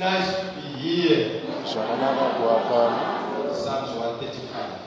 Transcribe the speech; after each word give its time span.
It's 0.00 0.04
nice 0.04 0.30
to 0.30 0.44
be 0.54 0.78
here. 0.78 1.42
Psalms 3.52 3.98
135. 3.98 4.77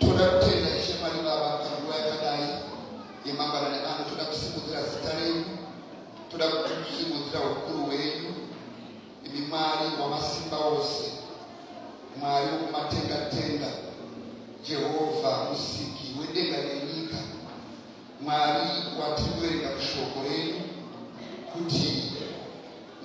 Toda 0.00 0.24
kutenda 0.28 0.70
ishe 0.78 0.94
mwari 1.00 1.18
baba 1.24 1.48
panguva 1.62 1.94
yakadai 1.96 2.48
yemangwanani 3.26 3.76
ano 3.76 4.04
toda 4.10 4.24
kusimudzira 4.24 4.80
zita 4.82 5.10
renyu 5.18 5.44
toda 6.30 6.46
kusimudzira 6.48 7.40
ukuru 7.52 7.84
hwenyu 7.86 8.32
imi 9.26 9.40
mwari 9.46 9.86
wamasimba 10.02 10.56
ose. 10.58 11.12
Mwari 12.20 12.46
wokumatenga-tenga 12.52 13.70
jehovha 14.68 15.32
musiki 15.50 16.06
wedenga 16.20 16.56
nenyika 16.56 17.16
mwari 18.20 18.68
watiri 19.00 19.28
kuverenga 19.30 19.68
kushoko 19.68 20.18
renyu 20.28 20.60
kuti 21.52 22.12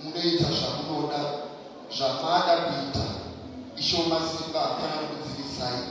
munoita 0.03 0.45
zvamunoda 0.57 1.21
zvamada 1.97 2.55
kuita. 2.57 3.05
Isho 3.77 3.97
masimba 3.97 4.59
hapana 4.59 4.95
kudzivisai 5.57 5.83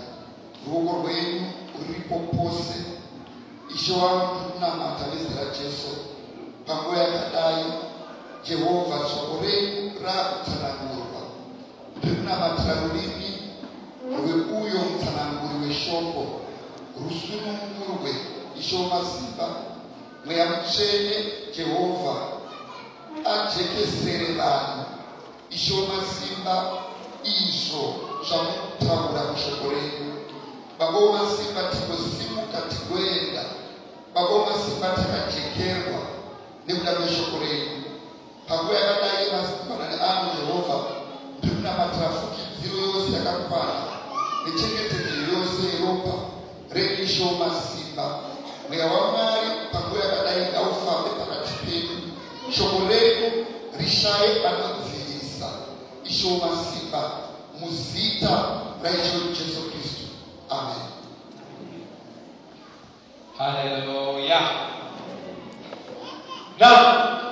ruoko 0.67 0.97
rwenyu 1.03 1.47
ruripo 1.79 2.19
pose. 2.37 2.75
Ishe 3.75 3.93
wangu 3.93 4.35
ndikunamata 4.35 5.05
nezera 5.07 5.45
jesu. 5.51 5.89
Panguva 6.67 6.99
yakadai 6.99 7.65
jehovha 8.49 9.09
shoko 9.09 9.43
renyu 9.43 9.93
raakutsanangurwa. 10.05 11.21
Ndiri 11.97 12.17
kunamatira 12.17 12.75
rurimi 12.75 13.39
rweuyo 14.09 14.79
mutsananguri 14.79 15.69
weshoko. 15.69 16.27
Rusunungurwe 17.03 18.15
ishe 18.61 18.77
wamasimba 18.77 19.49
mweya 20.25 20.47
mutsvene 20.47 21.17
jehovha 21.57 22.15
ajekesere 23.25 24.35
vanhu. 24.35 24.85
Ishe 25.51 25.75
wamasimba 25.75 26.73
izvo 27.25 27.95
zvamutaura 28.29 29.23
mushoko 29.33 29.71
renyu 29.71 30.13
baba 30.79 30.99
wamasimba 30.99 31.63
tigosimuka 31.73 32.59
tigoenda 32.71 33.45
baba 34.15 34.29
wamasimba 34.29 34.87
takajekerwa 34.89 36.01
nekuda 36.67 36.93
kweshoko 36.93 37.39
renyu 37.39 37.77
panguva 38.49 38.79
yakadai 38.79 39.27
masimbanani 39.35 39.97
ano 40.11 40.27
jehovha 40.35 40.77
ndiri 41.39 41.55
kunamatira 41.55 42.09
fukidziro 42.19 42.77
yose 42.87 43.13
yakakwana 43.17 43.81
nechengetedzo 44.45 45.15
yose 45.33 45.61
yeropa 45.71 46.15
reisho 46.75 47.25
masimba 47.25 48.07
mweya 48.69 48.87
wamwari 48.87 49.49
panguva 49.73 50.05
yakadai 50.05 50.47
ngaufambe 50.51 51.11
pakati 51.21 51.53
pedu 51.65 51.97
shoko 52.57 52.79
renyu 52.91 53.47
rishaye 53.79 54.31
anodzivisa 54.49 55.49
isho 56.05 56.29
masimba 56.29 57.03
muzita 57.61 58.63
na 58.83 58.91
Jesu 58.91 59.71
Kristu. 59.71 60.07
Amen. 60.51 60.83
Hallelujah. 63.39 64.47
Na 66.59 66.71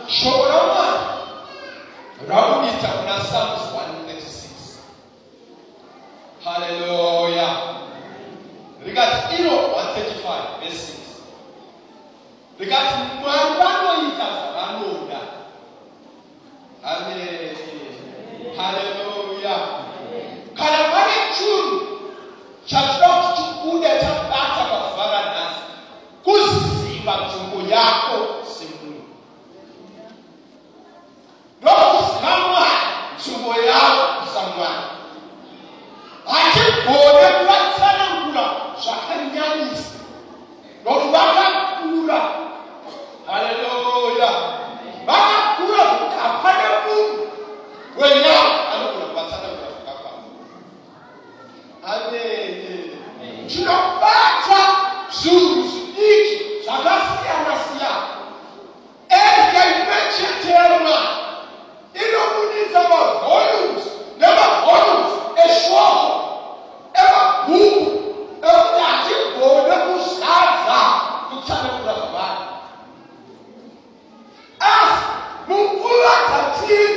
shobora 0.08 0.64
Ramu 2.28 2.64
rabita 2.64 3.04
na 3.04 3.20
Psalms 3.20 3.68
136. 3.72 4.80
Hallelujah. 6.44 7.84
Rigati 8.84 9.36
ilo 9.40 9.76
135 9.76 10.60
verse 10.60 10.92
6. 12.56 12.60
Rigati 12.60 12.94
mwangano 13.20 14.04
yitaza 14.04 14.52
vanonda. 14.56 15.20
Amen. 16.84 17.56
Hallelujah. 18.56 19.23
Kalamani 20.54 21.34
June 21.38 21.80
chapter 22.66 23.06
2 23.06 23.70
ule 23.70 23.88
chapter 24.00 24.32
hata 24.32 24.64
kafanana 24.64 25.34
nasi 25.34 25.60
kuziba 26.24 27.12
tumbo 27.12 27.70
yako 27.74 28.44
sembuli 28.58 29.02
ndo 31.62 31.70
kusimama 31.70 32.66
tumbo 33.24 33.54
yao 33.60 34.26
samwani 34.34 34.84
akigone 36.26 37.28
kuvatsanangula 37.38 38.50
zvakanyanyisa 38.84 39.90
nokuti 40.84 41.08
vakakura 41.12 42.20
haleluya 43.26 44.30
vakakura 45.06 45.84
kukapa 45.84 46.52
nemunhu 46.52 47.28
wenyama 47.96 48.63
kyerɛ 53.48 53.76
baakwa 54.00 54.60
zoos 55.20 55.72
ik 56.10 56.26
sadase 56.66 57.28
anase 57.34 57.76
a 57.90 57.92
ɛyɛ 59.14 59.60
adwuma 59.62 59.96
kyekyerɛ 60.14 60.78
mu 60.84 60.90
a 60.90 61.02
ɛna 62.00 62.20
mu 62.32 62.40
ne 62.50 62.58
nsɛma 62.66 62.98
volumes 63.22 63.84
na 64.18 64.26
ɛma 64.32 64.46
volumes 64.64 65.12
ɛsoɔ 65.44 65.84
hɔ 65.94 66.06
ɛma 67.00 67.20
buubu 67.46 67.86
ɛmu 68.42 68.64
ne 68.74 68.82
agye 68.90 69.16
boo 69.38 69.58
na 69.68 69.76
mu 69.86 69.94
saa 70.18 70.44
saa 70.66 70.88
ntwa 71.36 71.56
ne 71.62 71.68
kura 71.78 71.94
baa 72.14 72.34
as 74.60 74.92
mu 75.48 75.56
nkuru 75.64 76.04
atatiri 76.14 76.93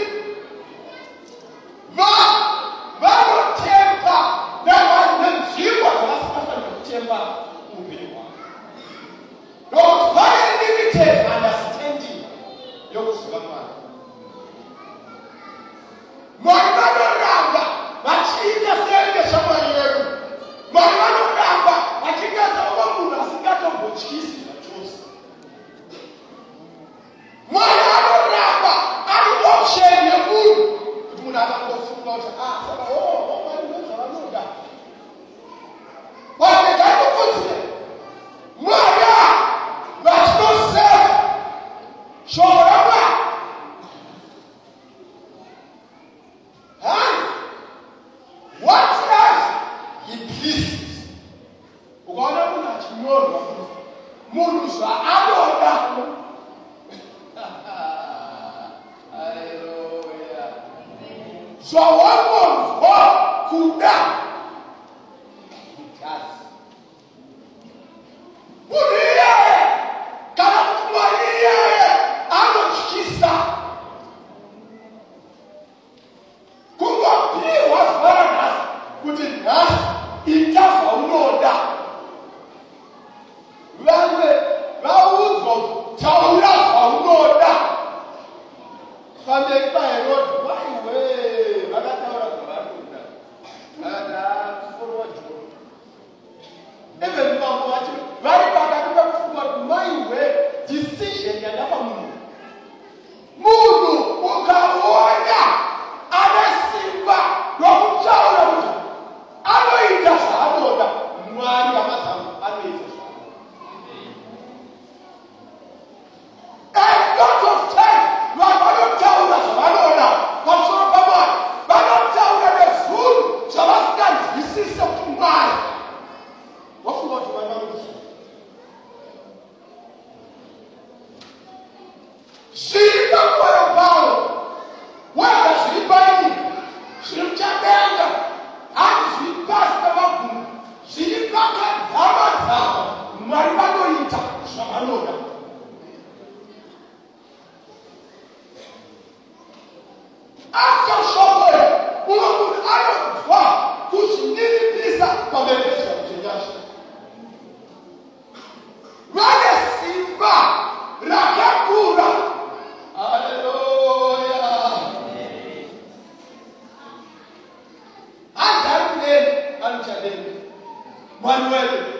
Manuel. 171.21 171.93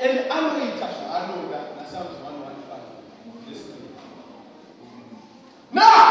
And 0.00 0.32
I 0.32 0.40
know 0.40 0.56
international. 0.56 1.10
I 1.10 1.26
know 1.28 1.50
that. 1.50 1.76
That 1.76 1.90
sounds 1.90 2.16
115. 2.22 3.60
Now, 5.72 6.09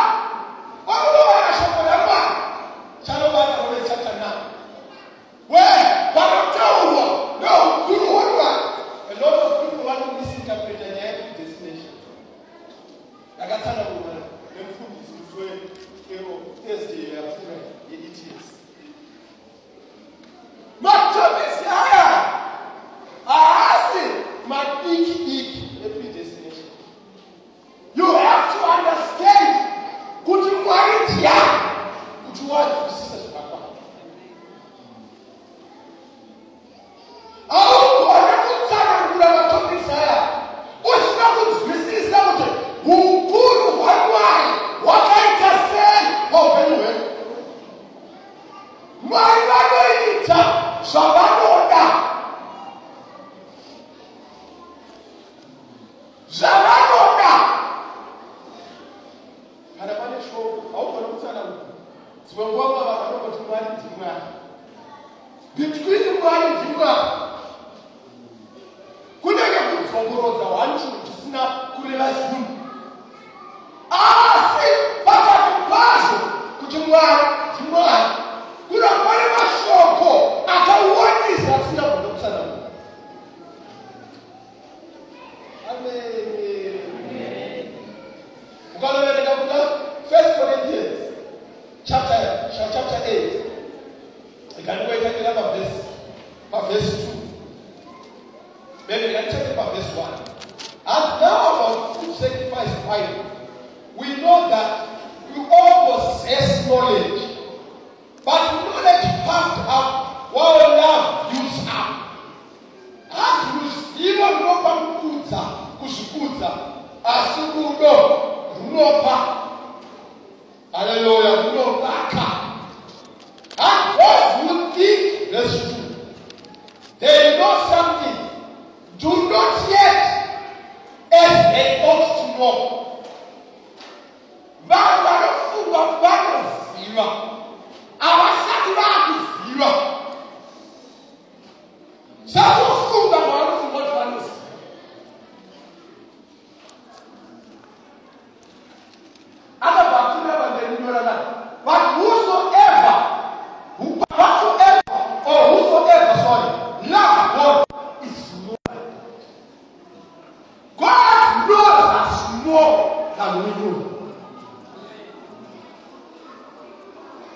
Hallelujah. 163.30 163.86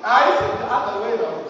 I 0.04 0.30
used 0.30 0.42
to 0.42 0.68
have 0.68 1.02
way 1.04 1.14
of 1.20 1.43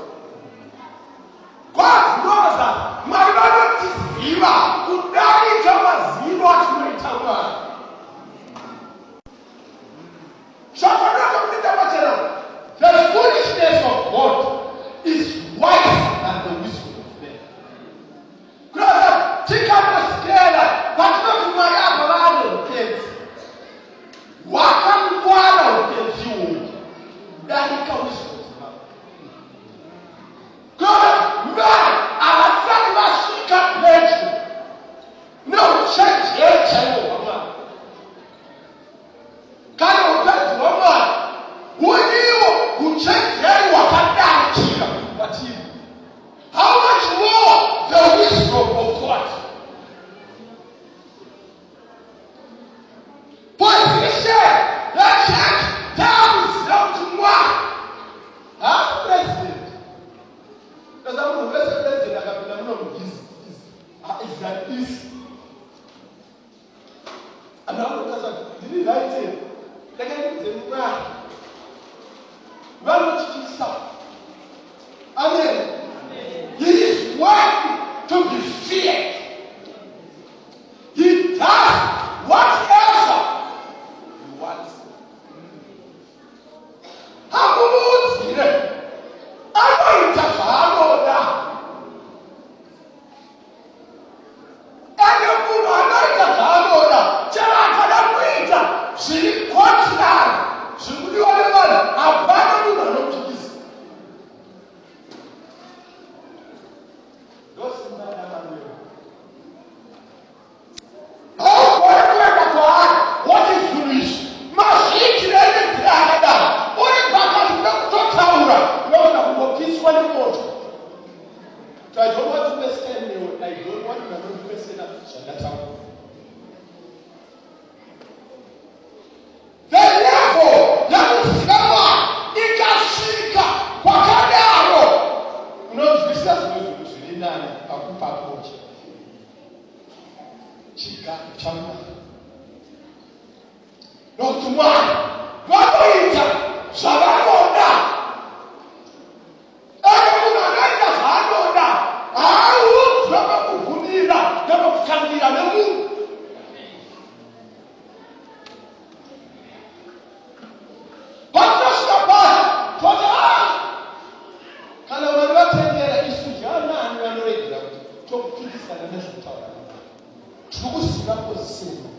justificar 170.72 171.26
por 171.28 171.38
si 171.38 171.93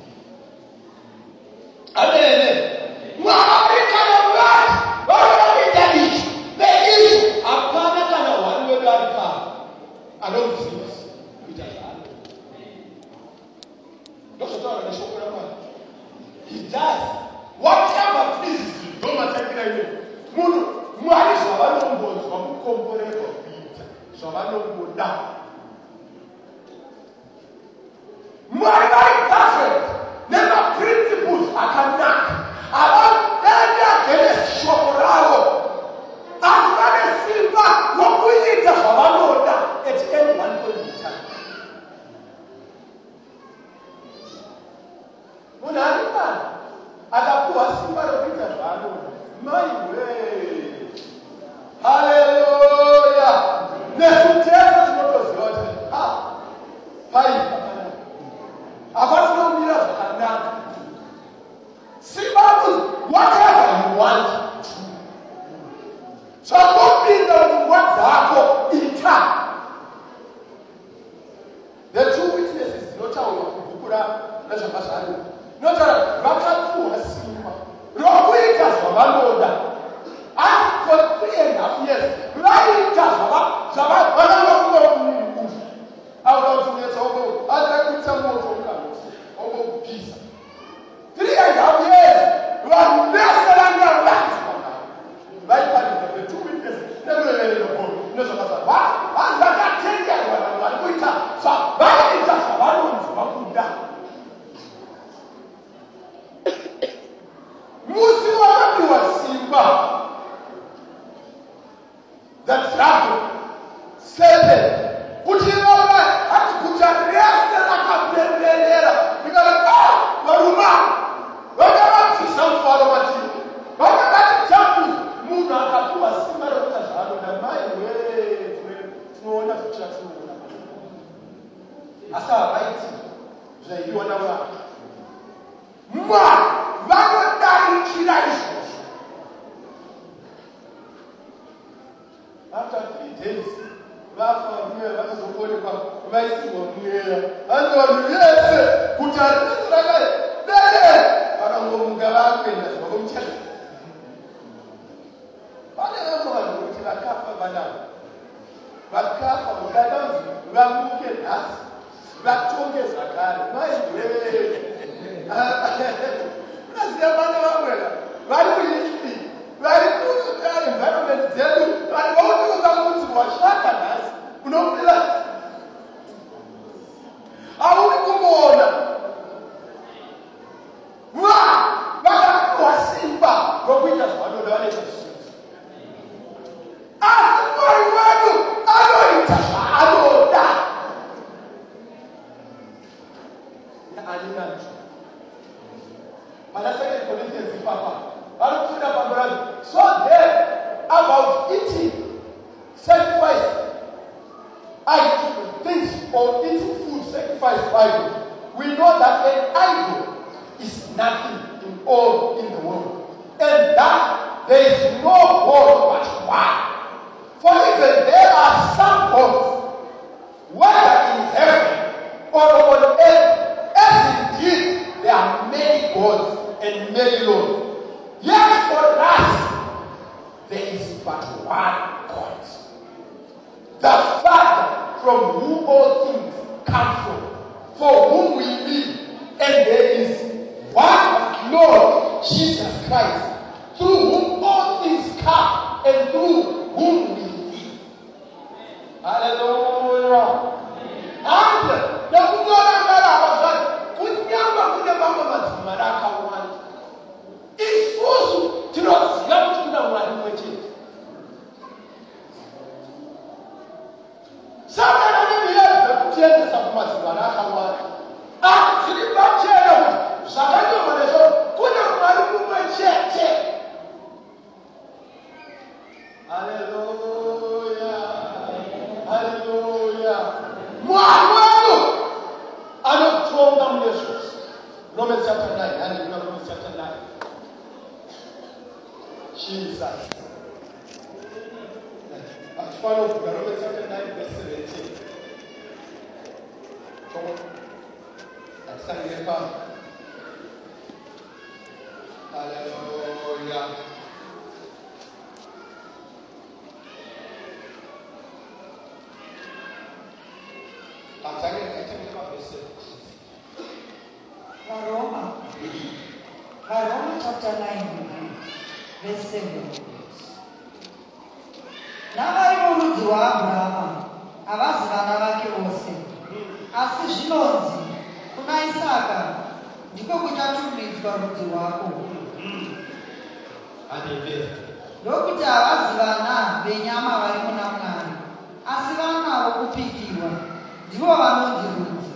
ndivo 340.94 341.14
vanondiudza 341.14 342.14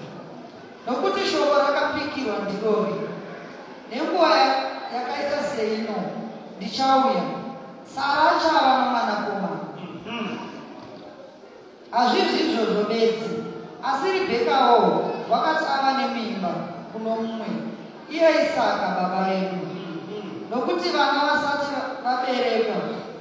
nokuti 0.86 1.26
shoko 1.26 1.58
rakapikirwa 1.58 2.34
ndirori 2.44 2.94
nenguva 3.90 4.28
yakaita 4.94 5.38
seino 5.50 5.96
ndichauya. 6.56 7.24
Sara 7.94 8.22
achava 8.30 8.78
nomwanakomana 8.78 9.66
hazvizvi 11.90 12.40
izvozvo 12.40 12.82
bedzi. 12.88 13.34
Asi 13.82 14.12
ribhekawo 14.12 15.10
wakati 15.30 15.64
ava 15.64 15.92
nemimba 15.98 16.48
kuno 16.92 17.10
mumwe 17.16 17.46
iye 18.10 18.28
isaka 18.30 18.86
baba 18.96 19.32
edu. 19.34 19.58
Nokuti 20.50 20.88
vana 20.88 21.20
vasati 21.28 21.66
vaberekwa 22.04 22.76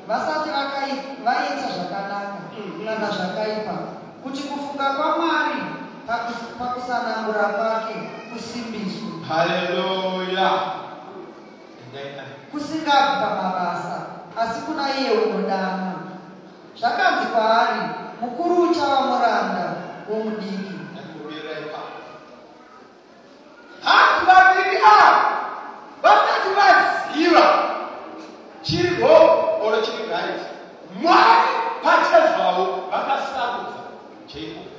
vasati 0.08 0.50
vaita 1.26 1.68
zvakanaka 1.76 2.40
kana 2.86 3.08
zvakaipa 3.16 3.87
kuti 4.38 4.50
kufuka 4.50 4.84
kwamwari 4.94 5.62
pakusanangura 6.60 7.44
kwake 7.44 7.94
kusimbiswe. 8.34 9.08
Haleluya. 9.28 10.52
Kusingabvi 12.52 13.16
pamabasa 13.22 14.02
asi 14.38 14.62
kuna 14.62 14.96
iye 14.98 15.12
unodana. 15.12 15.94
Zvakanzi 16.80 17.26
kwaari 17.26 17.80
mukuru 18.22 18.64
uchava 18.64 19.02
muranda 19.02 19.74
womudiki. 20.10 20.74
Hangu 23.84 24.26
vaviri 24.26 24.78
ava 24.78 25.20
vasati 26.04 26.50
vaziva 26.58 27.54
chiri 28.62 29.04
wrong 29.04 29.30
oro 29.66 29.82
chiri 29.82 30.04
right 30.12 30.42
mwari 31.02 31.48
pachezvavo 31.84 32.66
vakasarudza 32.92 33.87
ठीक 34.28 34.78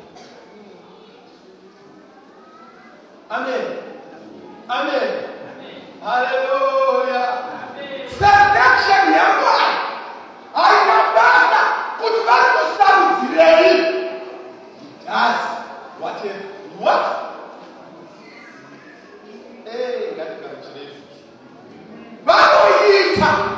Amém. 3.31 3.79
Amém. 4.69 5.29
Aleluia. 6.03 7.45
Será 8.09 8.77
que 8.77 8.83
chega 8.85 9.23
agora? 9.23 9.69
Ainda 10.55 11.13
basta 11.15 11.99
continuar 11.99 12.41
vai 12.41 12.53
gostar 12.53 13.15
do 13.15 13.27
direito. 13.27 14.23
Mas, 15.07 15.41
what 16.01 16.27
is, 16.27 16.37
what? 16.81 17.05
Ei, 19.67 20.15
garoto, 20.17 20.69
direito. 20.73 21.03
Vamos, 22.25 22.81
Ita. 22.89 23.58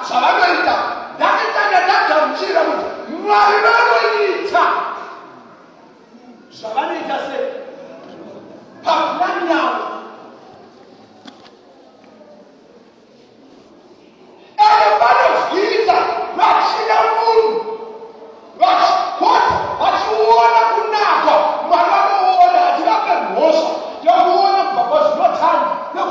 não, 25.95 26.11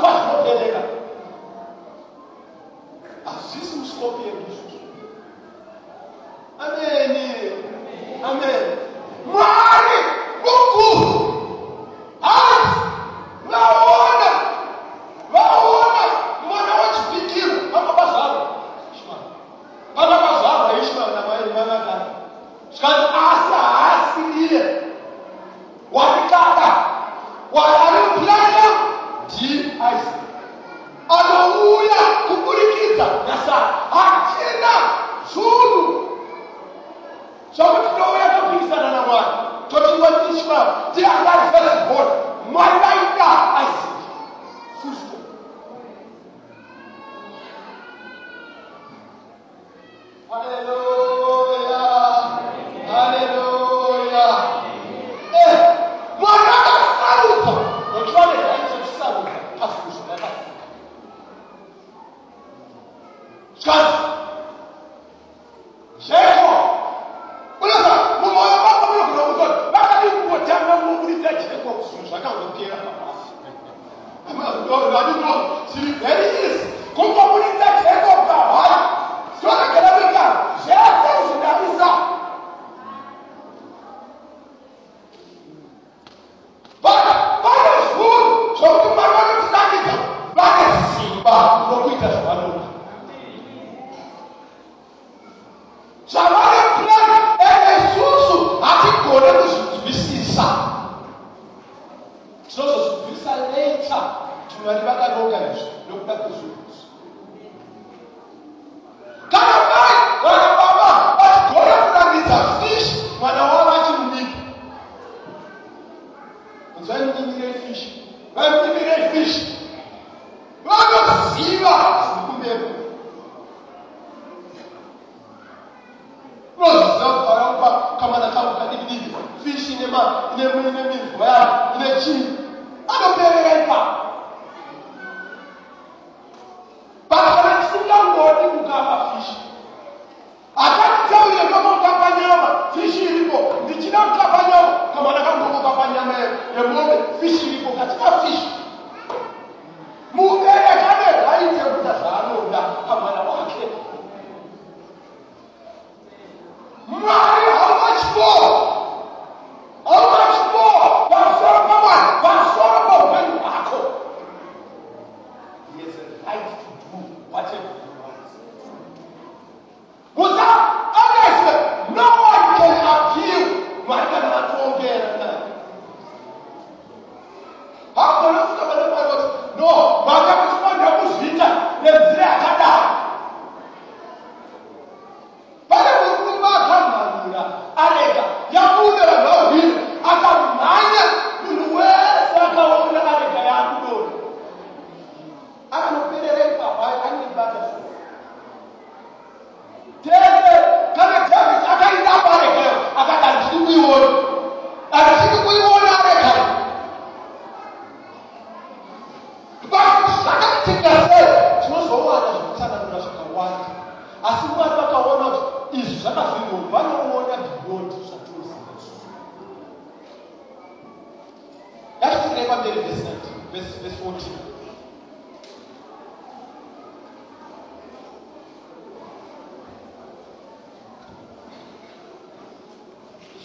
não, 0.54 0.72
não, 0.72 0.91
Así 3.24 3.64
son 3.64 3.80
los 3.82 3.92
Amém, 6.58 7.04
amém. 7.04 8.22
Amén. 8.22 8.92
Mare, 9.26 9.98
Goku. 10.42 11.88
não 12.20 13.50
la 13.50 13.84
onda, 13.84 14.30
la 15.32 15.58
onda. 15.58 16.04
Não 16.48 16.56
é 16.56 16.88
onde 16.88 17.20
pequeno, 17.20 17.70
vai 17.70 17.82
para 17.84 17.94
passada. 17.94 18.38
Vai 19.94 20.06
para 20.06 20.18
passada, 20.18 20.72
aí 20.72 20.80
escala, 20.80 21.20
na 21.20 21.28
maioria 21.28 21.52
vai 21.52 21.66
nadar. 21.66 22.08
Os 22.70 22.80
caras, 22.80 23.10
asa, 23.14 23.56
asa, 23.56 24.20
iria. 24.20 24.96
Guaricada, 25.92 26.86
guararão, 27.52 28.14
piranga, 28.14 29.26
de 29.28 29.70
assim. 29.70 29.80
as. 29.80 30.22
Adão 31.08 31.41
vida, 33.02 33.24
nessa 33.26 33.88
agenda, 33.90 34.74
juro. 35.32 36.18
Só 37.52 37.74
que 37.74 38.00
não 38.00 38.16
é 38.16 38.40
to 38.40 38.58
be 38.58 38.68
said 38.68 38.84
and 38.84 39.06
one. 39.06 39.68
Don't 39.68 39.96
you 39.96 40.02
want 40.02 40.32
this 40.32 40.46
man? 40.46 40.92
They 40.94 41.04
are 41.04 41.24
not 41.24 41.52
fellow 41.52 41.88
born. 41.88 42.52
My 42.52 42.68
right 42.80 43.18
now, 43.18 43.52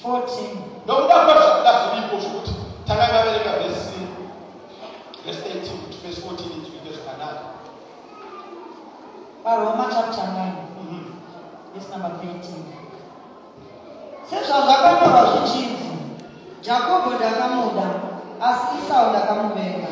14 0.03 0.87
nokuda 0.87 1.15
kwazvakuda 1.25 1.71
zviripo 1.81 2.15
zvokuti 2.19 2.53
tanga 2.87 3.07
kaverenga 3.07 3.51
vhesi 3.59 3.99
vhesi 5.25 5.39
18 5.39 5.77
kuti 5.81 5.97
vhesi 6.03 6.21
14 6.21 6.33
ichiite 6.33 6.89
zvakanaka 6.95 7.45
varoma 9.43 9.85
chapter 9.93 10.23
9 10.23 10.51
vhesi 11.73 11.91
number 11.91 12.11
13 12.11 12.77
sezvazvakanyorwa 14.29 15.23
zvichinzi 15.31 15.91
jakobho 16.61 17.09
ndakamuda 17.15 17.87
asi 18.41 18.67
isau 18.85 19.09
ndakamuvenga 19.09 19.87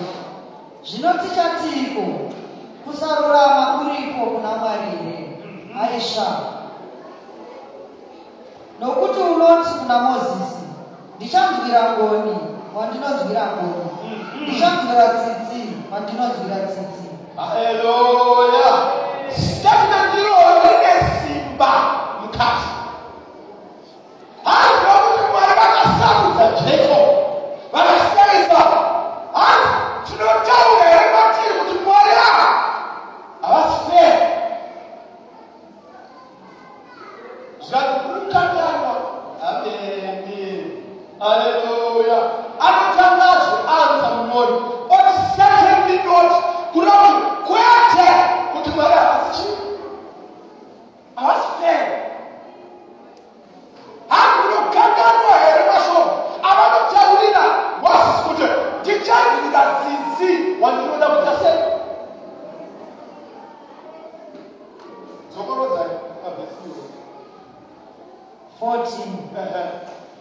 zvino 0.84 1.14
tichatiiko 1.14 2.06
kusarurama 2.86 3.66
kuriko 3.66 4.26
kuna 4.26 4.50
mwari 4.58 4.90
here 4.92 5.40
aisha 5.82 6.55
nokuti 8.80 9.20
unoti 9.20 9.70
kuna 9.80 10.00
mozisi 10.00 10.66
ndichanzwira 11.16 11.82
ngoni 11.92 12.36
wandinonzwira 12.76 13.44
ngoni. 13.54 13.90
Ndichanzwira 14.42 15.06
tsitsi 15.08 15.60
wandinonzwira 15.92 16.56
tsitsi. 16.68 17.06
Haleluya. 17.38 18.72
Statement 19.38 20.14
rine 20.16 20.94
simba 21.22 21.72
mukati 22.22 22.70
hayi 24.44 24.74
nokuti 24.84 25.24
mwari 25.32 25.54
vakasarudza 25.60 26.46
jacob 26.66 27.08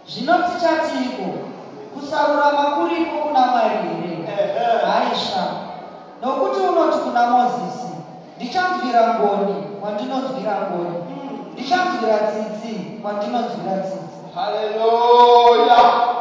zvino 0.09 0.35
tichatiko 0.35 1.25
kusarurama 1.95 2.63
kuriko 2.77 3.17
kuna 3.19 3.41
mwari 3.47 3.75
here? 3.77 4.27
Haisha 4.87 5.45
nokuti 6.23 6.61
unoti 6.61 6.99
kuna 6.99 7.31
mozisi 7.31 7.95
ndichamvira 8.37 9.15
ngoni 9.15 9.55
kwandinonzwira 9.81 10.57
ngoni. 10.63 10.97
Hmm. 11.09 11.39
Ndichamvira 11.53 12.19
tsitsi 12.19 12.75
kwandinonzwira 13.03 13.77
tsitsi. 13.83 14.21
Haleluya. 14.35 16.14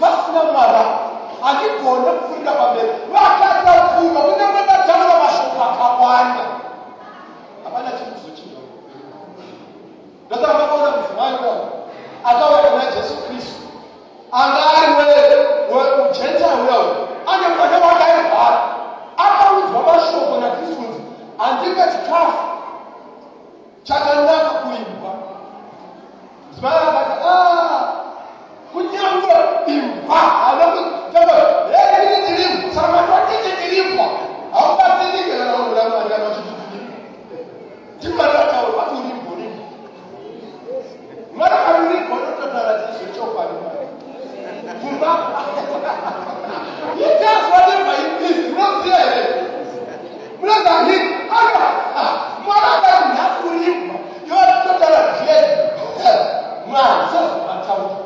fasina 0.00 0.42
mara 0.52 0.82
ani 1.46 1.66
kɔɔne 1.80 2.10
furida 2.26 2.52
ba 2.58 2.66
bɛ 2.74 2.82
wa 3.12 3.24
ka 3.40 3.48
ta 3.64 3.72
ku 3.96 4.02
ma 4.14 4.20
ko 4.20 4.30
ne 4.38 4.44
ma 4.52 4.62
ta 4.86 4.94
ma 5.00 5.14
ma 5.22 5.28
so 5.28 5.44
ka 5.56 5.66
ka 5.78 5.86
wa 6.00 6.08
anya 6.20 6.44
a 7.64 7.68
ba 7.72 7.78
na 7.84 7.90
ti 7.96 8.04
muso 8.10 8.30
ci 8.36 8.44
yɔ 8.52 8.60
da 10.28 10.36
ta 10.42 10.48
ma 10.58 10.64
ko 10.70 10.76
na 10.84 10.90
muso 10.96 11.12
ma 11.16 11.26
yɔ 11.36 11.52
a 12.24 12.30
ta 12.38 12.44
wa 12.50 12.58
na 12.78 12.90
jesu 12.90 13.14
kristu. 13.26 13.62
A 14.32 14.38
na 14.52 14.60
ari 14.74 14.92
wɛ 14.98 15.04
wɛ 15.70 15.80
o 16.00 16.02
cɛn 16.12 16.32
tɛ 16.40 16.44
a 16.44 16.56
wɛ 16.66 16.74
o 16.74 16.88
an 17.30 17.36
yɛ 17.42 17.48
kɔnɛ 17.58 17.78
wa 17.84 17.96
aa 27.28 27.75
kunyangwe 28.76 29.36
imba 29.74 30.20
aloku 30.48 30.82
kama 31.12 31.34
yeye 31.72 31.96
ni 32.20 32.26
elimu 32.32 32.74
sama 32.74 32.98
kwani 33.08 33.34
ni 33.44 33.50
elimu 33.66 34.02
au 34.58 34.76
basi 34.78 35.04
ni 35.12 35.22
kile 35.24 35.44
na 35.44 35.54
ule 35.56 35.82
mwana 35.88 36.16
you. 57.78 58.05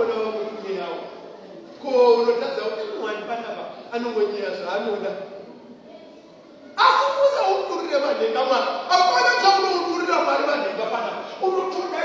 wona 0.00 0.14
wango 0.14 0.40
ñinawo 0.64 0.98
ko 1.80 1.88
wono 1.92 2.32
tasa 2.40 2.62
wani 3.04 3.22
asukuza 6.84 7.40
uturire 7.54 7.98
manhenga 8.04 8.40
mwana 8.48 8.66
apana 8.94 9.30
chaunoudurira 9.42 10.16
mwari 10.24 10.44
manhenga 10.48 10.84
pana 10.92 11.10
unotoda 11.42 11.98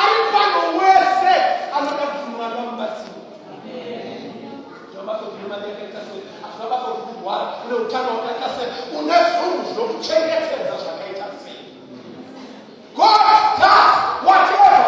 ari 0.00 0.16
pano 0.32 0.60
wese 0.78 1.32
anoda 1.76 2.04
kuti 2.12 2.30
mwana 2.36 2.56
mubatsiri 2.56 3.20
zvabasa 4.92 6.90
kurwara 7.04 7.46
une 7.64 7.74
utano 7.74 8.10
une 8.98 9.16
zvinhu 9.28 9.60
zvinokuchengetedza 9.68 10.74
zvakaita 10.82 11.24
e 11.32 11.36
sei 11.44 11.60
god 12.96 13.20
does 13.60 13.94
whatever 14.26 14.83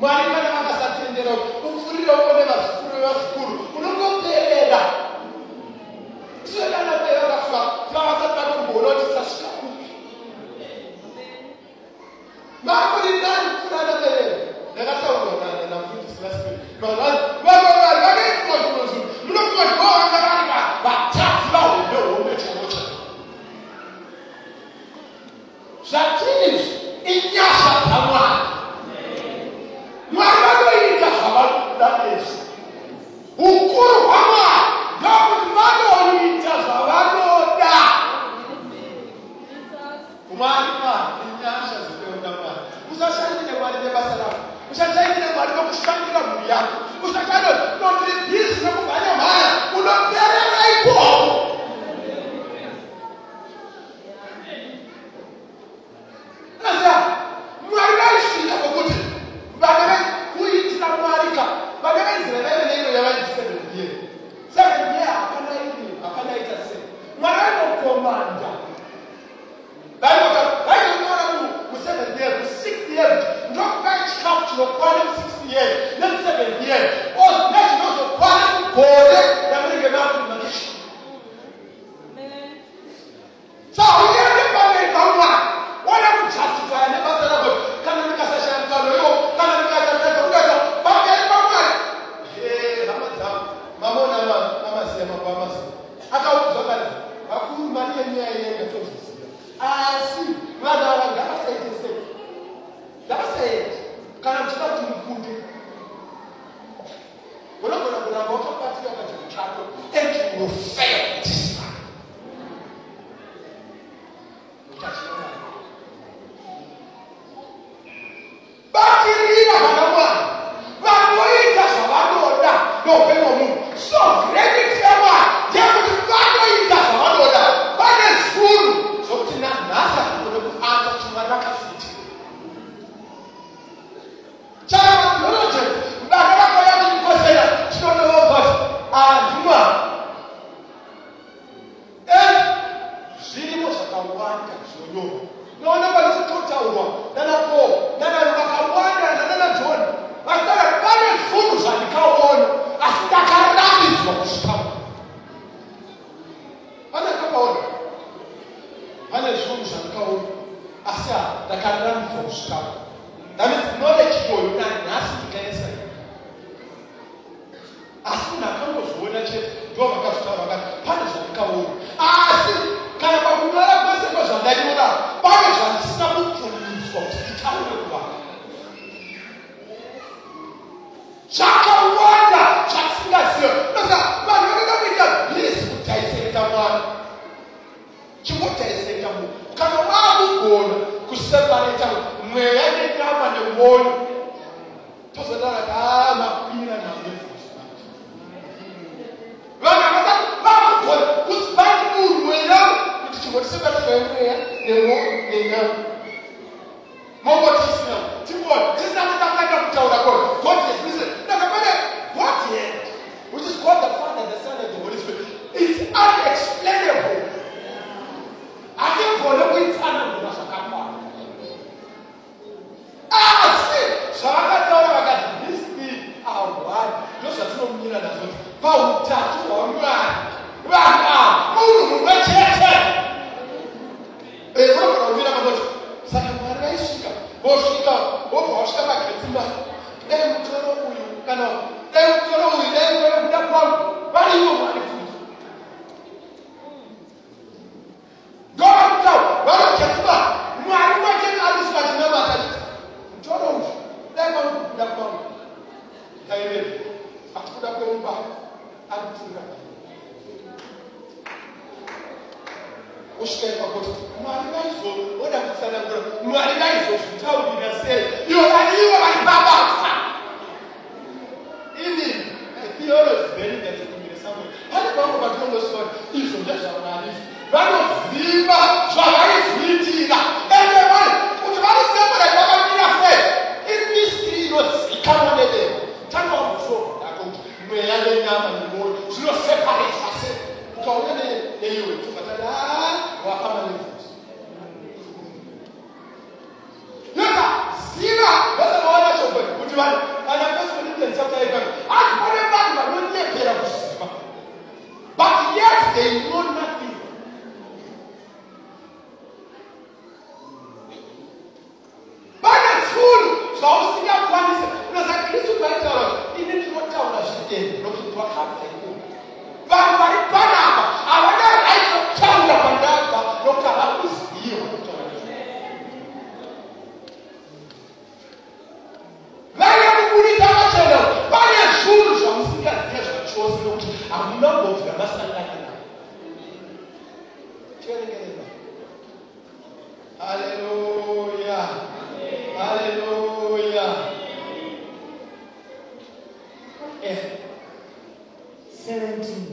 mwari 0.00 0.28
vana 0.34 0.50
vangasatendera 0.56 1.32
kuti 1.42 1.66
upfurire 1.68 2.12
ukone 2.18 2.42
vasikuru 2.50 2.94
vevasikuru 2.94 3.54
unongoperera 3.78 4.80
olhar. 46.48 46.68
O 47.02 47.12
sagrado 47.12 47.57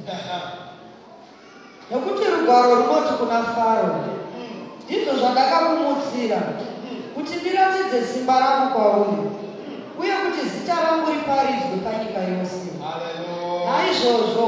Hum. 0.06 0.42
Nokuti 1.92 2.26
rugwaro 2.32 2.76
runoti 2.76 3.14
kuna 3.20 3.44
faro. 3.44 3.84
Hum. 3.84 4.70
Ndizvo 4.86 5.14
zvandakakumutsira 5.18 6.38
hum. 6.38 7.14
kuti 7.16 7.36
ndiratidze 7.36 8.08
simba 8.08 8.40
rangu 8.40 8.74
kwauri 8.74 9.18
uye 10.00 10.12
kuti 10.12 10.50
zita 10.50 10.76
rangu 10.84 11.12
riparidzwe 11.12 11.76
panyika 11.84 12.20
yose. 12.20 12.68
Naizvozvo 13.66 14.48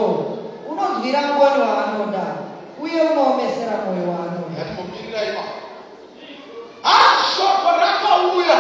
unobvira 0.70 1.22
ngoni 1.22 1.60
waanoda 1.64 2.26
uye 2.84 3.02
unoomesera 3.02 3.76
mwoyo 3.86 4.10
waanoda. 4.12 4.64
Shoko 7.38 7.70
rakauya 7.82 8.60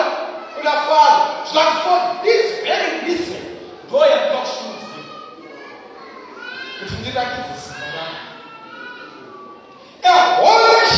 kuna 0.55 0.71
faro. 0.71 1.19
Zvakafo 1.51 2.23
this 2.23 2.61
very 2.63 3.05
reason. 3.05 3.43
Though 3.89 4.05
o 7.07 7.09
cristã. 7.09 7.73
É 10.03 10.11
hoje 10.41 10.97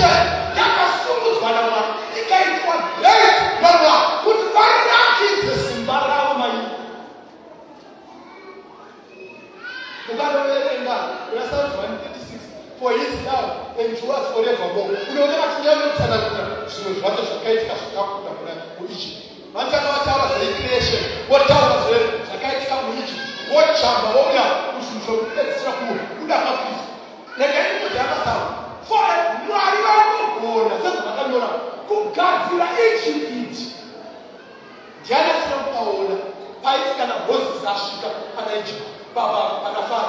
que 0.53 0.60
acabamos 0.60 1.38
para 1.39 1.62
lá. 1.62 1.97
E 2.16 2.22
que 2.24 2.34
é 2.34 2.60
tua 2.60 2.76
lei, 2.99 3.60
para 3.62 3.82
lá. 3.82 4.24
O 4.26 4.32
guarda-que 4.51 5.45
desembarra 5.45 6.34
uma 6.34 6.45
aí. 6.45 6.80
The 10.07 10.14
Bible 10.16 10.43
read 10.49 10.82
o 10.82 10.86
that, 10.86 11.05
Psalm 11.47 11.70
136, 11.78 12.41
for 12.80 12.91
himself 12.93 13.78
endures 13.78 14.26
forevermore. 14.34 14.93
o 14.93 15.55
tuliambe 15.55 15.97
sana 15.97 16.18
kuna 16.18 16.68
zvinhu 16.68 16.99
zvacho 16.99 17.22
zvakaitika 17.22 17.76
zvakakura 17.76 18.34
kuna 18.34 18.53
muIjipiti. 18.80 19.30
Vanotanga 19.53 19.91
vataura 19.91 20.28
zveicreation, 20.34 21.03
votaura 21.30 21.78
zvakaitika 22.26 22.76
muIjipiti. 22.82 23.28
wɔkya 23.54 23.89
ma 24.04 24.10
wɔn 24.16 24.38
a 24.38 24.43
wosunsun 24.78 25.18
wɔn 25.22 25.36
de 25.36 25.41
sira 25.58 25.72
kuo 25.78 25.93
wɔn 25.97 26.30
a 26.30 26.38
ka 26.45 26.52
fi 26.62 26.72
na 27.39 27.45
yɛn 27.54 27.66
ni 27.74 27.78
wɔn 27.84 27.91
de 27.93 28.00
aka 28.00 28.18
sa 28.26 28.34
fɔ 28.89 28.95
ɛ 29.10 29.16
nura 29.41 29.60
ayiwa 29.70 29.93
ko 30.14 30.22
koo 30.39 30.60
na 30.70 30.76
sɛ 30.84 30.89
sɛ 30.95 31.02
ka 31.18 31.24
nyɔ 31.30 31.39
na 31.43 31.50
ko 31.88 31.95
gaafira 32.16 32.68
ekyi 32.86 33.12
eti 33.41 33.66
deɛ 35.08 35.18
na 35.26 35.34
sɛ 35.41 35.56
npa 35.66 35.80
wɔn 35.89 36.06
na 36.10 36.16
paayi 36.64 36.91
kana 36.97 37.16
bɔ 37.26 37.34
baba 39.16 39.41
ana 39.68 39.82
fa 39.89 40.00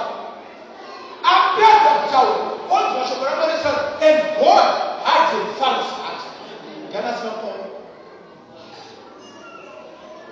abɛ 1.24 1.64
ɛdɔkita 1.76 2.20
wo 2.28 2.34
wɔn 2.70 2.84
tuma 2.92 3.04
sɛ 3.08 3.14
wɔn 3.20 3.32
ɛmɛ 3.32 3.56
sɛ 3.64 3.70
ɛnbɔ 4.08 4.52
adi 5.12 5.36
nfa 5.48 5.66
na 5.76 5.82
sa 5.88 5.96
adi 6.08 6.28
deɛ 6.92 7.00
na 7.04 7.10
sɛ 7.20 7.26
npa 7.32 7.46
wɔn 7.48 7.58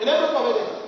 na. 0.05 0.88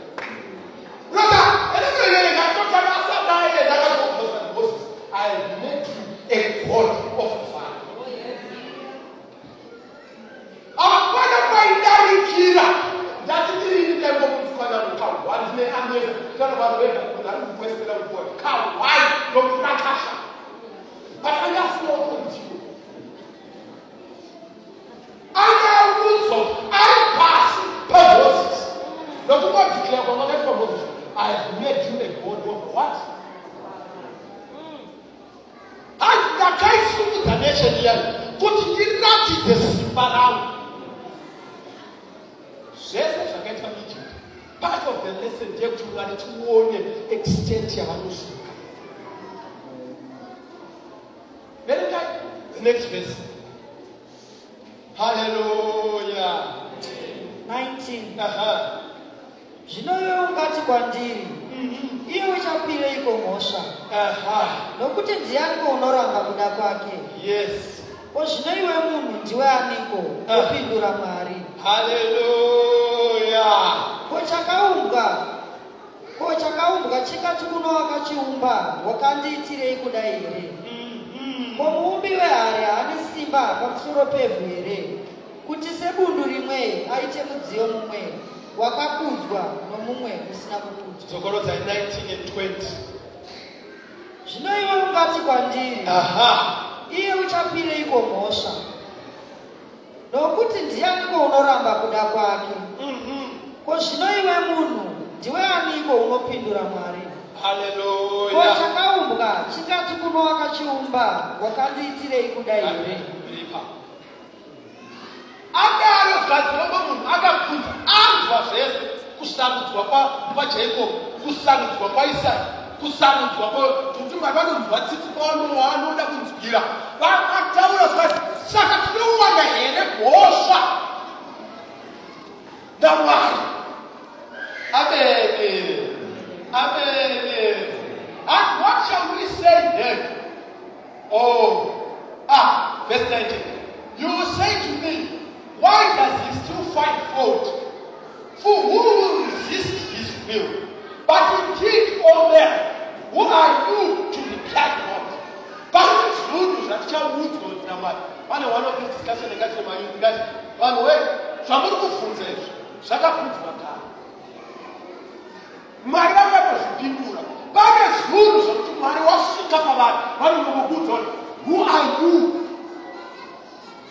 man, 169.81 169.93
one 170.21 170.37
of 170.45 171.45
who 171.45 171.55
are 171.63 172.01
you 172.01 172.13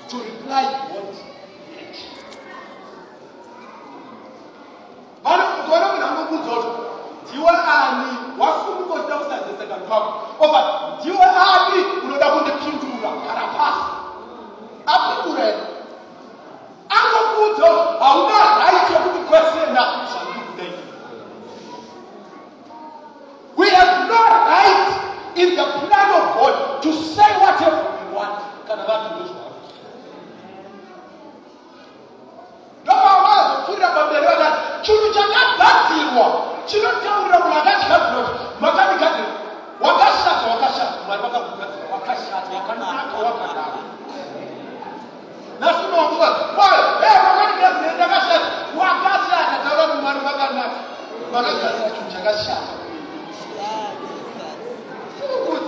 to 0.08 0.16
reply 0.22 0.64
what 0.94 1.10
Bana 5.70 5.98
na 6.00 6.06
mo 6.16 6.22
kuzo 6.26 6.56
diwa 7.30 7.52
ani 7.54 8.10
wafu 8.38 8.72
ko 8.90 8.98
tausa 9.06 9.36
de 9.46 9.52
seka 9.58 9.74
kwa 9.86 9.98
oba 10.40 10.60
diwa 11.04 11.26
ani 11.30 11.84
uno 12.04 12.18
da 12.18 12.26
kunde 12.30 12.50
kindura 12.58 13.10
karapa 13.26 13.68
apu 14.86 15.22
kure 15.22 15.48
ano 16.90 17.18
kuzo 17.36 17.70
auna 18.02 18.59
the 25.60 25.66
plan 25.86 26.08
of 26.18 26.24
God 26.40 26.54
to 26.82 26.90
say 27.14 27.30
whatever 27.44 27.80
you 28.00 28.08
want. 28.16 28.36
Can 28.66 28.78
about 28.80 29.02
those 29.18 29.28
who 29.28 29.40
lọ́wọ́ 32.88 33.10
àwọn 33.14 33.34
àfúrà 33.54 33.88
bàbẹ̀rẹ̀ 33.96 34.30
ọ̀la 34.34 34.48
tùrùjàdá 34.84 35.40
bá 35.60 35.68
ti 35.88 35.98
wọ̀ 36.16 36.28
tí 36.68 36.76
ló 36.84 36.90
tẹ 37.02 37.10
wúrọ̀ 37.20 37.40
wọ̀ 37.48 37.56
ọ̀la 37.60 37.72
ṣe 37.86 37.96
fún 38.08 38.16
ọ 38.20 38.32
mọ̀kàbí 38.62 38.94
gàdé 39.02 39.22
wọ́ká 39.82 40.06
ṣàtọ̀ 40.22 40.46
wọ́ká 40.50 40.68
ṣàtọ̀ 40.76 41.00
wọ́ká 41.08 41.28
ṣàtọ̀ 41.34 41.84
wọ́ká 41.92 42.14
ṣàtọ̀ 42.24 42.50
wọ́ká 42.56 42.74
ṣàtọ̀ 42.80 43.20
wọ́ká 43.26 43.46
ṣàtọ̀ 43.54 43.82
nasuma 45.60 45.96
ɔfɔ 46.06 46.26
wɔyɛ 46.58 46.80
ɛyɛ 47.04 47.18
wɔka 47.26 47.44
ni 47.48 47.54
dɛm 47.62 47.74
ni 47.82 47.88
dɛm 48.00 48.12
ɛsɛ 48.18 48.36
wɔaka 48.78 49.12
sɛ 49.28 49.36
ɛdɛm 49.54 49.76
ɛdɛm 49.80 50.04
ɛdɛm 50.08 50.26
ɛdɛm 50.30 50.46
ɛdɛm 50.46 50.56
ɛdɛm 50.56 50.72
ɛdɛm 50.72 51.36
ɛdɛm 51.36 51.60
ɛdɛm 51.60 52.16
ɛdɛm 52.16 52.28
ɛdɛm 52.28 52.79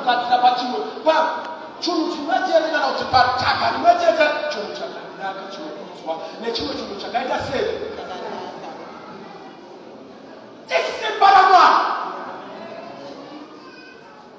anogona 0.00 0.20
kugadzira 0.30 0.38
pachimwe 0.38 0.78
chinhu 1.80 2.12
chimwe 2.12 2.34
chete 2.46 2.68
kana 2.72 2.86
kuti 2.86 3.04
pataka 3.12 3.66
rimwe 3.72 3.90
chete 4.00 4.24
chinhu 4.50 4.70
chakanaka 4.76 5.42
chinokudzwa 5.52 6.14
nechimwe 6.40 6.74
chinhu 6.74 6.94
chakaita 7.00 7.38
sei 7.48 7.68
isimba 10.76 11.26
ramwari 11.34 11.80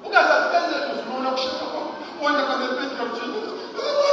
ukasazikaizezvo 0.06 0.92
zvinoona 0.98 1.30
kushaka 1.30 1.64
kwako 1.72 1.92
oenda 2.22 2.42
kwanepetika 2.42 3.02
muchinaa 3.04 3.52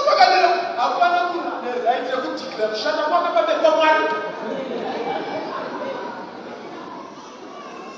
pakanera 0.08 0.50
hapana 0.78 1.24
munhu 1.24 1.50
ane 1.58 1.72
right 1.86 2.10
yekudhikira 2.10 2.68
kushanda 2.68 3.04
kwake 3.04 3.30
pamberi 3.36 3.60
pamwari 3.64 4.04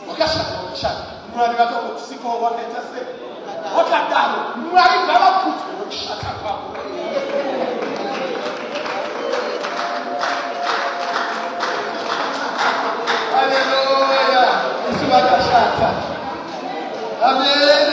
wakashanda 0.09 0.53
wakashanda 0.63 1.03
mwari 1.35 1.55
vakakukusikawo 1.55 2.41
wakaita 2.41 2.81
sei 2.91 3.30
ọkadà 3.79 4.21
nwari 4.63 4.97
gbàgbà 5.05 5.29
kùtù 5.41 5.71
ọkadà 6.13 6.51
hallelujah 13.35 14.49
nsúwàjà 14.91 15.35
ṣáàtà 15.49 15.89
amen 17.27 17.89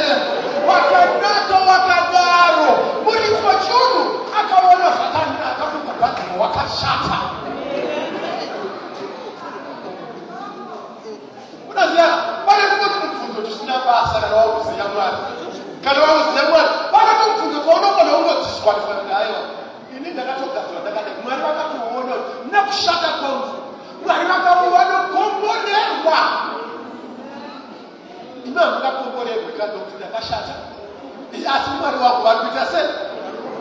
wakadà 0.68 1.30
tó 1.49 1.57
wakadà 1.68 2.24
rò 2.57 2.68
múni 3.05 3.28
fọjúrù 3.42 4.01
akáwọn 4.38 4.76
náà 4.82 4.90
fàtà 4.99 5.20
nínú 5.28 5.44
akáwọn 5.53 5.80
bàbá 5.88 6.09
tó 6.16 6.22
waka 6.40 6.62
ṣáàtà. 6.80 7.16
wọ́n 11.66 11.76
dàbí 11.78 11.96
ẹ 12.07 12.09
wọ́n 12.46 12.59
dàbí 12.61 12.78
never 13.79 14.07
said 14.11 14.24
an 14.26 14.35
old 14.35 14.66
young 14.74 14.95
man. 14.99 15.14
Can 15.83 15.95
you 15.95 16.03
always 16.03 16.26
young 16.35 16.51
man? 16.51 16.66
But 16.91 17.03
I 17.07 17.14
don't 17.22 17.35
think 17.39 17.51
the 17.55 17.62
owner 17.62 17.91
of 17.95 18.03
the 18.03 18.14
owner 18.18 18.37
is 18.43 18.59
qualified 18.61 18.99
in 19.03 19.07
the 19.07 19.14
island. 19.14 19.47
You 19.95 19.99
need 20.03 20.14
that 20.18 20.39
talk 20.39 20.51
that 20.55 20.66
one. 20.74 20.83
That 20.85 20.95
man 21.22 21.39
went 21.39 21.59
up 21.59 21.68
to 21.72 21.79
one 21.95 22.11
of 22.11 22.51
never 22.51 22.72
shut 22.74 22.99
up 23.03 23.22
on 23.22 23.37
you. 23.47 23.59
You 24.03 24.11
are 24.11 24.24
not 24.26 24.41
going 24.47 24.62
to 24.62 24.70
want 24.74 24.89
to 24.91 24.99
come 25.14 25.43
on 25.47 25.61
there. 25.66 25.87
What? 26.07 26.29
Imam 28.49 28.81
na 28.83 28.91
kumbo 28.91 29.24
le 29.24 29.33
kwa 29.55 29.66
ndo 29.66 29.79
kuna 29.93 30.07
kashata. 30.07 30.55
Asi 31.33 31.70
mwana 31.81 31.99
wa 32.01 32.11
kwa 32.11 32.35
bita 32.45 32.66
se. 32.66 32.81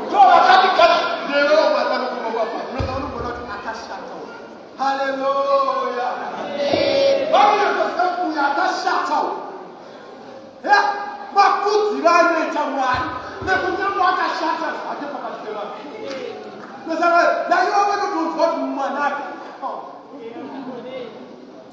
Kwa 0.10 0.20
wakati 0.28 0.68
kati 0.68 1.00
leo 1.34 1.62
wa 1.76 1.82
kwa 1.86 2.00
kumbo 2.00 2.40
wa 2.40 2.46
kwa. 2.46 2.60
Mwana 2.74 2.92
wa 2.94 3.10
kwa 3.12 3.22
ndo 3.22 3.30
akashata. 3.56 4.14
Hallelujah. 4.78 6.12
Hallelujah. 6.38 7.32
Bwana 7.32 7.64
kwa 7.78 7.86
sababu 7.98 8.32
ya 8.38 8.44
kashata. 8.44 9.47
He, 10.64 10.76
makuti 11.36 12.02
rane 12.02 12.54
jamwani. 12.54 13.10
Ne 13.46 13.54
kunye 13.62 13.88
mwaka 13.98 14.26
shatters. 14.40 14.80
Aje 14.92 15.06
papa 15.14 15.30
chela. 15.44 15.64
Ne 16.88 16.94
sabe, 16.96 17.24
la 17.50 17.58
yo 17.64 17.80
wena 17.90 18.08
do 18.14 18.22
what 18.38 18.54
manaka. 18.58 19.24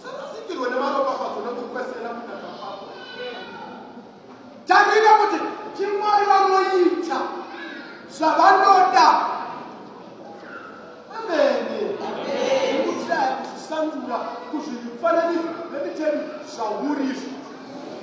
Sana 0.03 0.25
sikiri 0.33 0.59
wena 0.59 0.77
maro 0.77 1.05
papa 1.05 1.25
tuna 1.35 1.51
kukwesela 1.51 2.11
mina 2.13 2.37
papa. 2.43 2.67
Jandira 4.67 5.13
kuti 5.19 5.39
chimwari 5.77 6.25
vanoita 6.27 7.19
zvavanoda. 8.11 9.09
Ameni. 11.17 11.81
Ameni. 12.07 12.85
Kutirai 12.85 13.33
kuzvisandura 13.43 14.19
kuzvifananidzo. 14.51 15.51
Let 15.73 15.87
me 15.87 15.91
tell 15.95 16.15
you, 16.15 16.25
zvaurizvo. 16.47 17.44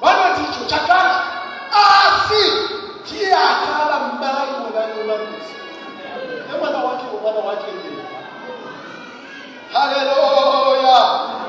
Bwana 0.00 0.34
tulichochakana 0.36 1.20
asikie 1.82 3.32
akala 3.34 3.98
mbali 4.14 4.52
unayobarizi. 4.70 5.54
Na 6.50 6.58
mwana 6.58 6.78
wake 6.78 7.04
mwana 7.22 7.38
wake 7.38 7.66
ndiye. 7.78 8.04
Haleluya. 9.72 11.00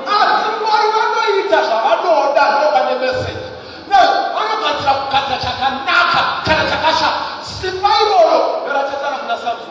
Asimbali 0.06 0.88
wanoitasha 0.98 1.82
anoda 1.84 2.44
nobane 2.50 2.98
message. 3.06 3.40
Na 3.88 3.98
anokatika 4.40 4.90
kukata 4.94 5.36
chakanaka 5.36 6.20
kana 6.44 6.70
chakasha 6.70 7.08
sipairoro 7.42 8.60
veratazana 8.66 9.16
kuna 9.16 9.36
psalms 9.36 9.62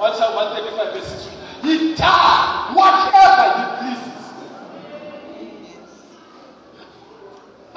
1 0.00 0.08
1 0.08 0.10
135 0.10 0.92
verse 0.92 1.14
6 1.64 1.74
itaa 1.74 2.44
whatever 2.76 3.46
you 3.58 3.66
please 3.78 4.07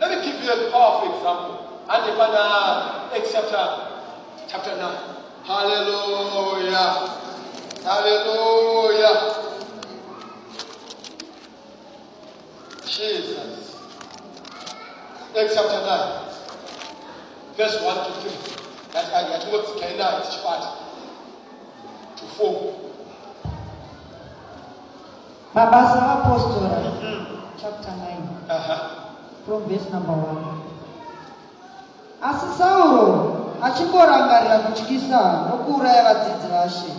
let 0.00 0.10
me 0.10 0.16
give 0.24 0.42
you 0.42 0.52
a 0.52 0.70
powerful 0.70 1.08
example 1.14 1.54
andipana 1.88 2.44
exception 3.14 3.68
chapter 4.48 4.76
9 4.76 4.94
hallelujah 5.44 6.88
hallelujah 7.84 9.16
jesus 12.86 13.67
Acts 15.36 15.54
chapter 15.54 15.80
9, 15.80 16.10
verse 17.56 17.82
1 17.82 18.06
to 18.06 18.12
3. 18.20 18.30
That 18.92 19.12
I 19.12 19.22
had 19.36 19.52
worked 19.52 19.76
Kenya 19.78 20.22
tichibata 20.24 20.70
to 22.16 22.24
4. 22.24 22.74
mabasa 25.54 26.00
apostora 26.20 26.80
chapter 27.60 27.90
9 27.90 28.28
Uh-huh. 28.48 28.78
from 29.44 29.68
verse 29.68 29.88
number 29.92 30.12
1 30.12 30.54
asi 32.22 32.46
sauro 32.58 33.54
achingorangarira 33.62 34.58
kutyisa 34.58 35.20
nokuuraya 35.50 36.02
vadzidzi 36.04 36.48
vashe 36.52 36.92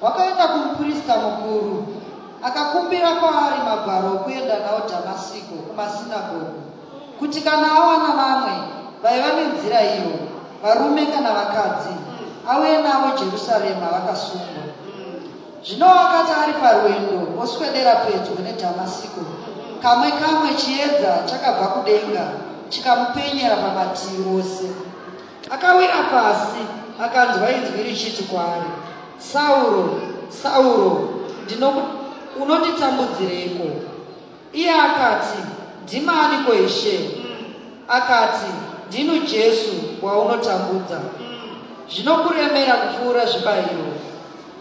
wakaenda 0.00 0.48
kumuprista 0.48 1.16
mukuru 1.18 1.86
akakumbira 2.42 3.12
kwaari 3.20 3.58
magwaro 3.64 4.12
okuenda 4.12 4.58
nawo 4.60 4.80
dhamasiko 4.88 5.54
kumasinagoge 5.54 6.63
kuti 7.18 7.40
kana 7.40 7.72
awana 7.72 8.10
vamwe 8.20 8.54
vaiva 9.02 9.28
nenzira 9.36 9.82
iyo 9.82 10.12
varume 10.62 11.06
kana 11.06 11.30
vakadzi 11.32 11.94
auye 12.48 12.78
navo 12.78 13.18
jerusarema 13.18 13.86
vakasungwa. 13.92 14.64
Zvino 15.64 15.86
wakati 15.86 16.32
ari 16.42 16.52
parwendo 16.52 17.42
oswedera 17.42 17.94
pedyo 17.94 18.34
nedhamasiko 18.44 19.20
kamwe 19.82 20.10
kamwe 20.10 20.54
chiedza 20.54 21.22
chakabva 21.26 21.66
kudenga 21.66 22.24
chikamupenyera 22.68 23.56
pamativi 23.56 24.24
ose. 24.38 24.68
Akawira 25.50 26.02
pasi 26.12 26.62
akanzwa 27.04 27.52
inzwi 27.52 27.82
richiti 27.82 28.22
kwaari 28.22 28.70
sauro 29.18 30.00
sauro 30.42 31.08
unonditambudzireko 32.40 33.66
iye 34.52 34.70
akati 34.70 35.38
ndimaniko 35.84 36.54
ishe 36.54 37.10
akati 37.88 38.50
ndinu 38.88 39.18
jesu 39.18 39.72
waunotambudza. 40.02 41.00
Zvinokuremera 41.94 42.72
kupfuura 42.72 43.26
zvibayiro. 43.26 43.88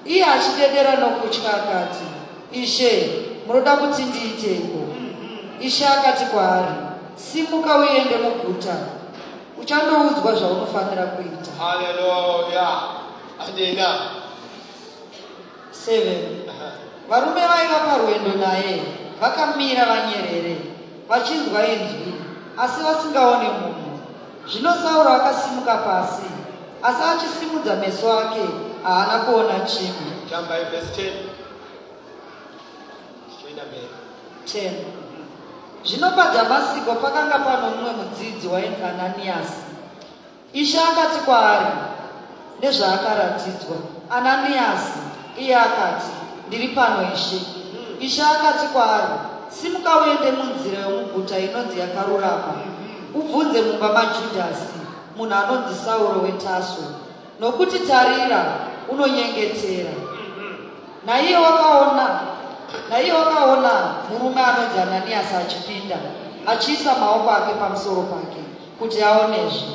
Iye 0.05 0.25
achidedera 0.25 0.95
nokutya 0.95 1.53
akati 1.53 2.05
ishe 2.51 3.09
munoda 3.47 3.75
kuti 3.75 4.01
ndiiteiko? 4.01 4.79
Ishe 5.59 5.87
akati 5.87 6.25
kwaari 6.25 6.73
simuka 7.15 7.77
uende 7.77 8.17
muguta. 8.17 8.75
Uchandoudzwa 9.61 10.35
zvaunofanira 10.35 11.05
kuita. 11.05 11.51
Then 13.55 13.75
now. 13.75 14.23
7 15.71 16.43
varume 17.09 17.41
vaiva 17.47 17.79
parwendo 17.85 18.33
naye 18.39 18.81
vakamira 19.21 19.85
vanyerere 19.85 20.72
vachinzwa 21.09 21.67
inzwi 21.67 22.13
asi 22.57 22.81
vasingaoni 22.83 23.45
munhu. 23.45 23.99
Zvino 24.47 24.73
sauro 24.83 25.09
akasimuka 25.09 25.75
pasi 25.77 26.27
asi 26.83 27.03
achisimudza 27.03 27.75
meso 27.75 28.19
ake 28.19 28.45
haana 28.83 29.19
kuona 29.19 29.59
Jump 30.29 30.47
by 30.47 30.63
verse 30.71 30.91
10. 30.95 31.11
Join 33.41 33.59
a 33.59 33.65
man. 33.65 33.89
10 34.45 34.71
zvino 35.85 36.11
padhamasiko 36.11 36.95
pakanga 36.95 37.39
pano 37.39 37.69
mumwe 37.69 37.91
mudzidzi 37.91 38.47
wainzi 38.47 38.83
ananiyasi 38.83 39.63
ishe 40.53 40.79
akati 40.79 41.19
kwaari 41.19 41.65
nezvaakaratidzwa 42.61 43.77
ananiyasi 44.09 44.99
iye 45.37 45.55
akati 45.55 46.11
ndiri 46.47 46.67
pano 46.67 47.13
ishe. 47.13 47.41
Ishe 47.99 48.23
akati 48.23 48.67
kwaari 48.67 49.13
simuka 49.61 49.91
uende 49.99 50.31
munzira 50.31 50.81
yomuguta 50.81 51.39
inonzi 51.39 51.79
yakarurama. 51.79 52.53
Ubvunze 53.13 53.61
mumba 53.61 53.93
majudhasi 53.93 54.79
munhu 55.17 55.33
anonzi 55.35 55.75
sauro 55.85 56.21
wetaso. 56.21 56.83
Nokuti 57.39 57.79
tarira 57.79 58.41
unonyengetera. 58.89 59.93
Naiye 61.05 61.37
wakaona 61.37 62.19
naiye 62.89 63.13
wakaona 63.13 63.71
murume 64.09 64.41
anonzi 64.41 64.79
ananiyasi 64.79 65.35
achipinda 65.35 65.97
achiisa 66.47 66.95
maoko 66.99 67.29
ake 67.31 67.53
pamusoro 67.53 68.01
pake 68.01 68.41
kuti 68.79 69.01
aonezve. 69.03 69.73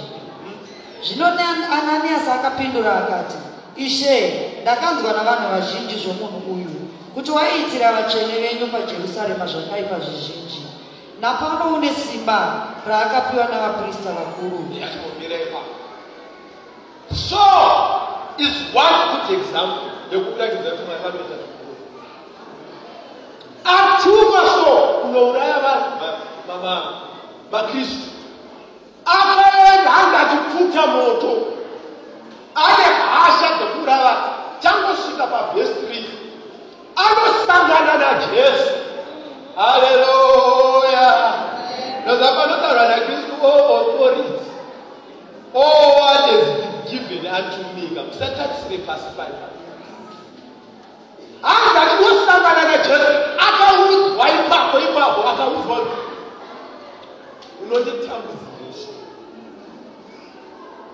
Zvino 1.03 1.27
ananiyasi 1.27 2.31
akapindura 2.31 2.97
akati 2.97 3.37
ishe 3.77 4.51
ndakanzwa 4.63 5.13
navanhu 5.13 5.49
vazhinji 5.51 5.95
zvomunhu 5.95 6.55
uyu 6.55 6.78
kuti 7.19 7.31
waiitira 7.31 7.93
vatsvene 7.93 8.41
venyu 8.41 8.67
pajerusarema 8.67 9.47
zvakaipa 9.47 9.99
zvizhinji. 9.99 10.63
Napano 11.21 11.75
une 11.75 11.91
simba 11.91 12.67
raakapiwa 12.87 13.45
navaprista 13.45 14.13
vakuru. 14.13 14.69
So 17.11 17.43
is 18.39 18.55
one 18.75 18.99
good 19.11 19.41
example 19.41 19.91
yekukuratidza 20.13 20.71
kuti 20.71 20.83
mwari 20.85 21.03
vanoita 21.03 21.35
zvikuru. 21.35 21.75
Atuma 23.65 24.41
so 24.55 24.77
kunouraya 25.03 25.59
vanhu 26.49 26.95
makristu 27.53 28.11
akaenda 29.05 29.95
anga 29.95 30.19
achipfuta 30.21 30.87
moto. 30.87 31.47
Ane 32.55 32.85
hasha 33.13 33.49
dzekurava 33.57 34.17
changosvika 34.61 35.27
pavhesi 35.27 35.73
3 35.73 36.28
Understand 36.99 37.71
that 37.71 37.87
energy. 37.95 38.35
Yes. 38.35 38.59
Hallelujah. 39.55 41.23
Does 42.03 42.19
that 42.19 42.33
man 42.35 42.49
look 42.51 42.63
around 42.67 42.91
like 42.91 43.07
this? 43.07 43.23
Oh, 43.39 43.47
oh 43.47 43.95
authority. 43.95 44.35
Oh, 45.55 45.95
what 45.95 46.27
is 46.35 46.91
given 46.91 47.23
unto 47.27 47.63
me? 47.79 47.95
I'm 47.95 48.11
certainly 48.11 48.83
pacified. 48.83 49.31
And 51.39 51.71
that 51.79 52.03
you 52.03 52.11
stand 52.27 52.43
that 52.43 52.59
energy. 52.67 52.99
I 53.39 53.49
can 53.63 53.75
root 53.87 54.19
why 54.19 54.35
back 54.51 54.75
or 54.75 54.83
back 54.91 55.23
I 55.23 55.39
can 55.39 55.55
root 55.55 55.67
one. 55.71 55.87
You 57.63 57.67
know 57.71 57.79
the 57.85 58.07
time 58.09 58.27
is 58.27 58.43
this. 58.59 58.91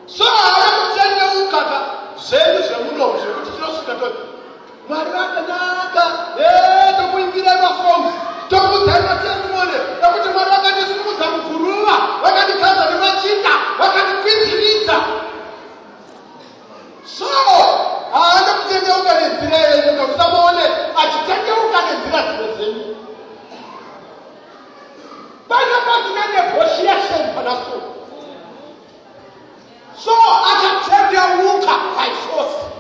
So 0.07 0.25
I 0.29 0.69
am 0.69 0.77
telling 1.01 1.33
you, 1.33 1.51
Kaka, 1.51 2.21
say 2.21 2.45
this, 2.59 2.69
you 2.69 2.93
know, 2.99 3.17
so 3.17 3.41
it's 3.41 3.57
just 3.57 3.87
that. 3.87 4.34
Mwari 4.89 5.11
vakanaka 5.11 6.05
tokuimbira 6.97 7.55
mafoms 7.63 8.15
tokudzai 8.51 9.03
matestimone 9.09 9.77
ekuti 10.05 10.29
mwari 10.29 10.51
vakandisimudza 10.51 11.27
muguruva 11.33 11.95
vakandikaza 12.23 12.85
nemachinda 12.91 13.53
vakandikwidziridza 13.79 14.97
so 17.19 17.31
haana 18.13 18.53
kutendeuka 18.59 19.13
nenzira 19.21 19.59
yenyu 19.59 19.93
ndokusamuone 19.93 20.65
achitendeuka 21.01 21.79
nenzira 21.87 22.21
dzimwe 22.27 22.49
dzenyu 22.55 22.97
panga 25.49 25.79
pasina 25.87 26.23
negotiation 26.35 27.23
pana 27.35 27.53
so 27.65 27.77
so 30.05 30.15
akatendeuka 30.53 31.75
by 31.97 32.11
force 32.25 32.74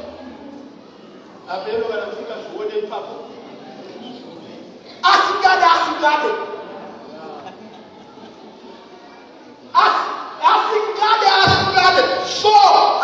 abẹ́rẹ́ 1.52 1.86
wẹ̀rẹ̀ 1.90 2.08
fún 2.14 2.24
kẹsù 2.30 2.48
owó 2.54 2.64
asiga 5.12 5.52
de 5.60 5.66
asiga 5.76 6.12
de. 6.22 6.30
So 6.32 6.54
asigade 10.52 11.28
asigade 11.44 12.02
sọ 12.40 12.56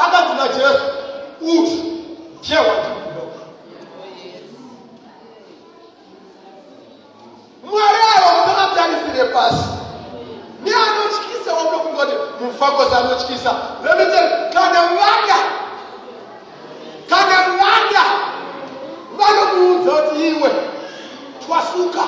adamu 0.05 0.33
na 0.39 0.47
jésù 0.57 0.85
wood 1.45 1.69
jẹ 2.47 2.57
wájú 2.67 2.93
lọ. 3.17 3.25
nwere 7.67 8.01
àwọn 8.17 8.35
ọ̀gbọ́n 8.39 8.59
abẹ́rẹ́ 8.65 8.99
fi 9.05 9.11
lè 9.19 9.25
paasi 9.35 9.65
ní 10.65 10.71
àná 10.85 11.03
chikisa 11.15 11.51
wọn 11.57 11.67
lókun 11.73 11.93
kọ́ni 11.99 12.15
mo 12.41 12.47
fọ́ 12.59 12.69
kọ́sà 12.77 12.97
àná 13.01 13.15
chikisa 13.21 13.53
lẹ́nu 13.85 14.05
jẹ́ 14.13 14.25
kàdé 14.55 14.81
wáńdà 14.99 15.39
kàdé 17.11 17.37
wáńdà 17.61 18.05
bano 19.21 19.43
mu 19.53 19.63
nsa 19.85 19.97
twasuka. 21.45 22.05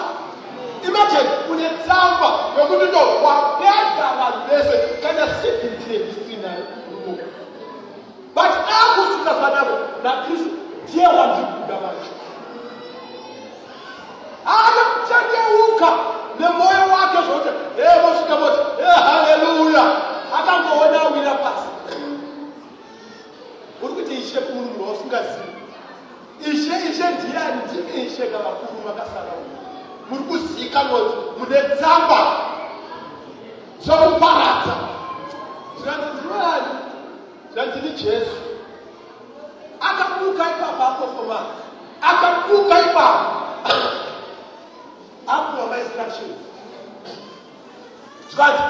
Imagine 0.83 1.29
when 1.47 1.61
a 1.63 1.69
tamba 1.87 2.29
yɛ 2.57 2.63
ko 2.67 2.75
dodo 2.81 3.03
kana 5.03 5.25
se 5.41 5.51
but 8.35 8.51
ako 8.65 9.01
si 9.13 9.19
na 9.29 9.33
fana 9.37 9.61
mo 9.69 9.75
na 10.03 10.11
kristu 10.25 10.51
diɛ 10.89 11.07
wa 11.07 11.25
di 11.37 11.43
ku 11.53 11.61
dama 11.69 11.91
yi 12.01 12.09
adam 14.43 14.91
jɛnjɛ 15.07 15.41
wu 15.53 15.79
ka 15.79 15.91
ne 16.41 16.47
mɔ 16.59 16.67
ye 16.73 16.83
wa 16.91 17.01
kɛ 17.13 17.21
sɔrɔ 17.29 17.41
tɛ 17.47 17.53
ee 17.79 17.97
mo 18.03 18.11
si 18.17 18.25
ka 18.27 18.35
hallelujah 19.07 19.89
adam 20.33 20.59
kɔ 20.67 20.73
wɛ 20.81 20.87
n'a 20.91 21.01
wuli 21.07 21.23
la 21.25 21.35
paasi 21.45 21.69
olu 23.83 23.93
bɛ 23.95 24.03
tɛ 24.09 24.13
i 24.19 24.23
sɛ 24.25 24.41
kuru 24.49 24.69
mɔgɔ 24.75 25.21
sun 25.31 25.52
ishe 26.41 26.75
ishe 26.91 27.05
ndiani 27.11 27.61
ndimi 27.67 28.07
ishe 28.07 28.27
kavakuru 28.27 28.83
vakasara 28.87 29.33
muri 30.11 30.23
kuzivikanwa 30.25 31.01
mune 31.39 31.59
tsamba 31.77 32.21
dzokuparadza 33.83 34.75
zvikanzi 35.77 36.07
ndinoani 36.15 36.73
zvikanzi 37.53 37.79
ni? 37.81 37.91
Jesu 37.91 38.37
akabuka 39.81 40.45
ipapo 40.51 40.83
apofoma 40.83 41.39
akabuka 42.03 42.81
ipapo 42.81 43.25
apuwa 45.27 45.67
mainstructions 45.71 46.39
zvikanzi 48.31 48.63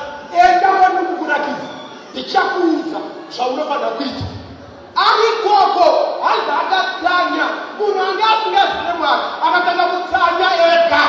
enda 0.43 0.69
kwandikukurakidza 0.79 1.69
ndichakuudza 2.13 2.99
zvaunofanira 3.35 3.91
kuita 3.97 4.25
ali 4.95 5.28
kɔɔko 5.45 5.86
ali 6.28 6.40
da 6.47 6.55
aga 6.62 6.78
taa 7.03 7.22
nya 7.32 7.47
munu 7.78 8.01
anga 8.09 8.28
fiyɛ 8.43 8.62
sini 8.72 8.93
mu 8.99 9.05
a 9.05 9.14
akatana 9.47 9.84
mu 9.93 9.99
taa 10.12 10.28
nya 10.38 10.49
yɛ 10.61 10.68
ka 10.90 11.03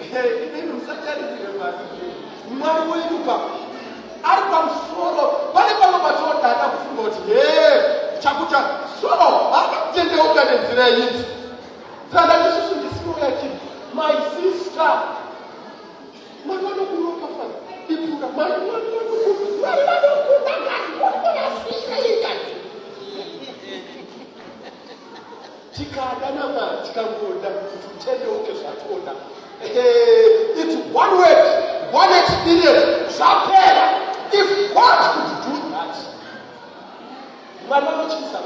ee 0.00 0.50
ne 0.52 0.60
musaka 0.72 1.10
de 1.18 1.24
tigɛ 1.32 1.50
ma 1.58 1.68
mmadu 2.50 2.80
wo 2.88 2.94
yi 2.96 3.18
ba 3.26 3.34
ali 4.30 4.42
ba 4.50 4.58
sɔrɔ 4.88 5.24
wali 5.54 5.72
ba 5.80 5.86
ba 6.04 6.10
sɔrɔ 6.18 6.34
daa 6.42 6.54
da 6.60 6.66
fun 6.70 6.90
My 6.96 7.08
sister, 7.10 7.32
ee 7.32 8.20
cakuca 8.22 8.60
sɔrɔ 9.00 9.28
a. 9.52 9.70
It's 29.62 30.76
one 30.94 31.18
way, 31.20 31.88
one 31.90 32.12
experience. 32.22 33.18
If 34.32 34.74
God 34.74 34.98
could 35.14 35.30
do 35.44 35.54
that, 35.70 35.94
Marano 37.68 38.06
Chisa, 38.08 38.40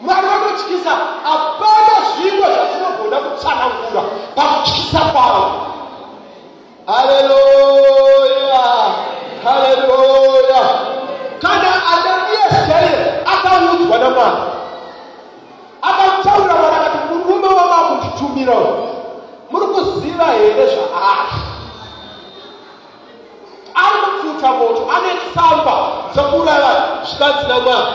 Marano 0.00 0.50
Chisa, 0.62 0.94
a 0.94 1.34
part 1.58 1.88
of 1.98 2.24
you 2.24 2.30
was 2.40 2.54
a 2.54 2.58
little 2.72 2.94
bit 3.04 3.12
of 3.12 3.24
Sanangura, 3.40 4.02
but 4.36 4.64
Chisa 4.66 5.02
Power. 5.12 5.75
Haleluya 6.86 8.64
haleluya 9.44 10.62
kana 11.42 11.70
adani 11.92 12.30
yesere 12.36 13.22
akaudzwa 13.26 13.98
namwari 13.98 14.36
akataura 15.82 16.54
mwari 16.54 16.76
akati 16.76 16.98
murume 17.14 17.48
wavakunditumira 17.48 18.54
muri 19.50 19.66
kuziva 19.66 20.24
here 20.24 20.66
zvaari? 20.66 21.36
Ari 23.74 23.98
kupfuta 24.04 24.52
moto 24.52 24.90
ane 24.96 25.08
tsamba 25.34 25.88
dzokuuraya 26.14 26.72
zvikanzi 27.04 27.46
namwari 27.48 27.86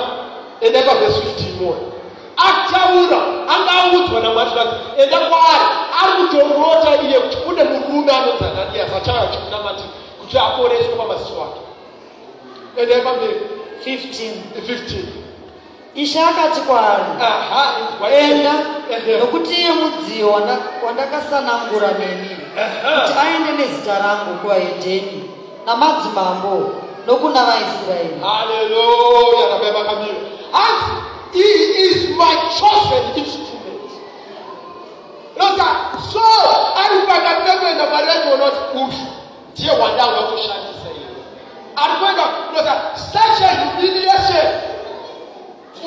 enda 0.61 0.81
pavhesi 0.81 1.19
15 1.19 1.61
moyo 1.61 1.90
ataura 2.38 3.19
anga 3.53 3.71
audzwa 3.84 4.19
namwari 4.19 4.49
zvikanzi 4.49 4.75
enda 5.03 5.19
kwaari 5.19 5.65
ari 6.03 6.11
kutorota 6.27 7.01
iye 7.03 7.19
kuti 7.19 7.38
kune 7.38 7.63
murume 7.63 8.11
anodzananiya 8.11 8.86
achava 8.97 9.27
chikunamati 9.27 9.84
kuti 10.21 10.38
aporeswe 10.39 10.93
pamasiso 10.97 11.43
ake. 11.43 11.61
Endai 12.82 13.01
pamberi. 13.01 13.36
15 13.86 14.32
15 14.67 15.03
ishe 15.95 16.19
akati 16.21 16.61
kwaari 16.61 17.03
enda 18.19 18.53
nokuti 19.19 19.53
iye 19.53 19.71
mudziyo 19.71 20.29
wanda- 20.32 20.57
wandakasanangura 20.86 21.88
neni 21.99 22.29
kuti 23.01 23.13
aende 23.21 23.51
nezita 23.51 23.99
rangu 23.99 24.39
kuvaedheni 24.41 25.29
namadzimambo 25.65 26.71
nokuna 27.07 27.45
vaisraeri 27.45 28.15
haleluya 28.23 29.49
rabai 29.51 29.71
vakamira 29.71 30.15
hanzi 30.51 30.91
He 31.34 31.47
is 31.88 31.97
my 32.19 32.34
chosen 32.59 33.03
instrument. 33.15 33.91
Lọ́sà 35.39 35.57
like, 35.57 35.79
so 36.11 36.23
àrùbàdà 36.84 37.32
pẹ́pẹ́ 37.45 37.69
ìdàgbà 37.73 37.99
lẹ́yìn 38.07 38.29
ọ̀nà 38.34 38.47
òbí 38.79 38.99
tí 39.55 39.63
ẹ̀ 39.71 39.75
wà 39.82 39.88
dá 39.97 40.03
ọ̀nà 40.09 40.21
tó 40.29 40.36
ṣáájú 40.45 40.71
sẹ́yìn. 40.84 41.09
Àrùbàdà 41.84 42.25
lọ́sà 42.53 42.73
sẹ́ṣẹ̀ 43.11 43.51
ìdílé 43.86 44.01
ẹ̀ṣẹ̀ 44.17 44.45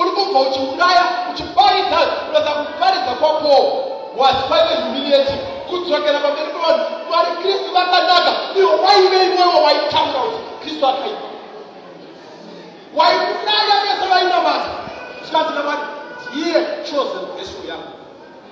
olùkọ́kọ̀ 0.00 0.38
òtù 0.44 0.60
náírà 0.80 1.04
òtù 1.28 1.44
báyìí 1.56 1.82
tán 1.92 2.06
lọ́sà 2.32 2.52
báyìí 2.80 3.00
tán 3.06 3.16
kọ́kọ́ 3.22 3.56
wà 4.18 4.26
sípàdé 4.38 4.72
ìdílé 4.86 5.10
ẹ̀ṣẹ̀ 5.20 5.38
kùtù 5.68 5.88
ọ̀kẹ́lẹ́ 5.98 6.22
bàbá 6.24 6.40
ẹ̀ṣẹ̀ 6.42 6.60
wọn 6.64 6.76
wà 7.10 7.18
ní 7.26 7.32
kírísì 7.40 7.68
bá 7.76 7.82
bá 7.92 7.98
dàgbà 8.08 8.32
ní 8.54 8.60
ọ̀wá 8.74 8.90
ìwé 9.04 9.18
ìwé 9.28 9.42
wọn 9.52 9.60
wà 9.64 9.70
yìí 9.76 9.86
táwọn 9.92 10.28
kírísì 10.60 10.80
zvikanzina 15.24 15.62
mwari 15.62 15.82
ndiye 16.32 16.54
chosen 16.88 17.24
vessel 17.36 17.64
yangu 17.68 17.92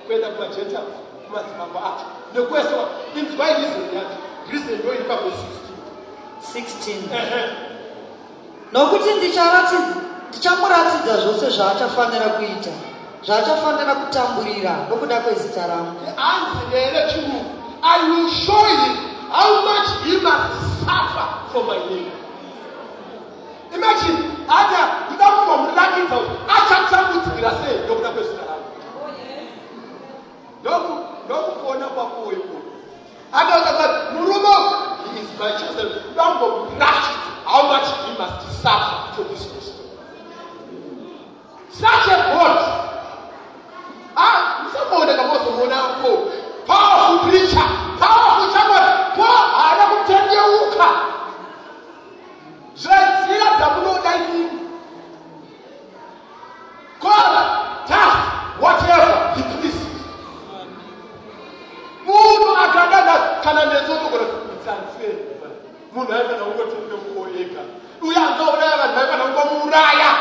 kuenda 0.05 0.27
kumagentiles 0.27 0.81
kumadzimambo 1.25 1.79
acho. 1.89 2.05
Nekwese 2.33 2.73
inzwai 3.19 3.53
rizeni 3.53 3.95
yacho 3.97 4.17
rizeni 4.51 4.77
ndo 4.77 4.93
iri 4.93 5.03
pavhesi 5.03 5.45
16 6.53 7.49
nokuti 8.71 9.09
ndichamuratidza 10.29 11.17
zvose 11.21 11.49
zvaachafanira 11.49 12.25
kuita 12.25 12.71
zvaachafanira 13.25 13.95
kutamburira 13.95 14.73
nokuda 14.89 15.19
kwezita 15.19 15.67
rangu. 15.67 15.99
Hanzi 16.15 16.63
nere 16.71 17.11
chirungu? 17.11 17.45
I 17.83 18.09
will 18.09 18.29
show 18.29 18.63
him 18.65 18.95
how 19.29 19.61
much 19.65 19.89
he 20.05 20.13
must 20.17 20.53
suffer 20.79 21.27
for 21.51 21.63
my 21.65 21.77
name 21.89 22.22
Imagine, 23.73 24.17
Ada, 24.45 24.81
you 25.09 25.17
don't 25.17 25.33
know 25.33 25.65
what 25.65 25.73
that 25.75 25.97
is. 25.97 26.09
I 26.45 26.57
can't 26.69 26.85
tell 26.93 27.09
you 27.09 27.19
to 27.25 27.29
be 27.35 27.41
the 27.41 27.53
same. 27.65 27.87
Don't 27.89 28.05
ever 28.05 28.21
say 28.23 28.37
that. 28.37 28.61
Don't 30.63 31.27
don't 31.27 31.57
go 31.57 31.73
on 31.73 31.81
up 31.81 31.97
for 32.13 32.33
you. 32.33 32.43
Ada 33.33 33.55
said, 33.65 34.13
Murumo, 34.13 35.09
he 35.09 35.21
is 35.25 35.29
my 35.39 35.57
chosen. 35.57 36.13
Don't 36.13 36.37
go 36.37 36.69
rush. 36.77 37.09
How 37.49 37.67
much 37.67 37.89
he 38.05 38.17
must 38.17 38.45
deserve 38.47 39.17
to 39.17 39.21
this 39.33 39.43
wisdom. 39.51 39.85
Such 41.69 42.07
a 42.13 42.17
word. 42.37 42.61
Ah, 44.15 44.63
you 44.63 44.69
say 44.71 44.85
someone 44.85 45.07
that 45.07 45.17
was 45.27 45.41
to 45.43 45.51
run 45.57 45.73
out 45.73 46.01
for. 46.05 46.29
Powerful 46.69 47.27
preacher, 47.27 47.67
powerful 47.99 48.47
chairman, 48.53 48.85
poor, 49.17 49.27
I 49.27 49.75
never 49.81 49.99
tell 50.07 50.23
you. 50.31 50.53
Zvenzira 52.75 53.47
dzamunoda 53.57 54.11
inini 54.15 54.59
kora 56.99 57.43
tas 57.87 58.17
whatever 58.59 59.33
he 59.35 59.41
pleases 59.43 59.87
munhu 62.05 62.49
akadada 62.65 63.15
kana 63.43 63.65
nesotogona 63.65 64.25
itsansei 64.55 65.17
munhu 65.93 66.13
aifana 66.13 66.43
kungotendeuko 66.45 67.21
ega 67.41 67.63
uye 68.01 68.17
angauraya 68.17 68.77
vanhu 68.77 68.95
vaifana 68.95 69.23
kungomuuraya. 69.23 70.11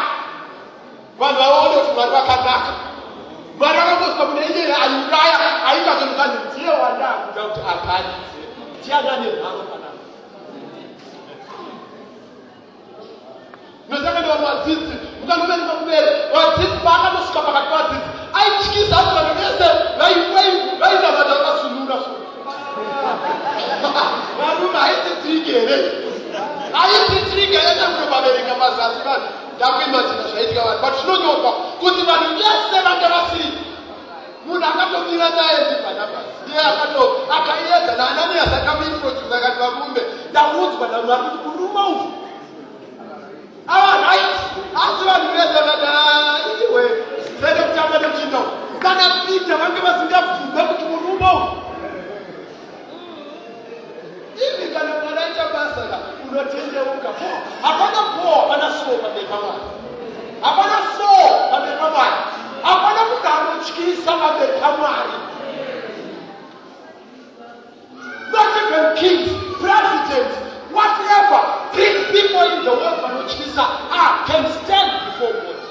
Vanhu 1.18 1.38
vaone 1.38 1.74
kuti 1.76 1.92
mwari 1.94 2.10
vakanaka 2.10 2.72
mwari 3.58 3.78
vakangosvika 3.78 4.24
mune 4.26 4.46
iyeye 4.46 4.74
aiuraya 4.74 5.38
aikazonukani 5.66 6.34
ndiye 6.46 6.70
wandakuda 6.82 7.42
kuti 7.42 7.60
aparidze 7.72 8.40
ndianane 8.80 9.26
mharo 9.36 9.62
kanaka 9.70 10.00
nosaka 13.88 14.20
ndiva 14.20 14.36
vadzidzi 14.36 14.94
mukangoverenga 15.20 15.74
kubere 15.80 16.10
vadzidzi 16.34 16.78
vaakandosvika 16.84 17.40
pakati 17.46 17.68
pavadzidzi 17.70 18.08
aityisa 18.38 18.96
kuti 18.96 19.14
vanhu 19.16 19.34
vese 19.40 19.68
vainamata 20.80 21.34
vakasunura 21.34 21.96
so 22.04 22.10
varume 24.38 24.78
haisitrike 26.72 27.58
here 27.58 27.74
nekunovaverenga 27.74 28.54
mazasi 28.54 29.00
vanhu 29.04 29.28
ndakuimatina 29.56 30.22
zvaitika 30.30 30.62
vanhu 30.62 30.80
but 30.84 30.94
zvinonyorwa 31.00 31.52
kuti 31.80 32.02
vanhu 32.02 32.28
vese 32.36 32.78
vange 32.86 33.06
vasiri. 33.14 33.58
Munhu 34.46 34.64
akatomira 34.64 35.28
naye 35.38 35.58
ndibanabhasi 35.66 36.32
iye 36.50 36.60
akato 36.60 37.02
akaedza 37.36 37.92
naananiasi 37.98 38.54
akamuintroduce 38.54 39.34
akati 39.36 39.58
varumbe 39.58 40.02
ndaudzwa 40.30 40.88
namwari 40.92 41.22
kuti 41.22 41.38
kuruma 41.44 41.88
uku. 41.88 42.08
Ava 43.68 43.92
right. 44.06 44.34
Asi 44.82 45.02
vanhu 45.08 45.28
vese 45.36 45.52
vakati 45.54 45.86
"Ah, 45.86 46.38
iwe 46.64 46.82
zede 47.40 47.62
kutamba 47.62 47.98
uku 47.98 48.40
kana 48.82 49.04
pita 49.26 49.56
vange 49.56 49.80
vasingabvunza 49.80 50.62
kuti 50.68 50.84
If 54.42 54.58
you 54.58 54.68
can 54.74 54.86
acknowledge 54.90 55.36
your 55.38 55.50
pastor, 55.54 55.86
you 56.24 56.30
will 56.34 56.42
not 56.42 56.50
change 56.50 56.72
your 56.74 56.82
book. 56.84 57.06
Upon 57.06 57.90
the 57.94 58.02
poor, 58.18 58.38
upon 58.50 58.58
the 58.58 58.70
soul, 58.82 58.98
upon 58.98 59.14
the 59.14 59.22
mama. 59.30 59.54
Upon 60.42 60.66
the 60.66 60.80
soul, 60.98 61.30
upon 61.46 61.62
the 61.62 61.74
mama. 61.78 62.06
Upon 62.66 62.92
the 62.98 63.04
book, 63.06 63.22
I 63.22 63.38
will 63.46 63.62
chicken 63.62 64.02
some 64.02 64.18
of 64.18 64.42
the 64.42 64.58
mama. 64.58 65.30
Nothing 68.34 68.66
from 68.66 68.86
kings, 68.98 69.30
presidents, 69.62 70.34
whatever. 70.74 71.42
Big 71.76 71.94
people 72.10 72.42
in 72.50 72.64
the 72.66 72.74
world 72.74 72.98
for 72.98 73.22
which 73.22 73.38
these 73.38 73.56
are 73.56 74.26
can 74.26 74.42
stand 74.64 74.90
before 75.06 75.38
God. 75.38 75.62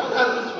Amen. 0.00 0.59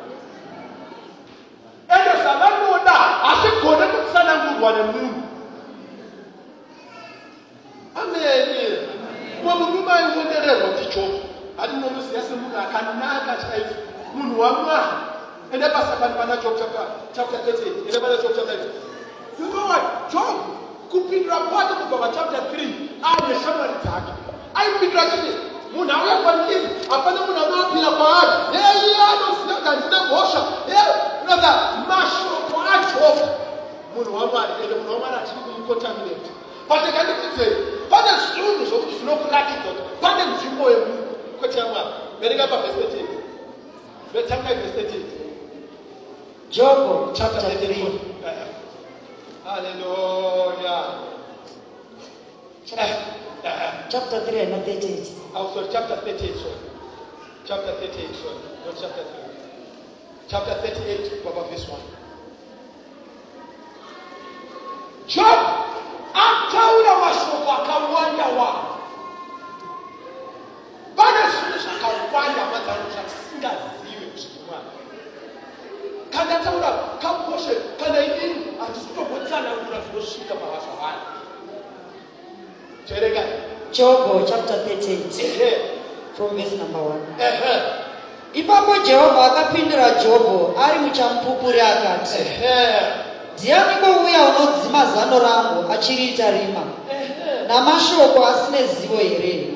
ɛna 1.95 2.13
sɛbɛnu 2.23 2.85
da 2.85 2.95
ase 3.29 3.49
kɔn 3.61 3.79
ne 3.79 3.85
kusa 3.93 4.23
na 4.23 4.33
mu 4.43 4.51
wɔ 4.65 4.69
ne 4.75 4.83
mu 4.91 5.01
ame 7.99 8.17
yɛ 8.25 8.33
wɔn 9.43 9.55
mu 9.59 9.65
nyuma 9.73 9.93
yi 10.01 10.07
wo 10.15 10.23
ne 10.23 10.37
dɛ 10.45 10.77
ti 10.77 10.85
tso 10.89 11.03
adi 11.59 11.75
na 11.77 11.87
ɔmo 11.87 11.99
si 12.01 12.15
ɛsɛ 12.15 12.33
mu 12.41 12.47
na 12.53 12.65
ka 12.71 12.79
na 12.99 13.25
ka 13.25 13.33
kyerɛ 13.41 13.57
yi 13.67 13.75
mu 14.15 14.23
nu 14.29 14.35
wɔn 14.39 14.67
a 14.69 14.79
ɛna 15.53 15.67
ba 15.73 15.79
sɛ 15.87 15.99
bani 15.99 16.13
bani 16.17 16.41
Job 16.41 16.55
chapter 16.57 16.85
chapter 17.13 17.37
eighteen 17.47 17.73
ɛna 17.87 17.99
bani 18.01 18.15
Job 18.21 18.31
chapter 18.35 18.51
eight 18.55 18.91
you 19.39 19.47
know 19.49 19.65
what? 19.65 20.09
Job 20.11 20.61
could 20.91 21.09
be 21.09 21.19
reported 21.23 21.75
to 21.79 21.85
God 21.89 22.11
chapter 22.13 22.51
three. 22.51 22.91
And 23.01 23.19
the 23.25 23.35
shaman 23.41 23.69
attack 23.79 24.03
I 24.53 24.77
be 24.79 24.91
graduated. 24.91 25.50
Munhu 25.73 25.91
anoapira 27.43 27.91
kwaari? 27.97 28.33
Heye 28.55 28.95
anoziva 29.09 29.53
kuti 29.55 29.67
handina 29.67 29.99
mhosva 30.03 30.41
enoka 30.77 31.51
mashoko 31.89 32.55
ajob 32.73 33.17
munhu 33.95 34.11
wamwari 34.17 34.53
ende 34.63 34.75
munhu 34.75 34.91
wamwari 34.93 35.15
achiri 35.15 35.39
kumukontaminate 35.45 36.31
patikandikudzei 36.67 37.55
pane 37.89 38.11
zvinhu 38.21 38.65
zvokuti 38.69 38.93
zvinokuratidza 38.97 39.69
kuti 39.75 39.81
pane 40.01 40.21
nzvimbo 40.31 40.65
yemunhu. 40.73 41.11
Kwete 41.39 41.57
yamwari 41.59 41.89
verenga 42.19 42.47
pavhesi 42.47 42.77
38 42.77 43.21
vetangai 44.13 44.55
vhesi 44.55 44.77
38 44.77 45.21
job 46.51 47.13
chapter 47.13 47.41
chapter 47.41 47.67
3 47.67 48.01
34. 48.21 48.61
Hallelujah. 49.45 50.85
Chapter 53.41 54.25
3 54.25 54.39
and 54.39 54.63
38 54.65 55.13
Oh, 55.33 55.51
sorry, 55.53 55.67
chapter 55.71 55.95
38, 55.97 56.35
sorry. 56.37 56.61
Chapter 57.45 57.73
38, 57.73 58.13
sorry. 58.21 58.37
Not 58.65 58.77
chapter 58.77 59.01
3. 59.01 59.21
Chapter 60.29 60.53
38, 60.61 61.23
Baba, 61.23 61.49
verse 61.49 61.67
1. 61.67 61.81
Job 65.07 65.39
ataura 66.13 66.93
mashoko 67.01 67.51
akawanda 67.51 68.25
wanda 68.37 68.71
pane 70.95 71.21
zvinhu 71.31 71.57
zvakawanda 71.63 72.43
mazano 72.51 72.85
zvatisingazivi 72.93 74.05
zvikumwana 74.21 74.71
kana 76.11 76.43
taura 76.43 76.71
kamoshe 77.01 77.55
kana 77.79 77.99
inini 78.05 78.45
handisi 78.59 78.85
kutombotsanangura 78.85 79.81
zvinosvika 79.81 80.35
pavazvavanhu 80.35 81.01
toerenga 81.01 81.20
job 83.71 84.25
chapter 84.27 84.57
38 84.65 85.19
ehe. 85.19 85.51
From 86.17 86.35
verse 86.35 86.55
number 86.57 86.81
1 86.81 86.97
ehe. 87.19 87.61
Ipapo 88.33 88.77
jehovha 88.85 89.31
akapindura 89.31 89.89
jobho 90.03 90.53
ari 90.59 90.79
muchamupupuri 90.79 91.61
akati 91.61 92.19
ndianiko 93.37 93.85
uya 94.05 94.21
unodzima 94.29 94.85
zano 94.85 95.19
rangu 95.19 95.71
achiriita 95.71 96.31
rima? 96.31 96.63
Namashoko 97.47 98.25
asine 98.25 98.67
zivo 98.67 98.97
here? 98.97 99.47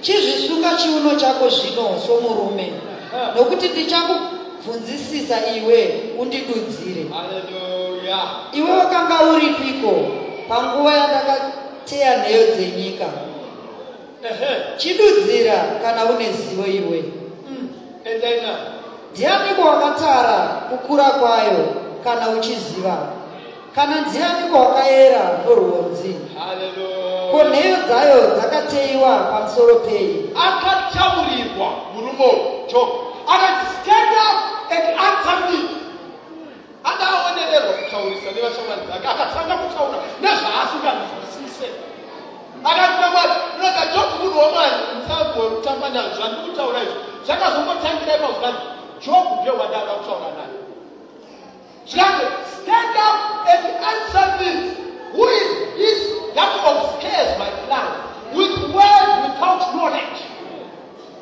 Chizvisunga 0.00 0.76
chiuno 0.76 1.14
chako 1.16 1.48
zvino 1.48 2.00
somurume. 2.06 2.72
Nokuti 3.36 3.68
ndichakubvunzisisa 3.68 5.36
iwe 5.56 6.02
undidudzire. 6.18 7.06
Iwe 8.52 8.70
wakanga 8.70 9.22
uripiko? 9.22 9.92
Panguva 10.48 10.94
yandakateya 10.94 11.65
nheyo 11.94 12.46
dzenyika. 12.54 13.06
Chidudzira 14.76 15.78
kana 15.82 16.04
une 16.04 16.32
zivo 16.32 16.66
iwe. 16.66 17.04
Endaina 18.04 18.56
ndianiko 19.12 19.62
wakatara 19.62 20.38
kukura 20.70 21.04
kwayo 21.04 21.66
kana 22.04 22.28
uchiziva? 22.30 22.96
Kana 23.74 24.00
ndianiko 24.00 24.58
wakayera 24.58 25.38
norwodzi 25.46 26.14
ko 27.30 27.44
nheyo 27.44 27.76
dzayo 27.86 28.20
dzakateyiwa 28.36 29.18
pamusoro 29.18 29.74
pei? 29.74 30.30
Akataurirwa 30.34 31.68
murume 31.94 32.30
job 32.72 32.88
akati 33.26 33.66
stand 33.82 34.12
up 34.26 34.38
and 34.70 34.84
answer 35.06 35.38
me 35.50 35.58
adaonererwa 36.84 37.72
kutaurisa 37.72 38.30
nevashamwari 38.34 38.82
dzake 38.86 39.08
akatanga 39.08 39.54
kutaura 39.56 39.98
sɛ 41.58 41.68
adakunama 42.64 43.22
lɔta 43.60 43.82
jɔkumu 43.94 44.26
ni 44.30 44.36
wɔn 44.36 44.56
a 44.62 44.66
nsa 44.98 45.16
bɔ 45.34 45.42
tamba 45.64 45.88
na 45.90 46.00
nsa 46.10 46.24
nugu 46.32 46.50
ta 46.56 46.62
wɔrɛ 46.68 46.82
saka 47.26 47.46
so 47.54 47.60
wɔn 47.66 47.78
tan 47.82 47.96
stand 52.66 52.96
up 52.98 53.46
and 53.46 53.64
answer 53.78 54.26
me. 54.42 54.50
Who 55.14 55.24
is 55.24 55.48
this 55.78 56.00
that 56.34 56.50
obscures 56.66 57.38
my 57.38 57.48
plan 57.70 57.88
with 58.34 58.58
words 58.74 59.12
without 59.22 59.62
knowledge? 59.70 60.18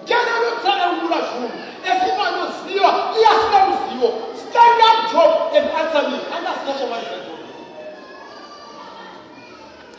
General 0.08 0.56
Tana 0.64 1.04
Wula 1.04 1.20
Shum, 1.28 1.52
Esima 1.84 2.26
no 2.32 2.44
CEO, 2.64 2.90
Iasna 3.12 3.60
no 3.68 3.74
CEO. 3.84 4.08
Stand 4.40 4.80
up, 4.88 5.12
Job, 5.12 5.54
and 5.54 5.66
answer 5.68 6.08
me. 6.10 6.16
And 6.32 6.46
that's 6.46 6.64
not 6.66 6.80
what 6.88 6.98
I 6.98 7.04
said. 7.04 7.33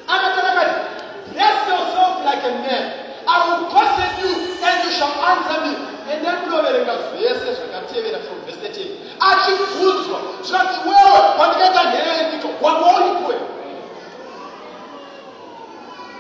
Anathanamet, 0.08 1.34
dress 1.34 1.58
yourself 1.68 2.26
like 2.26 2.44
a 2.46 2.54
man. 2.62 2.84
I 3.28 3.36
will 3.50 3.66
question 3.74 4.10
you, 4.22 4.32
and 4.62 4.76
you 4.86 4.92
shall 4.94 5.10
answer 5.18 5.58
me. 5.66 5.74
And 6.06 6.22
then 6.24 6.46
blow 6.46 6.62
the. 6.62 6.86
Yes, 7.18 7.42
yes, 7.42 7.58
I 7.58 7.68
can 7.74 7.84
tell 7.90 8.04
you 8.06 8.14
from 8.30 8.38
verse 8.46 8.62
13. 8.62 9.18
I 9.20 9.34
should 9.42 9.58
fool 9.74 9.98
you. 10.06 10.46
So 10.46 10.54
that's 10.54 10.78
the 10.78 10.82
word. 10.86 11.26
But 11.42 11.58
get 11.58 11.74
a 11.74 11.84
hand, 11.90 12.38
you 12.38 12.50
one 12.62 12.78
more 12.82 13.02
you 13.02 13.14
put. 13.26 13.40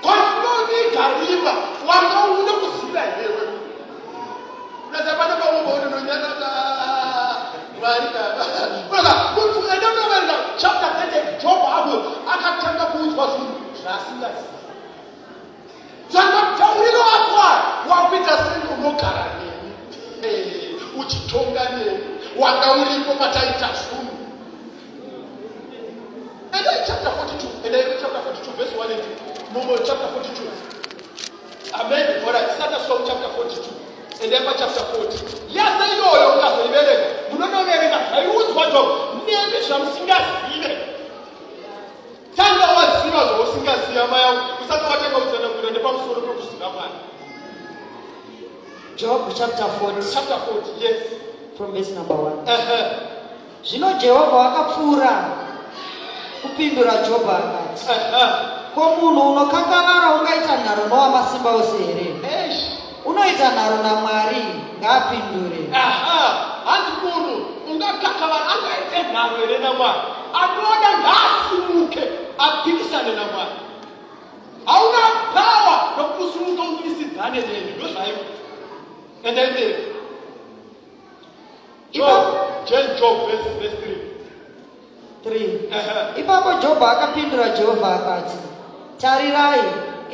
Kɔnfɔni 0.01 0.79
gariba, 0.93 1.53
wa 1.85 1.97
ka 2.09 2.19
wuli 2.29 2.53
ko 2.61 2.67
sila 2.81 3.03
yi. 3.17 3.29
Lɛsɛ 4.93 5.11
bɛ 5.17 5.23
ne 5.29 5.35
ka 5.41 5.45
wo 5.53 5.59
bɔ 5.65 5.71
o 5.73 5.79
de 5.81 5.87
do 5.93 5.97
ɲɛ 6.01 6.15
na 6.21 6.31
taa. 6.41 7.34
Brother, 7.79 9.15
go 9.35 9.41
to 9.53 9.59
another 9.67 10.05
brother. 10.07 10.37
Chapter 10.57 10.89
30, 11.11 11.41
Job 11.41 11.59
Abel. 11.59 11.99
Aka 12.27 12.49
chapter 12.61 12.87
4 12.97 13.15
was 13.15 13.31
who? 13.37 13.45
Rasilias. 13.85 14.41
Jọba 16.09 16.41
tẹ̀wé 16.57 16.87
ló 16.95 17.01
wà 17.09 17.17
fún 17.25 17.35
wa. 17.37 17.51
Wọ́n 17.89 18.03
fi 18.11 18.17
tẹ̀sí 18.27 18.53
ìlú 18.73 18.89
kàrà 19.01 19.25
ní 19.39 19.47
ẹ̀mí. 19.55 19.71
Ojì 20.99 21.17
tó 21.31 21.39
ń 21.43 21.47
dání 21.55 21.81
ẹ̀mí. 21.91 22.07
Wọ́n 22.39 22.51
àgbáwé 22.53 22.83
ní 22.89 22.97
kó 23.05 23.13
bàtà 23.21 23.41
ìta 23.51 23.69
sùn. 23.83 24.05
And 26.55 26.63
then 26.65 26.79
chapter 26.87 27.11
42, 27.11 27.49
and 27.65 27.73
then 27.73 27.85
chapter 27.99 28.21
42, 28.23 28.51
verse 28.55 28.73
1 28.77 28.91
and 28.91 29.03
2. 29.03 29.59
No 29.67 29.75
chapter 29.83 30.07
42. 30.07 30.47
Amen. 31.73 32.23
All 32.23 32.31
right, 32.31 32.49
start 32.55 32.71
chapter 33.07 33.29
42. 33.35 33.84
Endai 34.23 34.41
pachapta 34.47 34.81
40 34.81 35.57
yese 35.57 35.83
iyoyo 35.95 36.27
ukazoiverenga 36.35 37.07
munonoverenga 37.31 37.99
zvaiudzwa 38.09 38.65
job. 38.71 38.87
Nemi 39.27 39.57
zvamusingazive. 39.67 40.71
Tanga 42.35 42.65
waziva 42.77 43.21
zvausingaziva 43.29 44.07
mai 44.11 44.23
angu 44.23 44.41
usati 44.61 44.85
watenga 44.91 45.17
kutsanangura 45.19 45.69
nepamusoro 45.71 46.21
pekuziva 46.21 46.69
mwari 46.69 46.97
job 48.97 49.21
chapter 49.37 49.67
40 49.81 50.13
chapter 50.13 50.37
40 50.37 50.83
yes. 50.83 50.99
From 51.57 51.71
verse 51.73 51.91
number 51.91 52.15
1 52.15 52.47
Ehe. 52.47 52.79
zvino 53.63 53.93
jehovha 53.93 54.51
akapfuura 54.51 55.13
kupindura 56.41 56.93
jobho 56.97 57.31
akati 57.31 57.85
Ehe. 57.91 58.25
ko 58.75 58.81
munhu 58.99 59.31
unokanganara 59.31 60.15
ungaita 60.15 60.57
nharo 60.63 60.83
nowamasimba 60.89 61.49
ose 61.51 61.77
here. 61.83 62.04
Unoita 63.05 63.47
nharo 63.55 63.77
namwari 63.83 64.43
ngaapindure. 64.81 65.61
Aha. 65.73 66.19
hanzi 66.65 66.91
munhu 67.03 67.35
ungakakavana 67.71 68.45
angaite 68.53 69.11
nharo 69.13 69.37
here 69.37 69.57
namwari? 69.57 69.99
Anoda 70.33 70.89
ngaasimuke 71.01 72.03
apikisane 72.37 73.11
namwari. 73.15 73.55
Hauna 74.65 75.03
pawa 75.33 75.75
nokusuruka 75.97 76.61
umisidzane 76.63 77.39
neni 77.41 77.71
ndozvaivo 77.77 78.23
endaenderi 79.23 79.75
job 81.91 82.23
jen 82.69 82.85
job 82.99 83.17
verse 83.27 83.49
verse 83.59 83.77
3 85.25 85.31
3 85.31 85.35
Ehe. 85.77 86.21
ipapo 86.21 86.53
jobho 86.53 86.85
akapindura 86.85 87.49
jehovha 87.49 87.95
akati 87.95 88.37
tarirai 89.01 89.63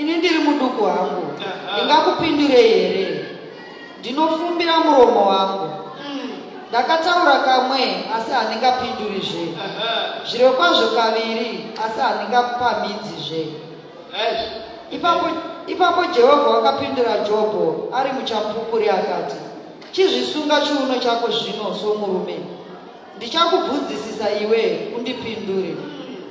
ini 0.01 0.17
ndiri 0.17 0.39
muduku 0.39 0.85
hangu 0.85 1.27
ndingakupindurei 1.73 2.69
here? 2.69 3.25
Ndinofumbira 3.99 4.79
muromo 4.79 5.27
wangu. 5.27 5.69
Mm. 6.07 6.29
ndakataura 6.69 7.39
kamwe 7.39 8.05
asi 8.15 8.31
handingapindurizve 8.31 9.47
zviro 10.31 10.49
kwazvo 10.51 10.87
kaviri 10.87 11.65
asi 11.85 11.99
handingapamidzizve 11.99 13.47
ipapo, 14.91 15.29
ipapo 15.67 16.05
jehovha 16.05 16.49
wakapindura 16.49 17.17
jobho 17.17 17.89
ari 17.93 18.11
muchapupuri 18.11 18.89
akati 18.89 19.35
chizvisunga 19.91 20.61
chiuno 20.61 20.99
chako 20.99 21.31
zvino 21.31 21.75
somurume. 21.81 22.39
Ndichakubvunzisisa 23.17 24.31
iwe 24.41 24.93
undipindure. 24.97 25.75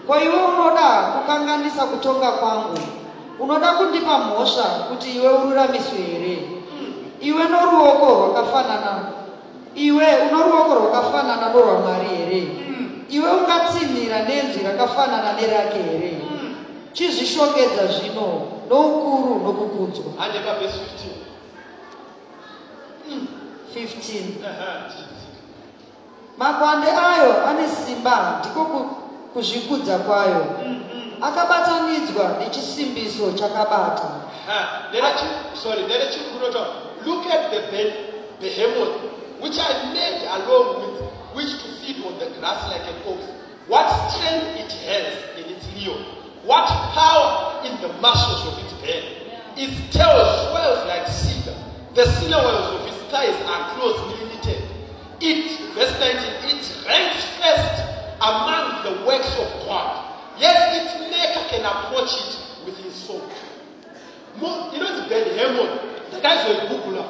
Ko 0.07 0.21
iwe 0.21 0.35
unoda 0.35 1.03
kukanganisa 1.03 1.83
kutonga 1.85 2.31
kwangu 2.33 2.79
unoda 3.41 3.73
kundipa 3.73 4.19
mhosva 4.19 4.63
kuti 4.65 5.11
iwe 5.17 5.29
ururamiswe 5.29 5.99
here? 5.99 6.39
Iwe 7.21 7.45
noruoko 7.45 8.07
rwakafanana 8.27 8.93
iwe 9.75 10.07
uno 10.31 10.43
ruoko 10.43 10.75
rwakafanana 10.75 11.49
norwamwari 11.53 12.09
here? 12.09 12.43
Iwe 13.09 13.31
ungatsinhira 13.31 14.23
nenzwi 14.23 14.63
rakafanana 14.63 15.33
nerake 15.33 15.79
here? 15.83 16.13
Chizvishongedza 16.93 17.87
zvino 17.87 18.43
noukuru 18.71 19.41
nokukudzwa 19.45 20.05
handeka 20.19 20.55
verse 20.55 20.79
15 23.09 23.17
15 23.75 24.15
Ehe. 24.15 25.05
makwande 26.39 26.87
ayo 26.91 27.47
ane 27.47 27.69
simba 27.69 28.37
ndiko 28.41 28.65
ku- 28.65 28.91
kuzvikudza 29.35 29.99
kwayo 29.99 30.47
akabatanidzwa 31.23 32.37
nechisimbiso 32.41 33.33
chakabata 33.33 34.21
there 34.93 35.03
are 35.03 35.15
two, 35.15 35.57
sorry, 35.57 35.83
there 35.87 36.01
are. 36.03 36.83
Look 37.07 37.27
at 37.27 37.51
the 37.51 37.61
be- 37.71 37.95
behemoth, 38.41 38.99
which 39.41 39.57
I 39.59 39.93
made 39.95 40.27
along 40.27 40.83
with 40.83 41.11
which 41.35 41.53
to 41.63 41.69
feed 41.81 42.05
on 42.05 42.19
the 42.19 42.27
grass 42.39 42.67
like 42.69 42.83
an 42.83 42.99
ox. 43.07 43.23
What 43.69 43.87
strength 44.11 44.59
it 44.59 44.73
has 44.91 45.39
in 45.39 45.55
its 45.55 45.67
leo, 45.77 45.95
what 46.43 46.67
power 46.67 47.65
in 47.65 47.81
the 47.81 47.89
muscles 48.01 48.53
of 48.53 48.65
its 48.65 48.73
belly. 48.83 49.17
Its 49.57 49.95
tail 49.95 50.19
swells 50.51 50.87
like 50.89 51.07
cedar. 51.07 51.55
The 51.95 52.07
sinews 52.07 52.35
of 52.75 52.87
its 52.89 52.97
thighs 53.13 53.37
are 53.47 53.75
closely 53.79 54.27
knitted. 54.27 54.65
It, 55.21 55.75
verse 55.75 55.95
19, 56.01 56.59
it 56.59 56.87
ranks 56.89 57.25
first 57.39 57.83
among 58.21 58.83
the 58.83 59.07
works 59.07 59.31
of 59.39 59.67
God. 59.67 60.10
Yes, 60.41 60.73
it 60.73 60.89
Neka 61.13 61.49
can 61.53 61.65
approach 61.69 62.17
it 62.17 62.33
with 62.65 62.77
his 62.79 62.95
soul. 62.95 63.21
You 64.41 64.79
know 64.81 64.97
the 64.97 65.07
Ben 65.09 65.37
Hammond. 65.37 65.81
The 66.13 66.21
guy's 66.21 66.49
a 66.49 66.65
Googler. 66.65 67.05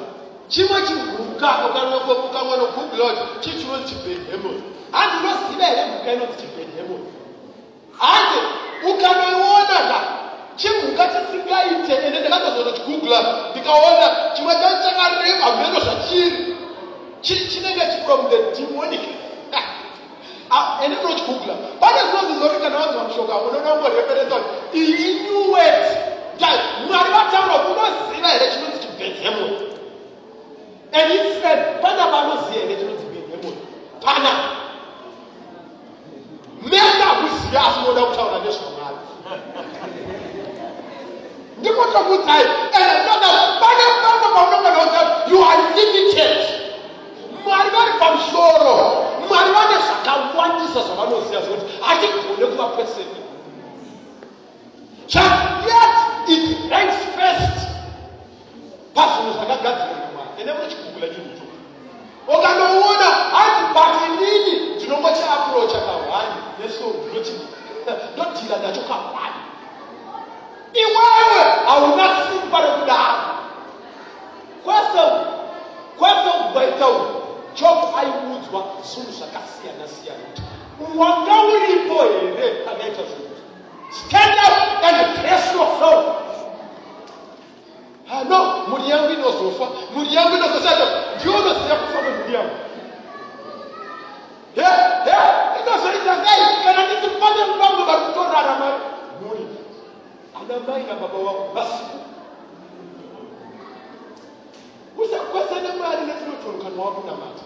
Chimachi 0.49 0.91
Ruka, 1.15 1.49
Okano 1.71 2.03
Kuka, 2.03 2.43
one 2.43 2.59
of 2.59 2.75
Googlers, 2.75 3.39
Chichuan 3.39 3.87
to 3.87 3.95
Ben 4.03 4.19
Hammond. 4.27 4.63
And 4.91 5.23
not 5.23 5.47
Sibe, 5.47 5.63
you 5.63 5.99
cannot 6.03 6.37
to 6.37 6.45
Ben 6.59 6.69
Hammond. 6.75 7.07
And 8.03 8.31
Ukano 8.83 9.27
Wonada. 9.39 9.99
Chimuka 10.57 11.07
Singa, 11.31 11.57
and 11.71 11.87
then 11.87 12.23
the 12.23 12.29
other 12.35 12.51
sort 12.51 12.67
of 12.67 12.85
Googler, 12.85 13.53
because 13.53 14.35
Chimacha 14.35 15.23
Rem, 15.23 15.39
Ameno 15.39 15.79
Shachir. 15.79 16.33
Chinagachi 17.23 18.03
from 18.05 18.29
the 18.29 18.51
demonic 18.57 19.30
and 20.51 20.91
Enoch 20.93 21.15
Kugler. 21.25 21.55
What 21.79 21.95
is 21.95 22.07
not 22.11 22.27
the 22.27 22.35
African 22.43 22.73
house 22.75 22.95
on 22.99 23.07
sugar? 23.15 23.35
We 23.39 23.55
don't 23.55 23.63
know 23.63 23.79
what 23.79 23.95
the 23.95 24.03
predator. 24.03 24.41
He 24.75 25.23
knew 25.23 25.55
it. 25.55 26.11
That 26.43 26.83
no 26.83 26.91
matter 26.91 27.11
what 27.11 27.31
time 27.31 27.47
of 27.55 27.71
no 27.71 27.85
sin, 28.11 28.19
I 28.25 28.35
let 28.35 28.53
you 28.59 28.67
to 28.83 28.89
be 28.99 29.07
him. 29.15 29.37
And 30.91 31.05
he 31.11 31.39
said, 31.39 31.79
Pana 31.81 32.11
Bano 32.11 32.35
see, 32.51 32.59
I 32.59 32.65
let 32.67 32.79
you 32.83 32.97
to 32.99 33.07
be 33.15 33.19
him. 33.31 33.55
Pana. 34.03 34.57
Mẹ́ta 36.61 37.07
bí 37.21 37.27
si 37.41 37.55
aṣọ 37.57 37.79
wọn 37.85 37.93
dáwọ́ 37.97 38.13
sáwọn 38.15 38.33
àjẹsọ̀ 38.37 38.69
náà. 38.77 38.91
Nípa 41.61 41.83
tó 41.93 41.99
kú 42.07 42.15
táyì, 42.27 42.43
ẹ̀ 42.77 42.83
ẹ̀ 42.91 42.97
lọ́dà 43.07 43.29
báyọ̀ 43.61 43.89
báyọ̀ 44.03 44.29
báyọ̀ 44.35 44.61
báyọ̀ 44.63 44.85
báyọ̀ 44.93 45.05
you 45.31 45.39
are 45.49 45.61
limited. 45.75 46.37
Mọ̀ 47.45 47.53
àdìbá 47.59 47.81
ni 47.87 47.91
kàn 48.01 48.15
sọ̀rọ̀, 48.31 48.79
mọ̀ 49.29 49.37
àdìbá 49.41 49.61
ni 49.69 49.75
sọ̀rọ̀. 49.87 49.90
Zvakawandisa 50.03 50.81
zvavanoziva 50.81 51.41
zvokuti 51.41 51.73
hatigone 51.81 52.45
kuvapresenti 52.51 53.21
Just 55.07 55.67
yet 55.67 55.95
it 56.29 56.71
ranks 56.71 56.95
first. 57.15 57.67
Pazvinhu 58.95 59.33
zvakagadzirwa 59.33 59.97
namwari 59.99 60.29
ende 60.39 60.53
munochigugula 60.53 61.07
chinhu 61.07 61.31
cho 61.37 61.45
ukanoona 62.33 63.09
hati 63.35 63.63
but 63.73 63.93
inini 64.07 64.75
ndinongochiaprocha 64.75 65.79
kahwani 65.87 66.39
nesoro 66.59 66.93
ndinoti 67.07 67.31
ndodhira 68.13 68.57
nacho 68.57 68.81
kahwani. 68.81 69.41
Iwewe 70.73 71.41
hauna 71.65 72.07
simba 72.25 72.61
rekudaro. 72.61 73.21
Kwese 74.63 75.03
kwese 75.97 76.29
kubaitauri 76.43 77.20
job 77.55 77.77
ayiwood 77.95 78.43
wa 78.53 78.61
sunsa 78.83 79.25
kasi 79.33 79.69
anasi 79.69 80.09
ayi 80.09 80.25
wanga 80.97 81.35
wuli 81.47 81.75
bɔ 81.89 81.99
yi 82.11 82.27
ne 82.35 82.47
ana 82.69 82.95
so 82.95 83.03
stand 83.91 84.37
up 84.39 84.83
and 84.83 85.19
press 85.19 85.53
yourself 85.53 86.05
ano 88.11 88.67
muriyan 88.67 89.07
bi 89.07 89.15
na 89.19 89.27
ɔsoro 89.31 89.51
fa 89.59 89.65
muriyan 89.95 90.31
bi 90.31 90.37
na 90.39 90.45
ɔsoro 90.47 90.61
sɛ 90.65 90.71
ɛdɛm 90.73 90.91
diɛ 91.21 91.31
ɔna 91.37 91.51
sɛ 91.59 91.63
ɛkɔ 91.75 91.85
fɔlɔ 91.93 92.09
muriyan 92.17 92.47
yɛ 94.55 94.67
yɛ 95.07 95.17
ɛna 95.57 95.73
sɛ 95.83 95.87
ɛna 95.95 96.13
sɛ 96.23 96.33
ɛna 96.69 96.81
ti 96.89 96.95
ti 97.01 97.07
pɔtɛ 97.19 97.41
nkpa 97.51 97.67
mo 97.77 97.83
ba 97.85 97.95
tó 98.15 98.21
rara 98.31 98.53
ma 98.59 98.67
muri 99.21 99.43
anamai 100.35 100.83
na 100.87 100.93
baba 100.95 101.17
wa 101.19 101.33
basi. 101.55 101.83
Vasiku 105.01 105.37
usakwesane 105.37 105.69
mari 105.79 106.01
netinotorokanwa 106.05 106.85
wakunamata 106.85 107.43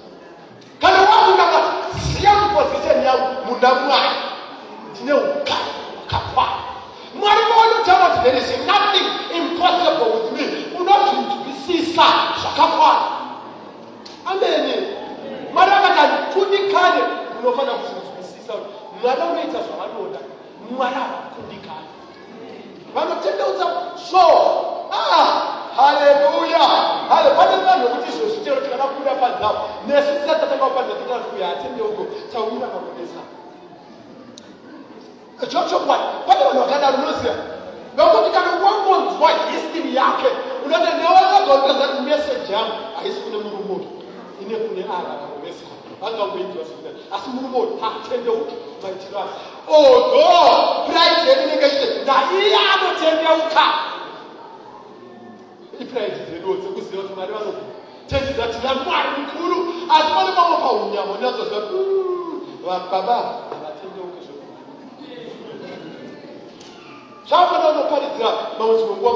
kana 0.82 1.02
wakunamata 1.02 1.74
ziya 1.96 2.32
kupozisheni 2.36 3.06
yangu 3.06 3.28
muna 3.46 3.74
mwari 3.74 4.16
ndine 4.92 5.14
ugari 5.14 5.72
hwakakwana 5.96 6.62
mwari 7.20 7.42
vaonotaura 7.50 8.06
kuti 8.10 8.24
there 8.24 8.38
is 8.40 8.50
nothing 8.68 9.08
impossible 9.38 10.10
with 10.16 10.32
me. 10.32 10.46
Unozvinzwisisa 10.80 12.06
zvakakwana 12.42 13.06
ameni 14.26 14.74
mwari 15.54 15.72
akati 15.72 16.00
handikundikane 16.00 17.02
unofanira 17.40 17.76
kuzvinzwisisa 17.76 18.54
kuti 18.54 18.70
mwana 19.02 19.26
unoita 19.26 19.60
zvavanoda. 19.66 20.20
Mwari 20.78 20.96
havakundikane 20.96 21.95
wanatenda 22.96 23.44
uzamushowa 23.48 24.66
haleluya 25.78 26.62
ale 27.12 27.30
vanena 27.38 27.76
nokuti 27.76 28.10
izvozvi 28.10 28.44
chero 28.44 28.62
tikada 28.62 28.84
kubuda 28.84 29.16
panzavo 29.16 29.60
nesu 29.88 30.12
tisatataga 30.22 30.66
panza 30.76 30.94
totara 31.00 31.20
kuya 31.30 31.48
hatendeuko 31.48 32.06
taumira 32.34 32.68
makonesa 32.74 33.22
chochokwadi 35.52 36.04
pane 36.28 36.42
vanhu 36.44 36.60
vakadaro 36.60 36.98
unoziva 37.04 37.36
nokuti 37.98 38.30
kana 38.36 38.52
wangonzwa 38.66 39.30
histiri 39.52 39.96
yake 39.96 40.28
unoti 40.66 40.92
newakagondoza 41.00 41.88
kuti 41.88 42.02
meseji 42.02 42.54
yangu 42.54 42.74
haisi 42.98 43.20
kune 43.22 43.38
murume 43.38 43.86
ine 44.42 44.56
kune 44.56 44.82
ari 44.96 45.08
akakonesa 45.14 45.65
That's 46.02 46.16
not 46.18 46.36
being 46.36 46.52
justified. 46.54 46.96
As. 47.12 47.24
Oh 49.68 50.12
God, 50.14 50.92
pray 50.92 51.10
to 51.24 51.30
any 51.42 51.56
nation 51.62 52.06
that 52.06 52.30
he 52.32 52.52
had 52.54 52.80
not 52.84 52.96
changed 53.02 53.26
out 53.26 53.52
car. 53.52 53.74
He 55.80 55.86
prayed 55.86 56.14
to 56.14 56.32
the 56.32 56.46
Lord, 56.46 56.62
so 56.62 56.76
see 56.82 56.98
what 56.98 57.16
my 57.18 57.26
man 57.26 57.56
change 58.08 58.36
that 58.38 58.52
children. 58.54 58.86
Why 58.86 59.18
we 59.18 59.26
could 59.32 59.46
as 59.90 60.06
one 60.14 60.28
of 60.30 60.38
our 60.38 60.60
own 60.72 60.94
young 60.94 61.10
one 61.10 61.24
else 61.24 61.38
Like 62.66 62.90
Baba, 62.90 63.56
and 63.56 63.66
I 63.66 63.72
change 63.80 63.98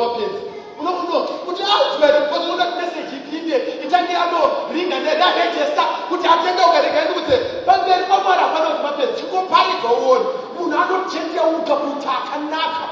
out 0.01 0.17
the 0.19 0.58
unokuno 0.79 1.19
kuti 1.45 1.63
audzwere 1.63 2.19
kozoona 2.31 2.65
kuti 2.65 2.77
meseji 2.81 3.15
ipinde 3.15 3.57
itange 3.85 4.13
yanoringa 4.13 4.99
nerehejesta 4.99 5.83
kuti 6.09 6.27
atendeuka 6.27 6.81
rikaendi 6.81 7.13
kuti 7.13 7.35
pamberi 7.65 8.03
pamwari 8.09 8.41
hapana 8.41 8.65
kuti 8.69 8.83
mapenzi 8.83 9.13
chingoparidzwa 9.21 9.91
uone 10.01 10.25
munhu 10.55 10.77
anotendeuka 10.83 11.73
kuti 11.75 12.07
akanaka 12.17 12.85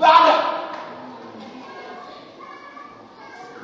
vada 0.00 0.36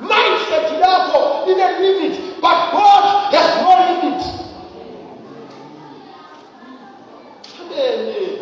mindset 0.01 0.79
yako 0.81 1.19
ine 1.51 1.67
limit. 1.79 2.41
But 2.41 2.57
god 2.71 3.33
has 3.33 3.61
no 3.61 3.71
limit. 3.87 4.23
Amene 7.59 8.39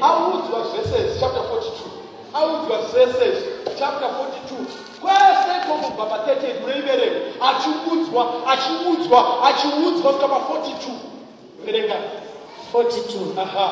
audzwa 0.00 0.62
verses 0.72 1.20
chapter 1.20 1.40
42 1.40 1.89
audzwa 2.34 2.78
verses 2.94 3.44
chapter 3.78 4.08
42 4.08 4.90
kwese 5.02 5.52
kwobva 5.66 6.04
pa38 6.16 6.60
munoivereka 6.60 7.16
achiudzwa 7.48 8.26
achiudzwa 8.46 9.44
achiudzwa 9.44 10.12
kusvika 10.12 10.34
pa42 10.34 10.90
verenga 11.64 11.94
42 12.74 13.42
aha. 13.42 13.70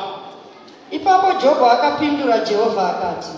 Ipapo 0.91 1.33
jobho 1.33 1.67
akapindura 1.67 2.39
jehovha 2.39 2.89
akati 2.89 3.29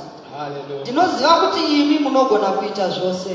ndinoziva 0.81 1.29
kuti 1.29 1.61
imi 1.81 1.99
munogona 1.99 2.47
kuita 2.47 2.89
zvose. 2.89 3.31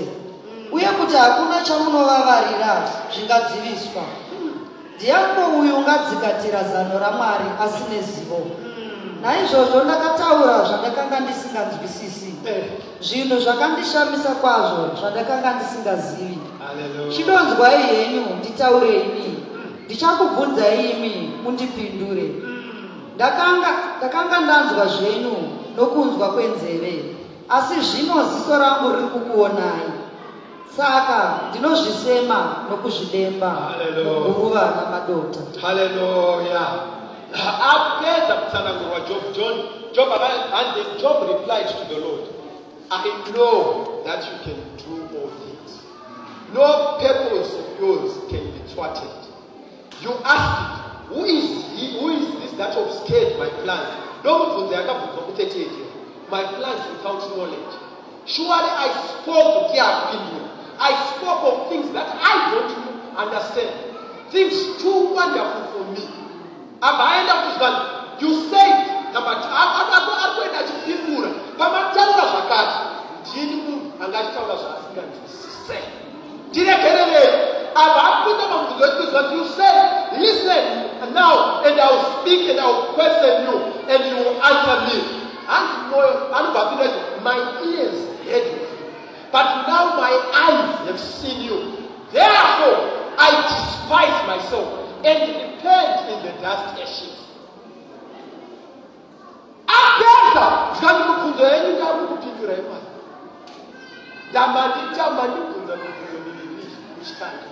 Uye 0.72 0.86
kuti 0.86 1.16
hakuna 1.16 1.62
chamunovavarira 1.62 2.90
zvingadziviswa. 3.14 4.04
Ndiango 4.96 5.60
uyu 5.60 5.76
ungadzikatira 5.76 6.64
zano 6.64 7.00
ramwari 7.00 7.46
asine 7.62 8.02
zivo 8.02 8.42
naizvozvo 9.22 9.84
ndakataura 9.84 10.66
zvandakanga 10.68 11.20
ndisinganzwisisi. 11.20 12.34
Eh, 12.46 12.64
zvinhu 13.02 13.40
zvakandishamisa 13.40 14.30
kwazvo 14.42 14.84
zvandakanga 15.00 15.54
ndisingazivi. 15.54 16.40
Chidonzwai 17.14 17.84
henyu 17.84 18.26
nditaurei 18.40 19.38
ndichakubvunzai 19.86 20.92
imi 20.92 21.32
mundipindure. 21.44 22.26
Ndakanga 23.16 23.68
ndakanga 23.98 24.40
ndanzwa 24.40 24.86
zvenyu 24.88 25.36
nokunzwa 25.78 26.30
kwenzeve. 26.30 27.16
Asi 27.50 27.82
zvino 27.82 28.24
ziso 28.24 28.60
rangu 28.60 28.90
riri 28.90 29.08
kukuonai. 29.08 29.90
Saka 30.78 31.40
ndinozvisema 31.50 32.56
nokuzvidemba. 32.70 33.52
Muguruva 34.06 34.74
namadota 34.76 35.40
haleluya 35.62 36.66
kutsanangurwa 38.42 39.00
job 39.08 39.24
john 39.36 39.56
job 39.94 40.10
and 40.12 41.00
job 41.02 41.28
replied 41.30 41.68
to 41.68 41.94
the 41.94 42.00
lord 42.00 42.22
i 42.92 43.32
know 43.34 43.96
that 44.06 44.22
you 44.24 44.38
can 44.54 44.60
do 44.78 45.18
all 45.18 45.30
things. 45.42 45.82
No 46.54 46.98
purpose 47.02 47.54
of 47.56 47.80
yours 47.80 48.12
can 48.30 48.46
be 48.54 48.60
thwarted. 48.74 49.10
You 50.02 50.12
asked 50.24 51.10
who 51.10 51.26
is 51.26 51.66
he? 51.74 52.00
Who 52.00 52.10
is 52.10 52.42
this 52.42 52.52
that 52.58 52.78
obscured 52.78 53.38
my 53.40 53.50
plans 53.64 53.90
ndomubvunzo 54.22 54.74
yakabvunzwa 54.74 55.24
ku38 55.28 55.68
my 56.32 56.44
plans 56.44 56.82
without 56.92 57.22
knowledge. 57.38 57.74
Surely 58.26 58.70
i 58.86 58.90
spoke 59.10 59.54
kuti 59.60 59.80
apindura 59.80 60.50
i 60.80 60.92
spoke 61.12 61.44
of 61.50 61.70
things 61.70 61.92
that 61.94 62.08
i 62.22 62.52
don't 62.52 62.74
understand. 63.18 63.74
Things 64.32 64.82
too 64.82 65.14
wonderful 65.16 65.64
for 65.74 65.84
me 65.94 66.25
abva 66.88 67.04
aenda 67.12 67.34
kuzvanhu 67.34 67.82
you 68.20 68.32
said 68.50 68.74
number 69.14 69.36
two 69.42 69.50
ari 69.52 70.32
kuenda 70.36 70.60
achipindura 70.60 71.30
pamataura 71.58 72.24
zvakati 72.32 72.80
ndini 73.32 73.56
munhu 73.62 73.92
anga 74.04 74.20
achitaura 74.20 74.56
zvaasinganzwisise 74.62 75.78
ndiregererei 76.50 77.34
abva 77.76 78.02
apinda 78.10 78.44
pamubvunzo 78.52 78.84
wechikuzva 78.84 79.20
you 79.36 79.46
said 79.58 79.78
listen 80.20 80.66
now 81.14 81.64
and 81.66 81.80
i 81.80 81.88
will 81.92 82.06
speak 82.22 82.50
and 82.50 82.60
i 82.60 82.66
will 82.66 82.94
question 82.94 83.34
you 83.48 83.56
and 83.90 84.02
you 84.06 84.16
will 84.18 84.38
answer 84.44 84.78
me. 84.88 84.98
Hanzi 85.48 85.74
mwoyo 85.90 86.36
anobva 86.36 86.62
apinda 86.62 86.84
kuti 86.84 87.00
my 87.24 87.38
ears 87.72 87.98
heard 88.26 88.46
you. 88.46 88.68
But 89.32 89.46
now 89.68 89.84
my 89.98 90.14
eyes 90.34 90.88
have 90.88 91.00
seen 91.00 91.42
you. 91.42 91.58
Therefore 92.12 92.78
i 93.18 93.32
despise 93.50 94.18
myself 94.28 94.85
and 95.06 95.20
repent 95.42 96.10
in 96.12 96.18
the 96.26 96.32
dust 96.42 96.68
ashes 96.84 97.16
apedza 99.78 100.46
zvikati 100.76 101.04
mibvunzo 101.10 101.44
yenyu 101.54 101.72
ndakukupindura 101.78 102.54
imari 102.54 102.88
ndamanditamba 104.30 105.24
ndibvunza 105.28 105.74
mibvunzo 105.76 106.18
miviri 106.26 106.76
muchitanga 106.98 107.48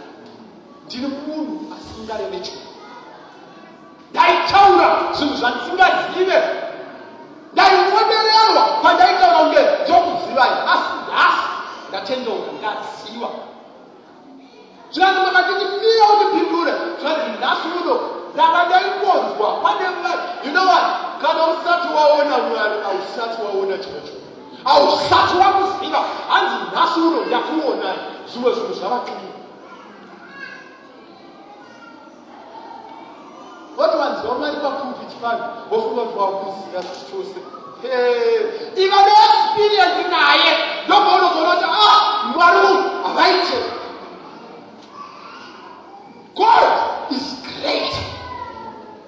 ndiri 0.85 1.07
munhu 1.07 1.73
asingareve 1.75 2.39
choko 2.39 2.69
ndaitaura 4.11 4.87
zvinhu 5.15 5.35
zvandisingazive 5.39 6.37
ndaionererwa 7.53 8.63
pandaitaura 8.83 9.37
kunge 9.39 9.61
ndokuzivai 9.83 10.53
asi 10.73 10.93
nhasi 11.09 11.47
ndatendeuka 11.89 12.51
ndaziva 12.59 13.29
Just 14.93 15.13
look 15.25 15.33
at 15.33 15.45
the 15.49 15.67
fear 15.81 16.01
of 16.05 16.15
the 16.21 16.27
people 16.37 16.61
there. 16.69 16.81
Just 17.01 17.41
last 17.41 17.65
you 17.65 17.81
know. 17.81 18.23
That 18.33 18.49
are 18.49 18.65
their 18.65 19.05
ones. 19.05 19.37
But 19.37 19.61
what 19.61 19.77
they 19.77 19.85
like, 20.01 20.45
you 20.45 20.51
know 20.53 20.65
what? 20.65 21.21
God 21.21 21.37
will 21.37 21.61
start 21.61 21.85
to 21.85 21.93
our 21.93 22.09
own 22.17 22.29
and 22.33 22.81
I 22.81 22.89
will 22.93 23.05
start 23.13 23.37
a 23.37 23.41
our 23.45 23.53
own 23.61 23.69
church. 23.77 24.09
I 24.65 24.73
will 24.81 24.97
start 25.05 25.29
to 25.29 25.37
our 25.37 25.53
own 25.61 25.69
sinner. 25.77 26.01
And 26.01 26.43
the 26.49 26.73
last 26.73 26.97
you 26.97 27.09
know, 27.13 27.29
that 27.29 27.45
you 27.53 27.61
and 27.61 27.81
I, 27.85 28.25
so 28.25 28.41
as 28.49 28.57
you 28.57 28.73
shall 28.81 29.05
to 29.05 29.13
you. 29.13 29.33
What 33.77 33.97
one's 33.97 34.21
the 34.25 34.29
only 34.29 34.49
one 34.61 34.97
who 34.97 35.05
is 35.05 35.13
fine? 35.21 35.41
What 35.69 35.93
one 35.93 36.09
who 36.41 36.49
is 36.73 37.09
chosen? 37.09 37.41
Hey, 37.85 38.73
even 38.77 38.97
the 38.97 39.15
experience 39.29 39.95
in 40.01 40.09
the 40.09 40.17
eye, 40.17 40.85
don't 40.87 41.05
go 41.05 41.21
to 41.21 41.59
the 41.61 41.67
ah, 41.69 42.33
Maru, 42.33 43.05
I 43.05 43.13
like 43.13 43.45
you. 43.53 43.82
God 46.35 47.11
is 47.11 47.35
great. 47.43 47.93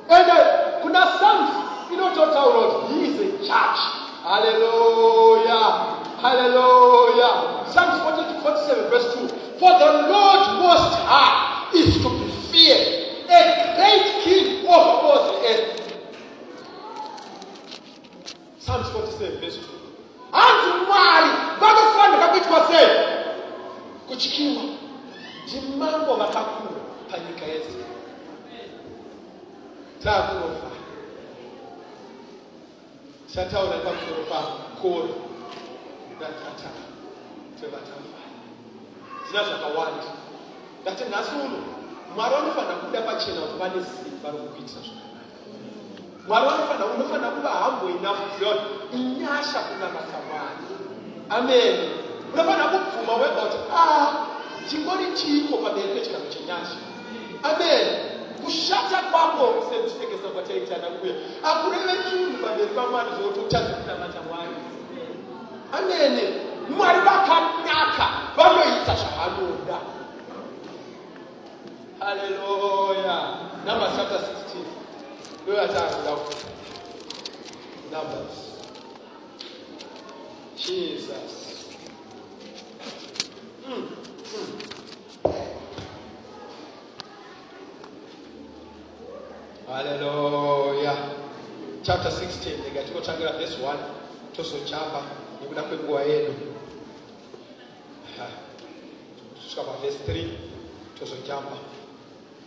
And 0.09 0.29
uh, 0.31 0.81
kuna 0.81 1.01
psalms 1.19 1.49
inototaura 1.93 2.67
kuti 2.67 2.93
he 2.93 3.05
is 3.05 3.19
a 3.19 3.37
judge 3.37 3.81
haleluya 4.23 5.59
haleluya 6.21 7.29
psalms 7.73 8.01
40 8.01 8.41
47 8.43 8.89
verse 8.89 9.07
2 9.17 9.27
for 9.59 9.71
the 9.79 9.91
lord 10.11 10.41
most 10.61 10.93
high 11.09 11.67
is 11.73 11.97
to 12.03 12.09
be 12.09 12.27
feared 12.51 12.87
a 13.29 13.75
great 13.75 14.23
king 14.23 14.65
over 14.67 14.93
all 15.07 15.19
the 15.31 15.47
earth. 15.49 15.81
Psalms 18.59 18.87
47 18.89 19.39
verse 19.39 19.57
2 19.57 19.61
hanzi 20.31 20.85
mwari 20.87 21.29
vanofanira 21.59 22.27
kuitwa 22.27 22.67
sei 22.67 22.87
kutyiwa 24.07 24.63
ndimambo 25.47 26.13
vakakura 26.15 26.84
panyika 27.09 27.45
yese 27.45 27.85
taakunofa 30.03 30.69
chataura 33.35 33.77
pamusoro 33.85 34.23
pakora 34.31 35.13
natata 36.19 36.69
twevatafara 37.59 38.29
zina 39.27 39.43
zvakawanda. 39.43 40.09
Ngati 40.83 41.03
nhasi 41.11 41.31
uno 41.45 41.59
mwari 42.15 42.35
vanofanira 42.35 42.75
kuda 42.75 43.01
pachena 43.01 43.41
kuti 43.41 43.57
vane 43.59 43.79
simba 43.91 44.29
rokukuitira 44.31 44.81
zvakanaka. 44.85 45.39
Mwari 46.27 46.45
vanofanira 46.47 46.85
unofanira 46.85 47.29
kuva 47.35 47.49
hambo 47.49 47.89
enough 47.89 48.19
kuziva 48.21 48.53
kuti 48.55 48.97
inyasha 48.97 49.59
kunamata 49.67 50.17
mwari. 50.27 50.65
Amen. 51.29 51.75
Unofanira 52.33 52.67
kubvuma 52.71 53.13
wega 53.21 53.41
kuti 53.41 53.57
a 53.81 53.83
chingori 54.69 55.05
chiko 55.17 55.57
pamberi 55.57 55.87
pechigaro 55.93 56.25
chenyasha 56.33 56.79
amen. 57.43 57.87
Kushata 58.45 59.01
kwako 59.11 59.65
sekusekesa 59.69 60.27
kwataitana 60.33 60.87
kuya. 60.87 61.13
Akureve 61.43 61.93
chinhu 62.09 62.37
pamberi 62.43 62.69
pamwari 62.75 63.09
zvokuti 63.17 63.39
utadze 63.39 63.73
kunamata 63.73 64.21
mwari 64.21 64.55
amene 65.77 66.23
mwari 66.69 66.99
vakanaka 66.99 68.07
vanoita 68.37 68.95
zvavanoda 68.95 69.55
kuda 69.57 69.79
haleluya 71.99 73.17
numbers 73.65 73.95
chapter 73.95 74.17
16 74.17 74.23
ndo 75.43 75.53
yatakuda 75.53 76.11
numbers 77.91 78.35
jesus. 80.57 81.33
Mm, 83.67 83.75
mm. 84.35 85.45
Haleluya 89.73 90.93
chapter 91.81 92.11
16 92.11 92.59
ndega 92.61 92.83
tikotangira 92.83 93.31
verse 93.31 93.57
1 93.63 93.73
tozochamba 94.35 95.01
nekuda 95.41 95.61
kwenguva 95.63 96.01
yedu 96.01 96.33
kusvika 99.35 99.61
paverse 99.63 99.97
3 100.11 100.27
tozojamba 100.99 101.51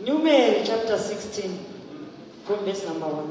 numeri 0.00 0.66
chapter 0.66 0.96
16 0.96 1.48
from 2.46 2.64
verse 2.64 2.86
number 2.88 3.08
1 3.08 3.22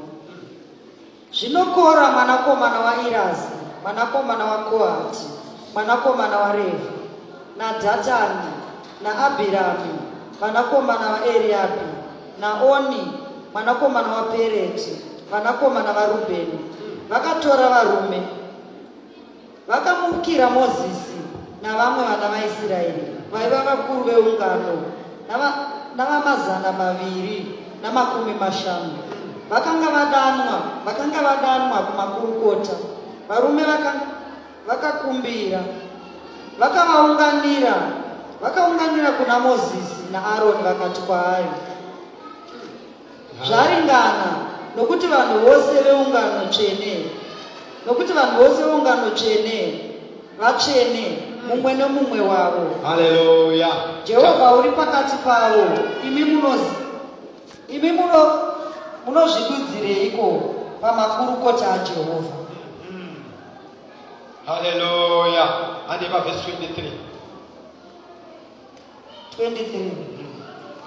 zvinokora 1.32 2.10
mwanakomana 2.12 2.80
wairazi 2.80 3.48
mwanakomana 3.82 4.44
wakohati 4.44 5.24
mwanakomana 5.74 6.38
warevhi 6.38 6.88
nadhatani 7.56 8.50
naabhiramu 9.02 9.98
mwanakomana 10.40 11.10
waeriabhi 11.10 11.86
naoni 12.40 13.12
mwanakomana 13.52 14.08
wapereti 14.08 14.96
vanakomana 15.30 15.92
varubheni 15.92 16.58
vakatora 17.08 17.68
varume 17.68 18.22
vakamukira 19.68 20.50
mozisi 20.50 21.18
navamwe 21.62 22.04
vana 22.04 22.28
vaisraeri 22.28 23.02
vaiva 23.32 23.56
vakuru 23.62 24.04
veungano 24.04 24.74
nava- 25.28 25.66
navamazana 25.96 26.72
maviri 26.72 27.58
namakumi 27.82 28.34
mashanu. 28.40 28.98
Vakanga 29.50 29.86
vadanwa 29.90 30.58
vakanga 30.84 31.18
vadanwa 31.22 31.78
kumakurukota. 31.78 32.72
Varume 33.28 33.62
vaka- 33.62 34.00
vakakumbira 34.66 35.60
vakavaunganira 36.58 37.74
vakaunganira 38.42 39.10
kuna 39.12 39.38
mozisi 39.38 40.02
naaroni 40.12 40.62
vakati 40.62 41.00
kwaari 41.00 41.46
zvaringana 43.46 44.30
nokuti 44.76 45.06
vanhu 45.06 45.38
vose 45.46 45.82
veungano 45.82 46.46
tsvene. 46.50 47.10
Nokuti 47.86 48.12
vanhu 48.12 48.44
vose 48.44 48.62
veungano 48.62 49.10
tsvene 49.10 49.80
vatsvene 50.38 51.18
mumwe 51.48 51.74
nomumwe 51.74 52.20
wavo. 52.20 52.76
Haleluya 52.84 53.68
jehovha 54.04 54.54
uri 54.54 54.70
pakati 54.70 55.16
pavo 55.24 55.64
imi 56.06 56.24
munozi 56.24 56.70
imi 57.68 57.92
muno 57.92 58.38
munozvidudzireiko 59.06 60.54
pamakurukota 60.80 61.72
ajehovha? 61.72 62.36
Haleluya 64.46 65.48
handipa 65.88 66.20
verse 66.20 66.50
23 66.50 66.90
23 69.38 69.90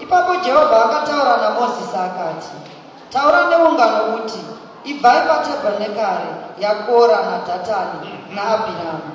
ipapo 0.02 0.36
jehovha 0.36 0.86
akataura 0.86 1.38
namozisi 1.38 1.98
akati 1.98 2.52
taura 3.10 3.49
neungano 3.49 4.15
uti 4.15 4.41
ibvai 4.84 5.22
patabhenekari 5.28 6.32
yakora 6.60 7.18
nadhatani 7.30 8.10
naabhiramu 8.36 9.11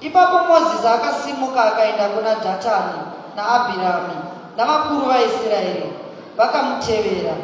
ipapo 0.00 0.38
mozisi 0.38 0.86
akasimuka 0.86 1.64
akaenda 1.64 2.08
kuna 2.08 2.34
dhatani 2.34 3.00
naabhirami 3.36 4.16
navakuru 4.56 5.06
vaisraeri 5.06 5.92
vakamutevera. 6.36 7.34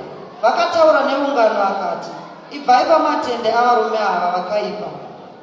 Vakataura 0.42 1.00
neungano 1.04 1.62
akati 1.62 2.10
ibvai 2.50 2.84
pamatende 2.84 3.52
avarume 3.52 3.98
ava 3.98 4.30
vakaipa. 4.36 4.90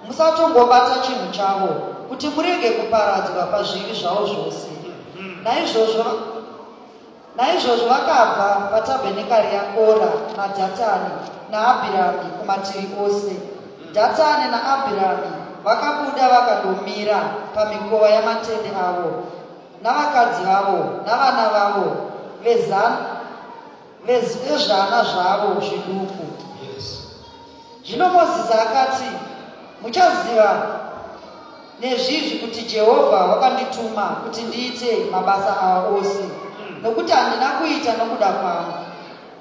Musatongobata 0.07 0.99
chinhu 1.01 1.31
chavo 1.31 1.67
kuti 2.09 2.27
murege 2.29 2.69
kuparadzwa 2.69 3.45
pazvivi 3.45 3.93
zvavo 3.93 4.25
zvose 4.25 4.72
naizvozvo 5.43 6.05
naizvozvo 7.35 7.87
vakabva 7.87 8.69
patabhenekari 8.71 9.55
yakora 9.55 10.11
nadhatani 10.37 11.09
naabhirami 11.51 12.29
kumativi 12.39 12.95
ose. 13.05 13.35
Dhatani 13.93 14.51
naabhirami 14.51 15.31
vakabuda 15.63 16.29
vakandomira 16.29 17.19
pamikova 17.55 18.09
yamatende 18.09 18.69
avo 18.87 19.23
navakadzi 19.83 20.43
vavo 20.43 20.79
navana 21.05 21.49
vavo 21.49 21.85
vezvana 22.43 22.97
zvavo 25.03 25.61
zviduku. 25.61 26.25
Zvino 27.85 28.09
mozisi 28.09 28.53
akati 28.53 29.09
muchaziva 29.81 30.82
nezvizvi 31.79 32.37
kuti 32.39 32.61
jehovha 32.61 33.17
wakandituma 33.25 34.01
kuti 34.23 34.41
ndiite 34.41 34.97
mabasa 35.11 35.61
ava 35.61 35.87
ose. 35.89 36.23
Nokuti 36.83 37.11
handina 37.11 37.47
kuita 37.49 37.93
nokuda 37.97 38.27
kwangu. 38.27 38.73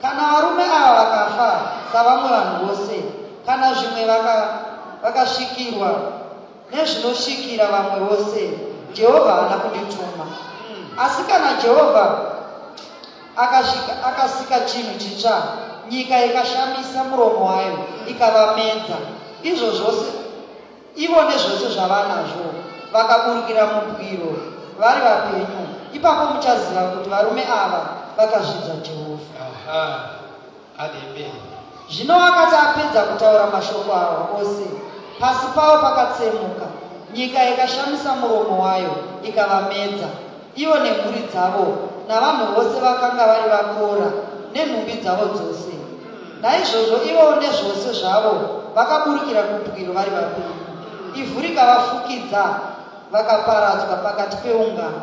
Kana 0.03 0.33
varume 0.33 0.65
ava 0.65 0.95
vakafa 1.05 1.61
savamwe 1.93 2.29
vanhu 2.31 2.67
vose. 2.67 3.03
Kana 3.47 3.75
zvimwe 3.75 4.05
vaka- 4.05 4.49
vakasvikirwa 5.03 5.91
nezvinosvikira 6.73 7.67
vamwe 7.67 8.01
vose 8.09 8.51
jehovha 8.95 9.33
haana 9.33 9.57
kundituma. 9.57 10.27
Asi 10.99 11.23
kana 11.23 11.55
jehovha 11.63 12.19
akasika 14.09 14.61
chinhu 14.61 14.99
chitsva 14.99 15.43
nyika 15.91 16.25
ikashamisa 16.25 17.05
muromo 17.05 17.47
wayo 17.47 17.79
ikavamedza 18.07 18.97
izvo 19.43 19.71
zvose 19.71 20.07
ivo 20.97 21.23
nezvose 21.25 21.69
zvavanazvo 21.75 22.47
vakaburukira 22.93 23.67
mubwiro 23.67 24.33
vari 24.79 25.01
vapenyu. 25.01 25.65
Ipapo 25.93 26.35
muchaziva 26.35 26.81
kuti 26.81 27.09
varume 27.11 27.45
ava 27.45 27.81
vakazvidza 28.17 28.75
jehovha. 28.85 30.01
Zvino 31.91 32.15
akati 32.15 32.55
apedza 32.55 33.03
kutaura 33.03 33.47
mashoko 33.47 33.93
ava 33.93 34.29
ose 34.41 34.67
pasi 35.21 35.47
pavo 35.55 35.83
pakatsemuka 35.83 36.67
nyika 37.15 37.49
ikashamisa 37.49 38.15
muromo 38.15 38.63
wayo 38.63 38.95
ikavamedza. 39.23 40.09
Ivo 40.57 40.79
nemhuri 40.79 41.29
dzavo 41.31 41.89
navanhu 42.09 42.55
vose 42.55 42.81
vakanga 42.81 43.27
vari 43.27 43.49
vakora 43.49 44.09
nenhumbi 44.53 44.93
dzavo 44.93 45.25
dzose. 45.25 45.77
Naizvozvo 46.43 46.97
ivo 47.05 47.41
nezvose 47.41 47.93
zvavo 47.93 48.35
vakaburukira 48.75 49.43
kubwiro 49.43 49.93
vari 49.93 50.11
vapenyu 50.11 50.62
ivhu 51.15 51.41
rikavafukidza 51.41 52.45
vakaparadzwa 53.11 53.97
pakati 53.97 54.37
peungano. 54.37 55.03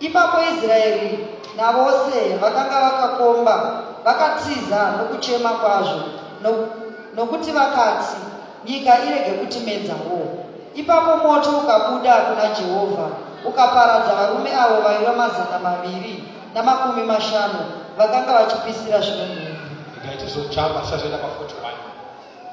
Ipapo 0.00 0.38
israeri 0.54 1.28
navose 1.56 2.36
vakanga 2.40 2.80
vakakomba 2.80 3.82
vakatiza 4.04 4.90
nokuchema 4.98 5.50
kwazvo 5.50 6.00
no- 6.42 6.68
nokuti 7.16 7.50
vakati 7.52 8.16
nyika 8.64 8.98
irege 9.04 9.30
kutimedzawo 9.30 10.44
ipapo 10.74 11.16
moto 11.16 11.50
ukabuda 11.50 12.16
kuna 12.16 12.48
jehovha 12.48 13.08
ukaparadza 13.44 14.14
varume 14.14 14.50
avo 14.54 14.80
vaiva 14.80 15.12
mazana 15.12 15.58
maviri 15.62 16.24
namakumi 16.54 17.02
mashanu 17.02 17.58
vakanga 17.98 18.32
vachipisira 18.32 19.00
zvimwe 19.00 19.26
mhuri 19.26 19.58
ngaitizochamba 20.06 20.84
sazoenda 20.84 21.18
pa41 21.18 21.93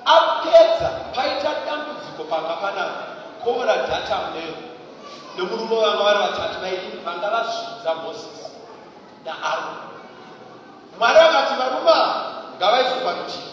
apedza 0.05 0.89
paita 1.15 1.51
dambudziko 1.65 2.23
panga 2.29 2.55
pana 2.61 2.85
kora 3.43 3.75
dhatamu 3.87 4.33
ne- 4.35 4.57
nomurume 5.37 5.75
vanga 5.75 6.03
vari 6.03 6.19
vatatu 6.19 6.59
vaii 6.61 6.99
vanga 7.05 7.29
vazvidza 7.29 7.95
mozisi 8.03 8.47
naaroni 9.25 9.91
mwari 10.99 11.19
akati 11.19 11.53
varume 11.59 11.91
ava 11.91 12.31
ngavaiswe 12.57 12.99
parutivi. 13.05 13.51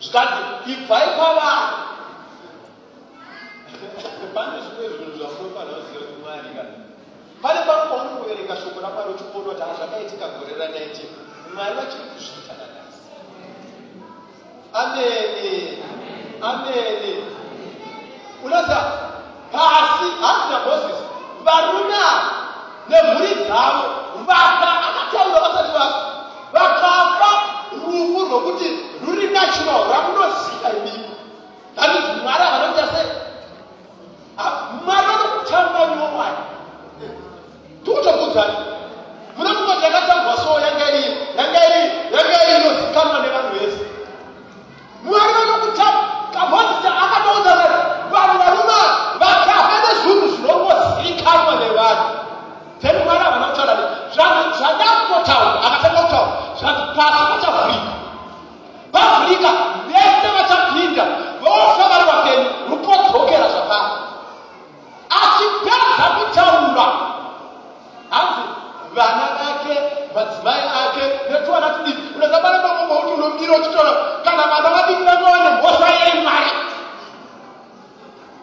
Zvikanzi 0.00 0.42
ibvai 0.72 1.08
kwavari. 1.16 1.76
Pane 4.34 4.56
zvimwe 4.64 4.88
zvinhu 4.88 5.16
zvamunofanira 5.18 5.78
kuziva 5.78 6.04
kuti 6.06 6.20
mwari 6.22 6.50
ka 6.56 6.64
pane 7.42 7.60
pamwe 7.66 7.84
pamunoverenga 7.90 8.56
shoko 8.56 8.80
ramwari 8.80 9.10
uchiona 9.10 9.32
kuti 9.44 9.62
hazvakaitika 9.68 10.26
gore 10.34 10.52
ra19 10.60 10.96
mwari 11.54 11.74
vachiri 11.78 12.04
kuzviita 12.12 12.54
nanhasi 12.58 12.73
Amen. 14.74 15.82
Amen. 16.42 17.24
Unaweza 18.44 18.76
basi 19.52 20.06
hata 20.20 20.58
Moses 20.66 20.98
baruna 21.44 22.04
ne 22.88 23.02
muri 23.02 23.28
zavo 23.48 23.84
vaka 24.26 24.68
akataura 24.88 25.40
vasati 25.40 25.72
vasi 25.78 25.94
vakafa 26.52 27.30
rufu 27.72 28.24
rwokuti 28.30 28.78
ruri 29.06 29.26
natural 29.26 29.84
ramunoziva 29.90 30.68
imimi 30.76 31.10
that 31.76 31.90
is 31.90 32.22
mwari 32.22 32.42
havanoita 32.44 32.86
sei 32.86 33.08
mwari 34.84 35.06
vanokutamba 35.06 35.86
niwo 35.86 36.08
mwari 36.08 36.36
tiutokudzani 37.84 38.56
mune 39.36 39.50
kumwe 39.54 39.76
takatambwa 39.80 40.36
soo 40.36 40.60
yanga 40.60 40.88
iri 40.90 41.04
yanga 41.38 41.60
iri 41.68 41.82
yanga 42.16 42.42
iri 42.48 42.64
inozikanwa 42.64 43.18
nevanhu 43.20 43.48
vese 43.58 43.83
mwari 45.04 45.32
vanokutambamozisi 45.32 46.88
akatoudza 47.04 47.52
vati 47.56 47.78
vanhu 48.12 48.38
varuma 48.38 48.80
vakafa 49.20 49.76
nezvinhu 49.84 50.26
zvinongozikanwa 50.28 51.54
nevanhu. 51.54 52.04
Then 52.80 52.96
mwari 53.04 53.24
havana 53.24 53.46
kutaura 53.46 53.74
zvadakutotaura 54.14 55.50
akatanga 55.66 56.02
kutaura 56.02 56.32
zvati 56.60 56.82
pasi 56.96 57.22
pachavhurika 57.30 57.92
vavhurika 58.92 59.50
vese 59.88 60.28
vachapinda 60.36 61.04
vofa 61.40 61.84
vari 61.90 62.04
vapenyu 62.10 62.48
rukodzokera 62.70 63.48
zvakare. 63.48 63.90
Achipedza 65.20 66.06
kutaura. 66.16 66.86
Hanzi 68.10 68.42
vana 68.94 69.26
vake 69.38 69.53
madzimai 70.14 70.60
ake 70.60 71.04
netuwana 71.30 71.68
tudiki 71.70 72.02
unazabana 72.16 72.58
pamwe 72.58 72.96
kuti 72.96 73.12
unomira 73.12 73.56
uchitaura 73.56 73.92
kana 74.24 74.42
vana 74.42 74.70
vadiki 74.70 75.02
vanowane 75.02 75.50
mhosa 75.50 75.86
yemwari 75.88 76.50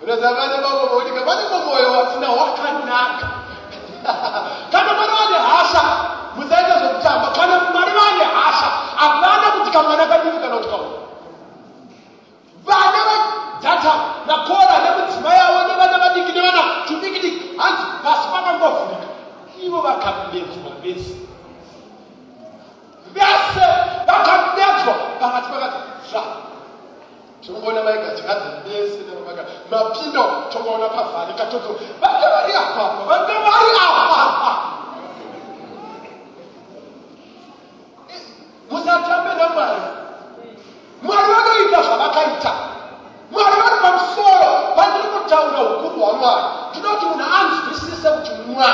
unazabana 0.03 0.57
pamwe 0.57 0.87
kuti 0.89 1.11
vane 1.11 1.41
mumwoyo 1.51 1.91
watina 1.91 2.29
wakanaka 2.29 3.27
kana 4.71 4.93
mwana 4.93 5.13
vane 5.19 5.37
hasha 5.51 5.81
musaita 6.35 6.79
zvekutamba 6.79 7.27
kana 7.27 7.59
mwari 7.73 7.91
vane 7.91 8.23
hasha 8.23 8.67
hapana 8.95 9.51
kuti 9.57 9.71
kamwana 9.71 10.05
kadiki 10.05 10.37
kana 10.37 10.55
kuti 10.57 10.69
kaua 10.69 10.87
vana 12.65 12.99
vadhata 13.07 13.93
nakora 14.27 14.75
nemudzimai 14.83 15.39
avo 15.39 15.67
nevana 15.67 15.97
vadiki 15.99 16.31
nevana 16.31 16.61
tudiki 16.87 17.19
diki 17.19 17.57
hanzi 17.57 17.83
pasi 18.03 18.27
pakangovhurika 18.33 19.07
ivo 19.63 19.81
Miase, 23.15 23.65
yaka 24.07 24.33
netwa, 24.55 24.93
bahati 25.21 25.49
bagati, 25.51 25.77
ra. 26.13 26.23
Tumona 27.45 27.83
maika 27.83 28.09
tikati, 28.15 28.47
nesi 28.69 28.97
nena 29.07 29.21
maika, 29.25 29.43
mapindo, 29.71 30.23
tumona 30.51 30.87
pafani, 30.89 31.33
katutu, 31.33 31.79
bande 32.01 32.27
mari 32.33 32.53
apa, 32.53 32.83
bande 33.09 33.33
mari 33.33 33.71
apa. 33.81 34.51
Muzatambe 38.69 39.33
na 39.35 39.49
mari. 39.49 39.81
Mwari 41.03 41.31
wana 41.33 41.59
itasha, 41.67 41.97
bakaita. 41.97 42.53
Mwari 43.31 43.55
wana 43.61 43.81
bamsoro, 43.83 44.75
bandiri 44.77 45.07
kutauna 45.07 45.61
ukuru 45.61 46.03
wa 46.03 46.13
mwari. 46.13 46.43
Tunoti 46.73 47.05
una 47.05 47.25
angst, 47.39 47.71
isisa 47.71 48.11
utumwa. 48.11 48.65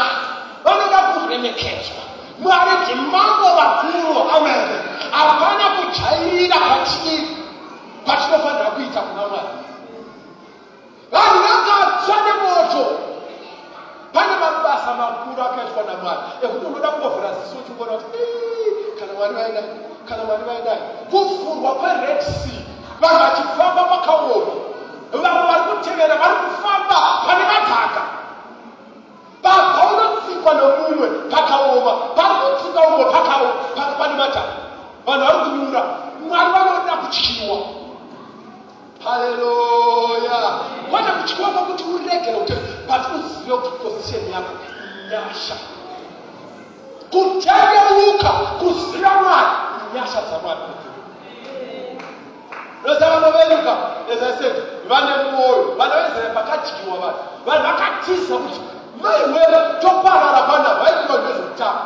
Wana 0.63 0.85
na 0.91 0.97
kuhremekezwa 0.97 2.06
mwari 2.39 2.71
ndimambo 2.83 3.47
vakuru 3.57 4.29
amene 4.37 4.75
hapana 5.11 5.65
kujairira 5.75 6.55
patiri 6.59 7.27
patinofanira 8.05 8.69
kuita 8.75 9.01
kuna 9.01 9.21
mwari 9.27 9.47
vanhu 11.11 11.39
vakatsva 11.47 12.15
nemoto 12.25 12.83
pane 14.13 14.33
mabasa 14.41 14.93
makuru 14.93 15.41
akaitwa 15.41 15.83
namwari 15.83 16.19
ekuti 16.43 16.65
unoda 16.65 16.87
kungovhura 16.91 17.29
ziso 17.37 17.55
uchingoona 17.61 17.93
kuti 17.97 18.17
"Ii, 18.17 18.99
kana 18.99 19.13
mwari 19.17 19.33
vaidai 19.33 19.69
kana 20.09 20.23
mwari 20.23 20.43
vaidai 20.49 20.79
kuvhurwa 21.11 21.71
kwered 21.75 22.21
sea 22.21 22.61
vanhu 23.01 23.19
vachifamba 23.23 23.83
pakaoma 23.83 24.51
vamwe 25.11 25.41
vari 25.49 25.63
kutevera 25.69 26.15
vari 26.21 26.35
kufamba 26.43 26.97
pane 27.27 27.43
madhaka 27.51 28.01
babva 29.43 29.81
unotsikwa 29.91 30.53
nomumwe 30.53 31.07
pakaoma 31.31 31.91
pari 32.15 32.35
kutsika 32.41 32.79
umwe 32.87 33.05
pane 33.97 34.15
madhaka 34.15 34.53
vanhu 35.05 35.25
vari 35.25 35.39
kunyura 35.43 35.83
mwari 36.27 36.51
vanoda 36.51 36.93
kutyiwa. 37.01 37.57
Haleluya! 39.03 40.39
Kwete 40.89 41.11
kutyiwa 41.11 41.49
kwakuti 41.49 41.83
uregere 41.83 42.37
kuti 42.37 42.53
but 42.87 43.01
uzive 43.15 43.57
kuti 43.57 43.69
position 43.83 44.31
yako 44.33 44.53
nyasha 45.11 45.55
kutendeuka 47.11 48.29
kuziva 48.59 49.09
mwari 49.09 49.53
nyasha 49.93 50.21
dzamwari 50.21 50.59
nozavanoveruka 52.85 53.73
as 54.11 54.21
i 54.21 54.37
said 54.37 54.55
vane 54.87 55.11
mwoyo 55.31 55.75
vana 55.77 55.95
veisraeri 55.95 56.33
pakadyiwa 56.33 56.97
vanhu 56.97 57.19
vanhu 57.45 57.63
vakatiza 57.63 58.35
kuti 58.37 58.61
maiwewe 59.01 59.59
toparara 59.81 60.41
pana 60.47 60.69
vaikuva 60.79 61.19
nezveutano 61.19 61.81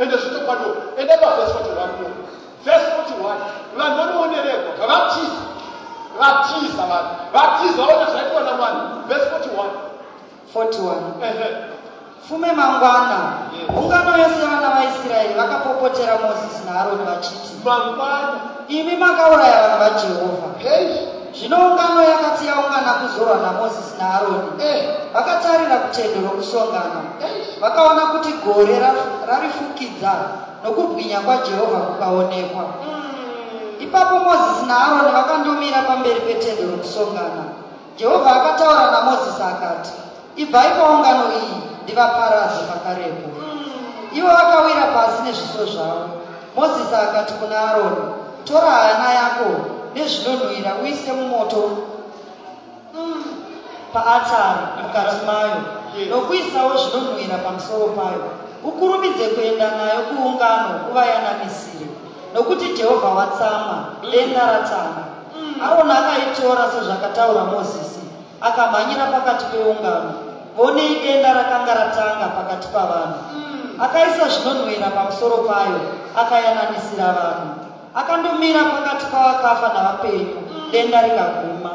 ende 0.00 0.16
zvitokwadiwo 0.16 0.76
ende 0.98 1.16
pavhesi 1.16 1.52
41 1.52 2.02
mo. 2.02 2.10
Vhesi 2.64 2.90
41 3.20 3.34
vanhu 3.76 3.96
vanoonerekwa 3.96 4.72
kavatiza 4.80 5.42
vatiza 6.18 6.82
vanhu 6.90 7.10
vatiza 7.32 7.82
vaona 7.82 8.10
zvaitwa 8.10 8.40
namwari 8.40 8.76
vhesi 9.08 9.26
41 9.30 9.90
41 10.54 10.94
ehe. 11.24 11.56
Fume 12.28 12.52
mangwana. 12.52 13.18
Ungano 13.76 14.18
yose 14.18 14.40
yavana 14.42 14.70
vaisraeri 14.70 15.34
vakapopotera 15.34 16.18
mozisi 16.18 16.62
naaroni 16.66 17.04
vachiti 17.04 17.54
mangwana. 17.64 18.40
Imi 18.68 18.96
makauraya 18.96 19.68
vanhu 19.68 19.78
vajehovha 19.78 20.48
zvino 21.34 21.56
ungano 21.56 22.02
yakati 22.02 22.46
yaungana 22.46 22.92
kuzorwa 22.92 23.36
namozisi 23.42 23.94
naaroni. 23.98 24.50
Eh 24.62 24.78
vakatarira 25.14 25.76
kutende 25.76 26.18
rokusongana 26.26 27.00
eh 27.24 27.32
vakaona 27.60 28.00
kuti 28.06 28.32
gore 28.44 28.78
ra- 28.78 29.26
rarifukidza 29.28 30.12
nokubwinya 30.64 31.20
kwajehovha 31.20 31.78
kukaonekwa. 31.80 32.64
Ipapo 33.80 34.18
mozisi 34.18 34.66
naaroni 34.66 35.12
vakandomira 35.12 35.82
pamberi 35.82 36.20
petende 36.20 36.62
rokusongana. 36.62 37.44
Jehovha 37.98 38.30
akataura 38.36 38.90
namozisi 38.90 39.42
akati 39.42 39.90
ibvai 40.36 40.70
paungano 40.78 41.24
iyi 41.32 41.56
ndivaparadze 41.82 42.60
pakarepo. 42.70 43.28
Ivo 44.12 44.28
vakawira 44.28 44.86
pasi 44.94 45.22
nezviso 45.22 45.66
zvavo. 45.66 46.08
Mozisi 46.56 46.94
akati 46.94 47.32
kuna 47.32 47.60
aroni 47.70 48.02
tora 48.44 48.70
hana 48.70 49.12
yako 49.14 49.44
nezvinonhuhwira 49.94 50.74
uise 50.82 51.12
mumoto 51.12 51.62
paatari 53.92 54.62
mukati 54.82 55.26
mayo. 55.26 55.58
Nokuisawo 56.10 56.76
zvinonhuhwira 56.76 57.38
pamusoro 57.38 57.86
payo. 57.98 58.24
Ukurumidze 58.64 59.26
kuenda 59.34 59.70
nayo 59.70 60.00
kuungano 60.12 60.90
uvayanamisire 60.90 61.86
nokuti 62.34 62.76
jehovha 62.76 63.08
watsama 63.08 63.84
denda 64.10 64.46
ratanga 64.46 65.02
aroni 65.64 65.92
akaitora 65.92 66.70
sezvakataura 66.72 67.44
mozisi 67.44 68.00
akamhanyira 68.40 69.06
pakati 69.06 69.44
peungano. 69.44 70.12
Vonei 70.56 71.00
denda 71.02 71.32
rakanga 71.34 71.74
ratanga 71.74 72.26
pakati 72.36 72.68
pavanhu. 72.68 73.18
Akaisa 73.80 74.28
zvinonhuhwira 74.28 74.90
pamusoro 74.90 75.36
payo 75.48 75.80
akayanamisira 76.16 77.06
vanhu 77.16 77.59
akandomira 77.94 78.64
pakati 78.64 79.06
pavakafa 79.06 79.68
navapenyu 79.74 80.36
denda 80.72 81.02
rikaguma. 81.02 81.70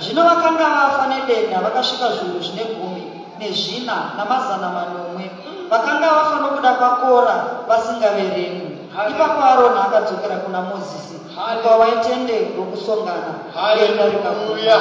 Zvino 0.00 0.22
vakanga 0.22 0.64
vafa 0.68 1.06
nedenda 1.06 1.60
vakasvika 1.60 2.08
zviuru 2.12 2.40
zvine 2.42 2.64
gumi 2.64 3.04
nezvina 3.38 4.12
namazana 4.16 4.68
manomwe. 4.68 5.30
Vakanga 5.70 6.08
vafa 6.08 6.36
nokuda 6.40 6.72
kwakora 6.72 7.36
vasingaverengwi. 7.68 8.78
Ipapo 9.10 9.42
aroni 9.44 9.78
akadzokera 9.78 10.36
kuna 10.36 10.62
mozisi 10.62 11.16
muka 11.54 11.76
waitende 11.76 12.50
rokusongana 12.56 13.32
denda 13.76 14.04
rikaguma. 14.06 14.78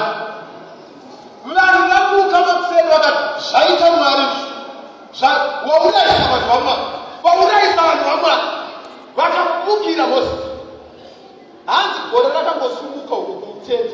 Vanhu 1.48 1.84
vamuka 1.90 2.40
mapferi 2.40 2.88
vakati 2.90 3.24
zvaita 3.50 3.92
mwari. 3.92 4.28
Waurayisa 5.68 6.26
vanhu 6.32 6.48
vamwari 6.50 6.82
waurayisa 7.24 7.82
vanhu 7.82 8.04
vamwari 8.10 8.42
vakamukira 9.18 10.08
mozisi 10.08 10.57
hanzi 11.68 12.00
gore 12.12 12.30
rakangosumuka 12.36 13.16
tenti 13.68 13.94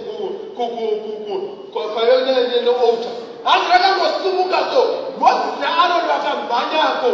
kukayoneneouta 1.73 3.11
hanzi 3.43 3.67
rakangosumuka 3.73 4.57
so 4.71 4.81
mozisi 5.19 5.57
naaroni 5.61 6.07
vakamhanyako 6.11 7.09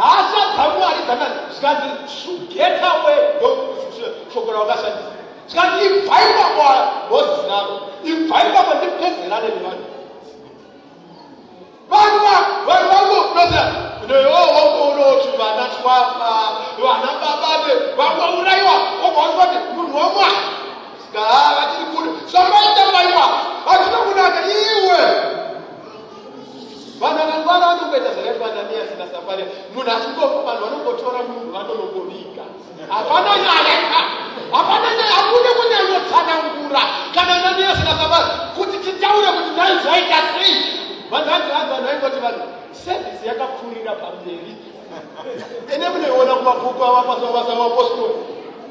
hashadzamwaridzanani 0.00 1.38
zvikanzi 1.54 1.88
sugetawe 2.22 3.14
shoko 4.34 4.52
ravakashandisa 4.52 5.10
zvikanzi 5.48 5.86
ibvai 5.86 6.26
kwakwa 6.36 6.70
mozisi 7.10 7.46
naaroni 7.48 7.80
ibvai 8.10 8.46
kwakwa 8.52 8.74
ndipedzerane 8.74 9.48
nevanhu 9.54 9.84
vanhu 11.90 12.18
vanhu 12.66 12.88
vangonoza 12.92 13.62
neyowokonoti 14.08 15.28
vana 15.38 15.64
twafa 15.74 16.32
vana 16.82 17.10
babane 17.22 17.72
vangourayiwa 17.98 18.74
ogaonzwa 19.06 19.46
kuti 19.46 19.74
munhu 19.74 19.96
wamwari 19.96 20.42
gaa 21.12 21.54
vatiri 21.56 21.84
kune 21.92 22.10
zvamaita 22.30 22.82
maiwa 22.92 23.24
hatina 23.66 23.98
kunaka 24.04 24.40
iwe. 24.46 25.00
Kumboita 27.90 28.14
zvakaitwa 28.14 28.46
ananiyasi 28.52 28.94
nasafaria 28.98 29.46
munhu 29.74 29.90
achingofa 29.90 30.38
vanhu 30.46 30.64
vanongotora 30.64 31.20
munhu 31.28 31.50
vanonongoviga 31.52 32.44
hapana 32.88 33.32
nyaya 33.44 33.74
hapana 34.52 34.88
nyaya 34.96 35.14
hakune 35.18 35.50
kunyanyotsanangura 35.58 36.82
kana 37.14 37.32
ananiyasi 37.36 37.82
nasafaria 37.88 38.34
kuti 38.56 38.76
titaure 38.78 39.28
kuti 39.36 39.50
nhai 39.56 39.78
zvaita 39.82 40.18
sei 40.32 40.56
vanhu 41.10 41.84
vaingoti 41.86 42.20
vanhu 42.20 42.44
sevhisi 42.72 43.26
yakapfuurira 43.26 43.92
pamberi 43.92 44.56
ene 45.74 45.88
munoiona 45.88 46.34
kumabuku 46.34 46.84
avapasavasa 46.84 47.54
mapostori 47.54 48.14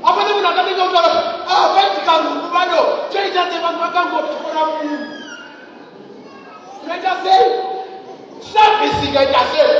apane 0.03 0.33
munhu 0.33 0.47
akatenga 0.47 0.83
kutaura 0.83 1.19
apaitika 1.57 2.17
ruku 2.17 2.47
vano 2.53 2.81
choita 3.11 3.41
sei 3.51 3.59
vanhu 3.65 3.79
vakangotora 3.83 4.61
munhu 4.65 4.97
inoita 6.83 7.13
sei 7.23 7.45
sevhisi 8.53 9.05
ikaita 9.09 9.39
sei 9.51 9.75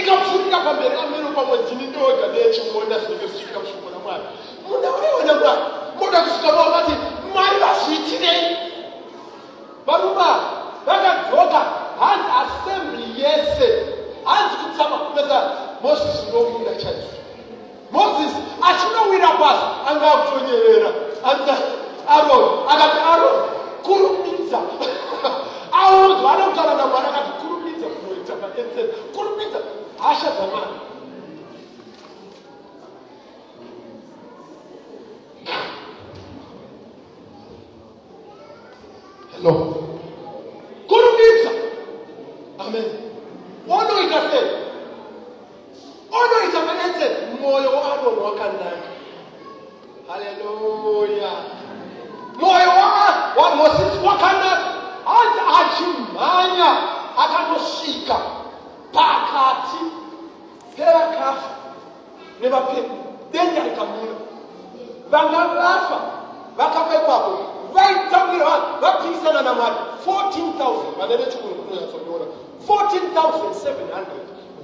ikapfuurira 0.00 0.58
pamberi 0.58 0.96
ameno 1.04 1.28
pamwedzini 1.36 1.86
ndoga 1.86 2.26
neyechimonda 2.32 2.98
zvinenge 2.98 3.26
zvichifika 3.26 3.60
kushikona 3.60 3.98
mwari 4.04 4.24
muna 4.68 4.88
uiona 4.96 5.34
mwari 5.40 5.60
moda 6.00 6.20
kusvika 6.20 6.52
vao 6.52 6.70
vati 6.70 6.92
mwari 7.32 7.56
vazviitirei 7.60 8.56
varuma 9.86 10.55
vakadzoka 10.86 11.60
hanzi 12.00 12.28
assembly 12.42 13.22
yese 13.22 13.86
hanzi 14.24 14.56
kutama 14.56 14.96
kumesa 14.98 15.50
mozisi 15.82 16.26
ndokunda 16.28 16.70
chaizvo. 16.74 17.16
Mozisi 17.92 18.40
achinowira 18.68 19.28
pasi 19.28 19.66
anga 19.88 20.12
akutonyerera 20.12 20.90
hanzi 21.22 21.52
aron 22.08 22.44
akati 22.68 22.98
aron 23.12 23.36
kurumidza. 23.82 24.58
Audzwa 25.82 26.32
anokutaura 26.32 26.74
namwari 26.74 27.06
akati 27.06 27.30
kurumidza 27.40 27.86
kunoita 27.86 28.32
maenzeni 28.40 28.92
kurumidza. 29.14 29.58
Hasha 30.02 30.30
dzamwari 30.30 30.76
hello 39.32 39.95
amen. 42.66 42.84
Onoita 43.68 44.20
sei 44.30 44.50
onoita 46.10 46.60
maenzeni 46.66 47.40
mwoyo 47.40 47.70
waaroni 47.70 48.20
wakanaka 48.24 48.88
haleluya 50.08 51.30
mwoyo 52.40 52.70
wamozisi 53.36 53.98
wakanaka 54.06 54.66
hanzi 55.04 55.40
achimhanya 55.60 56.76
akanosvika 57.18 58.16
pakati 58.92 59.84
perakafa 60.76 61.50
nevapenyu. 62.40 62.90
Denda 63.32 63.62
rikamura 63.62 64.14
vanga 65.10 65.38
vafa 65.54 66.00
vakafa 66.56 66.94
ipapo 66.94 67.38
vaitsamwira 67.72 68.44
vanhu 68.44 68.66
vapisana 68.80 69.42
namwari. 69.42 69.74
14000 70.06 70.98
vane 70.98 71.16
vechikuru 71.16 71.54
kunyatsondiona 71.54 72.24
14700 72.68 74.04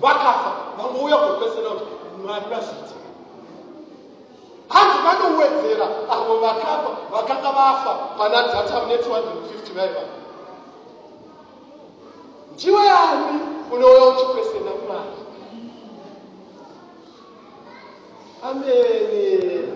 vakafa 0.00 0.52
vangouya 0.78 1.16
kukwesena 1.16 1.68
kuti 1.70 1.84
mwari 2.26 2.44
vazviti 2.50 2.94
hanzi 4.68 4.98
vanowedzera 5.04 5.86
avo 6.10 6.36
vakafa 6.38 6.90
vakanga 7.12 7.52
vafa 7.52 7.94
pana 8.18 8.42
data 8.42 8.80
mune 8.80 8.96
250 8.96 9.74
vaiva. 9.74 10.00
Ndiwe 12.54 12.90
ani 12.90 13.40
unouya 13.72 14.04
uchikwesena 14.04 14.70
mwari 14.86 15.16
ameni 18.42 19.68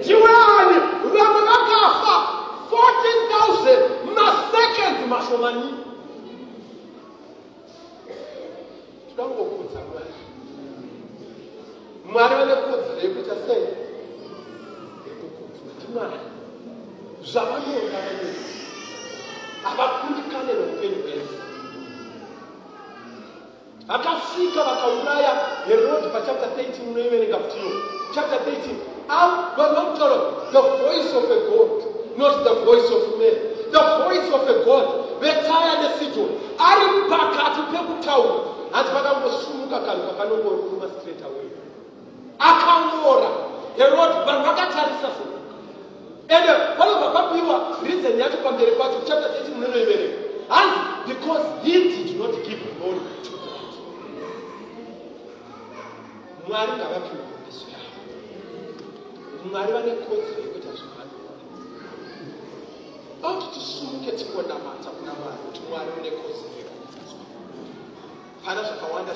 ndiwe 0.00 0.30
ani 0.58 0.78
vamwe 1.04 1.40
vakafa? 1.40 2.16
14000 2.70 3.78
maseconds 4.14 5.06
mashomani 9.16 9.34
tinangokudza 9.34 9.80
mwari 9.92 10.14
mwari 12.12 12.34
vane 12.34 12.54
kodzero 12.54 13.00
yekuita 13.02 13.34
sei 13.46 13.66
yekukudzwa 15.06 15.70
ndimwari 15.76 16.20
zvavanonga 17.24 17.98
vanei 18.04 18.34
havakundikane 19.62 20.52
neupenyu 20.52 21.02
hwedu 21.02 21.28
vakasvika 23.88 24.64
vakauraya 24.64 25.32
herodhi 25.66 26.08
pachapter 26.08 26.48
13 26.48 26.90
unoiverenga 26.90 27.36
kutiyo 27.36 27.70
chapter 28.14 28.38
13 28.38 28.74
vanhu 29.56 29.74
vakutaura 29.74 30.16
the 30.52 30.60
voice 30.60 31.16
of 31.16 31.24
a 31.30 31.38
god 31.50 31.70
not 32.16 32.44
the 32.44 32.54
voice 32.64 32.90
of 32.94 33.18
man. 33.18 33.36
The 33.72 34.04
voice 34.04 34.34
of 34.34 34.48
a 34.48 34.64
god 34.64 34.86
vetaya 35.20 35.82
nesidon 35.82 36.28
ari 36.58 36.86
pakati 37.10 37.60
pekutaura 37.72 38.34
hanzi 38.72 38.90
pakangosumuka 38.96 39.78
kanhu 39.86 40.02
kakanongoruma 40.08 40.86
straight 40.98 41.22
away. 41.28 41.48
Akaora 42.38 43.30
herodhi 43.76 44.18
vanhu 44.26 44.42
vakatarisa 44.48 45.08
so 45.16 45.24
ende 46.28 46.52
panobva 46.78 47.08
pabiwa 47.16 47.56
reason 47.86 48.18
yacho 48.20 48.36
pamberi 48.44 48.72
pacho 48.80 48.98
chapter 49.08 49.28
13 49.30 49.54
munonoiverenga 49.54 50.18
hanzi 50.48 50.78
because 51.08 51.44
he 51.62 51.72
did 51.88 52.18
not 52.20 52.32
give 52.46 52.60
glory 52.78 53.00
to 53.26 53.30
god. 53.44 53.70
Mwari 56.48 56.72
ngavapiwe 56.72 57.22
kubiso 57.30 57.66
yavo 57.74 58.00
mwari 59.52 59.72
vane 59.72 59.92
kodzero 59.92 60.40
yekuita 60.44 60.70
zvavanova 60.78 61.32
auti 63.22 63.46
tisumuke 63.54 64.12
tingonamata 64.12 64.88
kuna 64.96 65.12
mwari 65.20 65.38
kuti 65.46 65.60
mwari 65.70 65.90
une 66.00 66.10
kodzero 66.10 66.51
hata 68.44 68.62
za 68.62 68.74
kawaida 68.80 69.10